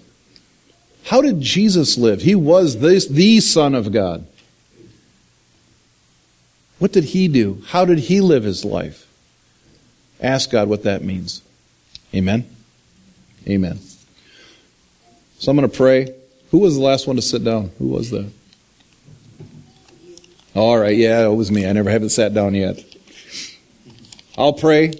How 1.04 1.20
did 1.20 1.42
Jesus 1.42 1.98
live? 1.98 2.22
He 2.22 2.34
was 2.34 2.78
this, 2.78 3.06
the 3.06 3.40
Son 3.40 3.74
of 3.74 3.92
God. 3.92 4.26
What 6.80 6.92
did 6.92 7.04
he 7.04 7.28
do? 7.28 7.62
How 7.68 7.84
did 7.84 7.98
he 7.98 8.20
live 8.20 8.42
his 8.42 8.64
life? 8.64 9.06
Ask 10.20 10.50
God 10.50 10.68
what 10.68 10.82
that 10.82 11.04
means. 11.04 11.42
Amen? 12.14 12.46
Amen. 13.46 13.78
So 15.38 15.50
I'm 15.50 15.56
going 15.56 15.70
to 15.70 15.76
pray. 15.76 16.14
Who 16.50 16.58
was 16.58 16.76
the 16.76 16.82
last 16.82 17.06
one 17.06 17.16
to 17.16 17.22
sit 17.22 17.44
down? 17.44 17.70
Who 17.78 17.88
was 17.88 18.10
that? 18.10 18.30
All 20.54 20.78
right, 20.78 20.96
yeah, 20.96 21.26
it 21.26 21.34
was 21.34 21.50
me. 21.50 21.66
I 21.66 21.72
never 21.72 21.90
haven't 21.90 22.10
sat 22.10 22.34
down 22.34 22.54
yet. 22.54 22.82
I'll 24.36 24.54
pray 24.54 24.92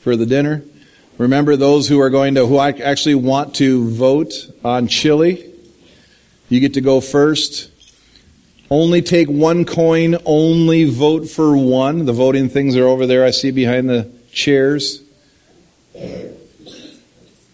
for 0.00 0.16
the 0.16 0.26
dinner. 0.26 0.64
Remember 1.18 1.56
those 1.56 1.88
who 1.88 2.00
are 2.00 2.10
going 2.10 2.34
to, 2.34 2.46
who 2.46 2.58
I 2.58 2.70
actually 2.70 3.14
want 3.14 3.54
to 3.56 3.88
vote 3.90 4.32
on 4.64 4.88
chili. 4.88 5.48
You 6.48 6.58
get 6.58 6.74
to 6.74 6.80
go 6.80 7.00
first. 7.00 7.70
Only 8.72 9.02
take 9.02 9.28
one 9.28 9.66
coin, 9.66 10.16
only 10.24 10.84
vote 10.84 11.28
for 11.28 11.54
one. 11.54 12.06
The 12.06 12.14
voting 12.14 12.48
things 12.48 12.74
are 12.74 12.86
over 12.86 13.06
there, 13.06 13.22
I 13.22 13.30
see 13.30 13.50
behind 13.50 13.90
the 13.90 14.10
chairs. 14.32 15.02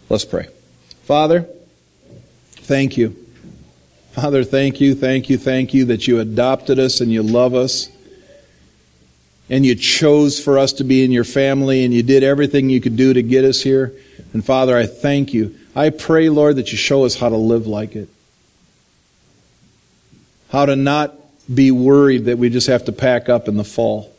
Let's 0.08 0.24
pray. 0.24 0.46
Father, 1.02 1.48
thank 2.52 2.96
you. 2.96 3.16
Father, 4.12 4.44
thank 4.44 4.80
you, 4.80 4.94
thank 4.94 5.28
you, 5.28 5.38
thank 5.38 5.74
you 5.74 5.86
that 5.86 6.06
you 6.06 6.20
adopted 6.20 6.78
us 6.78 7.00
and 7.00 7.12
you 7.12 7.24
love 7.24 7.52
us. 7.52 7.90
And 9.50 9.66
you 9.66 9.74
chose 9.74 10.38
for 10.38 10.56
us 10.56 10.72
to 10.74 10.84
be 10.84 11.02
in 11.04 11.10
your 11.10 11.24
family 11.24 11.84
and 11.84 11.92
you 11.92 12.04
did 12.04 12.22
everything 12.22 12.70
you 12.70 12.80
could 12.80 12.96
do 12.96 13.12
to 13.12 13.24
get 13.24 13.44
us 13.44 13.60
here. 13.60 13.92
And 14.32 14.46
Father, 14.46 14.76
I 14.76 14.86
thank 14.86 15.34
you. 15.34 15.58
I 15.74 15.90
pray, 15.90 16.28
Lord, 16.28 16.54
that 16.54 16.70
you 16.70 16.78
show 16.78 17.04
us 17.04 17.16
how 17.16 17.28
to 17.28 17.36
live 17.36 17.66
like 17.66 17.96
it 17.96 18.08
how 20.50 20.66
to 20.66 20.76
not 20.76 21.14
be 21.52 21.70
worried 21.70 22.26
that 22.26 22.38
we 22.38 22.50
just 22.50 22.66
have 22.66 22.84
to 22.84 22.92
pack 22.92 23.28
up 23.28 23.48
in 23.48 23.56
the 23.56 23.64
fall. 23.64 24.12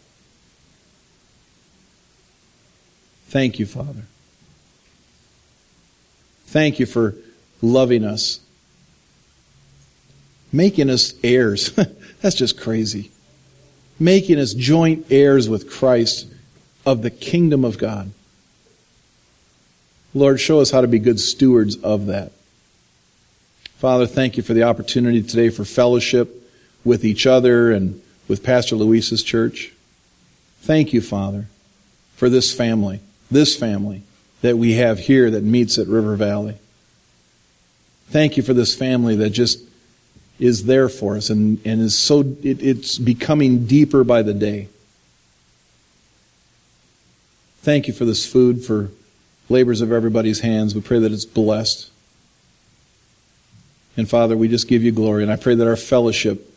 Thank 3.28 3.60
you, 3.60 3.66
Father. 3.66 4.04
Thank 6.46 6.80
you 6.80 6.88
for 6.88 7.16
loving 7.62 8.04
us, 8.04 8.40
making 10.52 10.90
us 10.90 11.14
heirs. 11.24 11.72
That's 12.22 12.36
just 12.36 12.60
crazy. 12.60 13.12
Making 14.00 14.40
us 14.40 14.54
joint 14.54 15.06
heirs 15.12 15.48
with 15.48 15.70
Christ 15.70 16.28
of 16.86 17.04
the 17.04 17.12
kingdom 17.12 17.64
of 17.64 17.78
God. 17.78 18.12
Lord, 20.16 20.40
show 20.40 20.60
us 20.60 20.72
how 20.72 20.82
to 20.82 20.88
be 20.88 20.98
good 20.98 21.20
stewards 21.20 21.76
of 21.78 22.08
that. 22.08 22.32
Father, 23.80 24.06
thank 24.06 24.36
you 24.36 24.44
for 24.44 24.54
the 24.54 24.64
opportunity 24.64 25.24
today 25.24 25.50
for 25.50 25.64
fellowship 25.64 26.52
with 26.84 27.06
each 27.06 27.26
other 27.26 27.72
and 27.72 28.02
with 28.28 28.44
Pastor 28.44 28.76
Luis's 28.76 29.24
church. 29.24 29.72
Thank 30.60 30.92
you, 30.92 31.00
Father, 31.00 31.48
for 32.18 32.28
this 32.28 32.54
family, 32.54 33.00
this 33.32 33.56
family 33.56 34.04
that 34.42 34.58
we 34.58 34.74
have 34.74 35.00
here 35.00 35.32
that 35.32 35.46
meets 35.46 35.78
at 35.78 35.88
River 35.88 36.18
Valley. 36.18 36.58
Thank 38.10 38.36
you 38.36 38.44
for 38.44 38.54
this 38.54 38.76
family 38.76 39.16
that 39.16 39.30
just 39.30 39.62
is 40.40 40.66
there 40.66 40.90
for 40.90 41.16
us 41.16 41.30
and, 41.30 41.66
and 41.66 41.80
is 41.80 41.98
so, 41.98 42.20
it, 42.44 42.62
it's 42.62 42.98
becoming 42.98 43.66
deeper 43.66 44.04
by 44.04 44.24
the 44.24 44.34
day. 44.34 44.68
Thank 47.62 47.88
you 47.88 47.94
for 47.94 48.04
this 48.04 48.30
food, 48.30 48.62
for 48.62 48.92
labors 49.48 49.80
of 49.80 49.94
everybody's 49.94 50.42
hands. 50.42 50.76
We 50.76 50.82
pray 50.82 51.00
that 51.00 51.14
it's 51.14 51.24
blessed. 51.24 51.90
And 54.00 54.10
Father, 54.10 54.38
we 54.38 54.48
just 54.48 54.70
give 54.70 54.82
you 54.82 54.94
glory, 54.94 55.24
and 55.24 55.32
I 55.32 55.36
pray 55.36 55.56
that 55.56 55.68
our 55.68 55.76
fellowship 55.76 56.56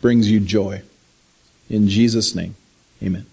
brings 0.00 0.30
you 0.30 0.40
joy. 0.40 0.80
In 1.68 1.86
Jesus' 1.86 2.34
name, 2.34 2.54
amen. 3.02 3.26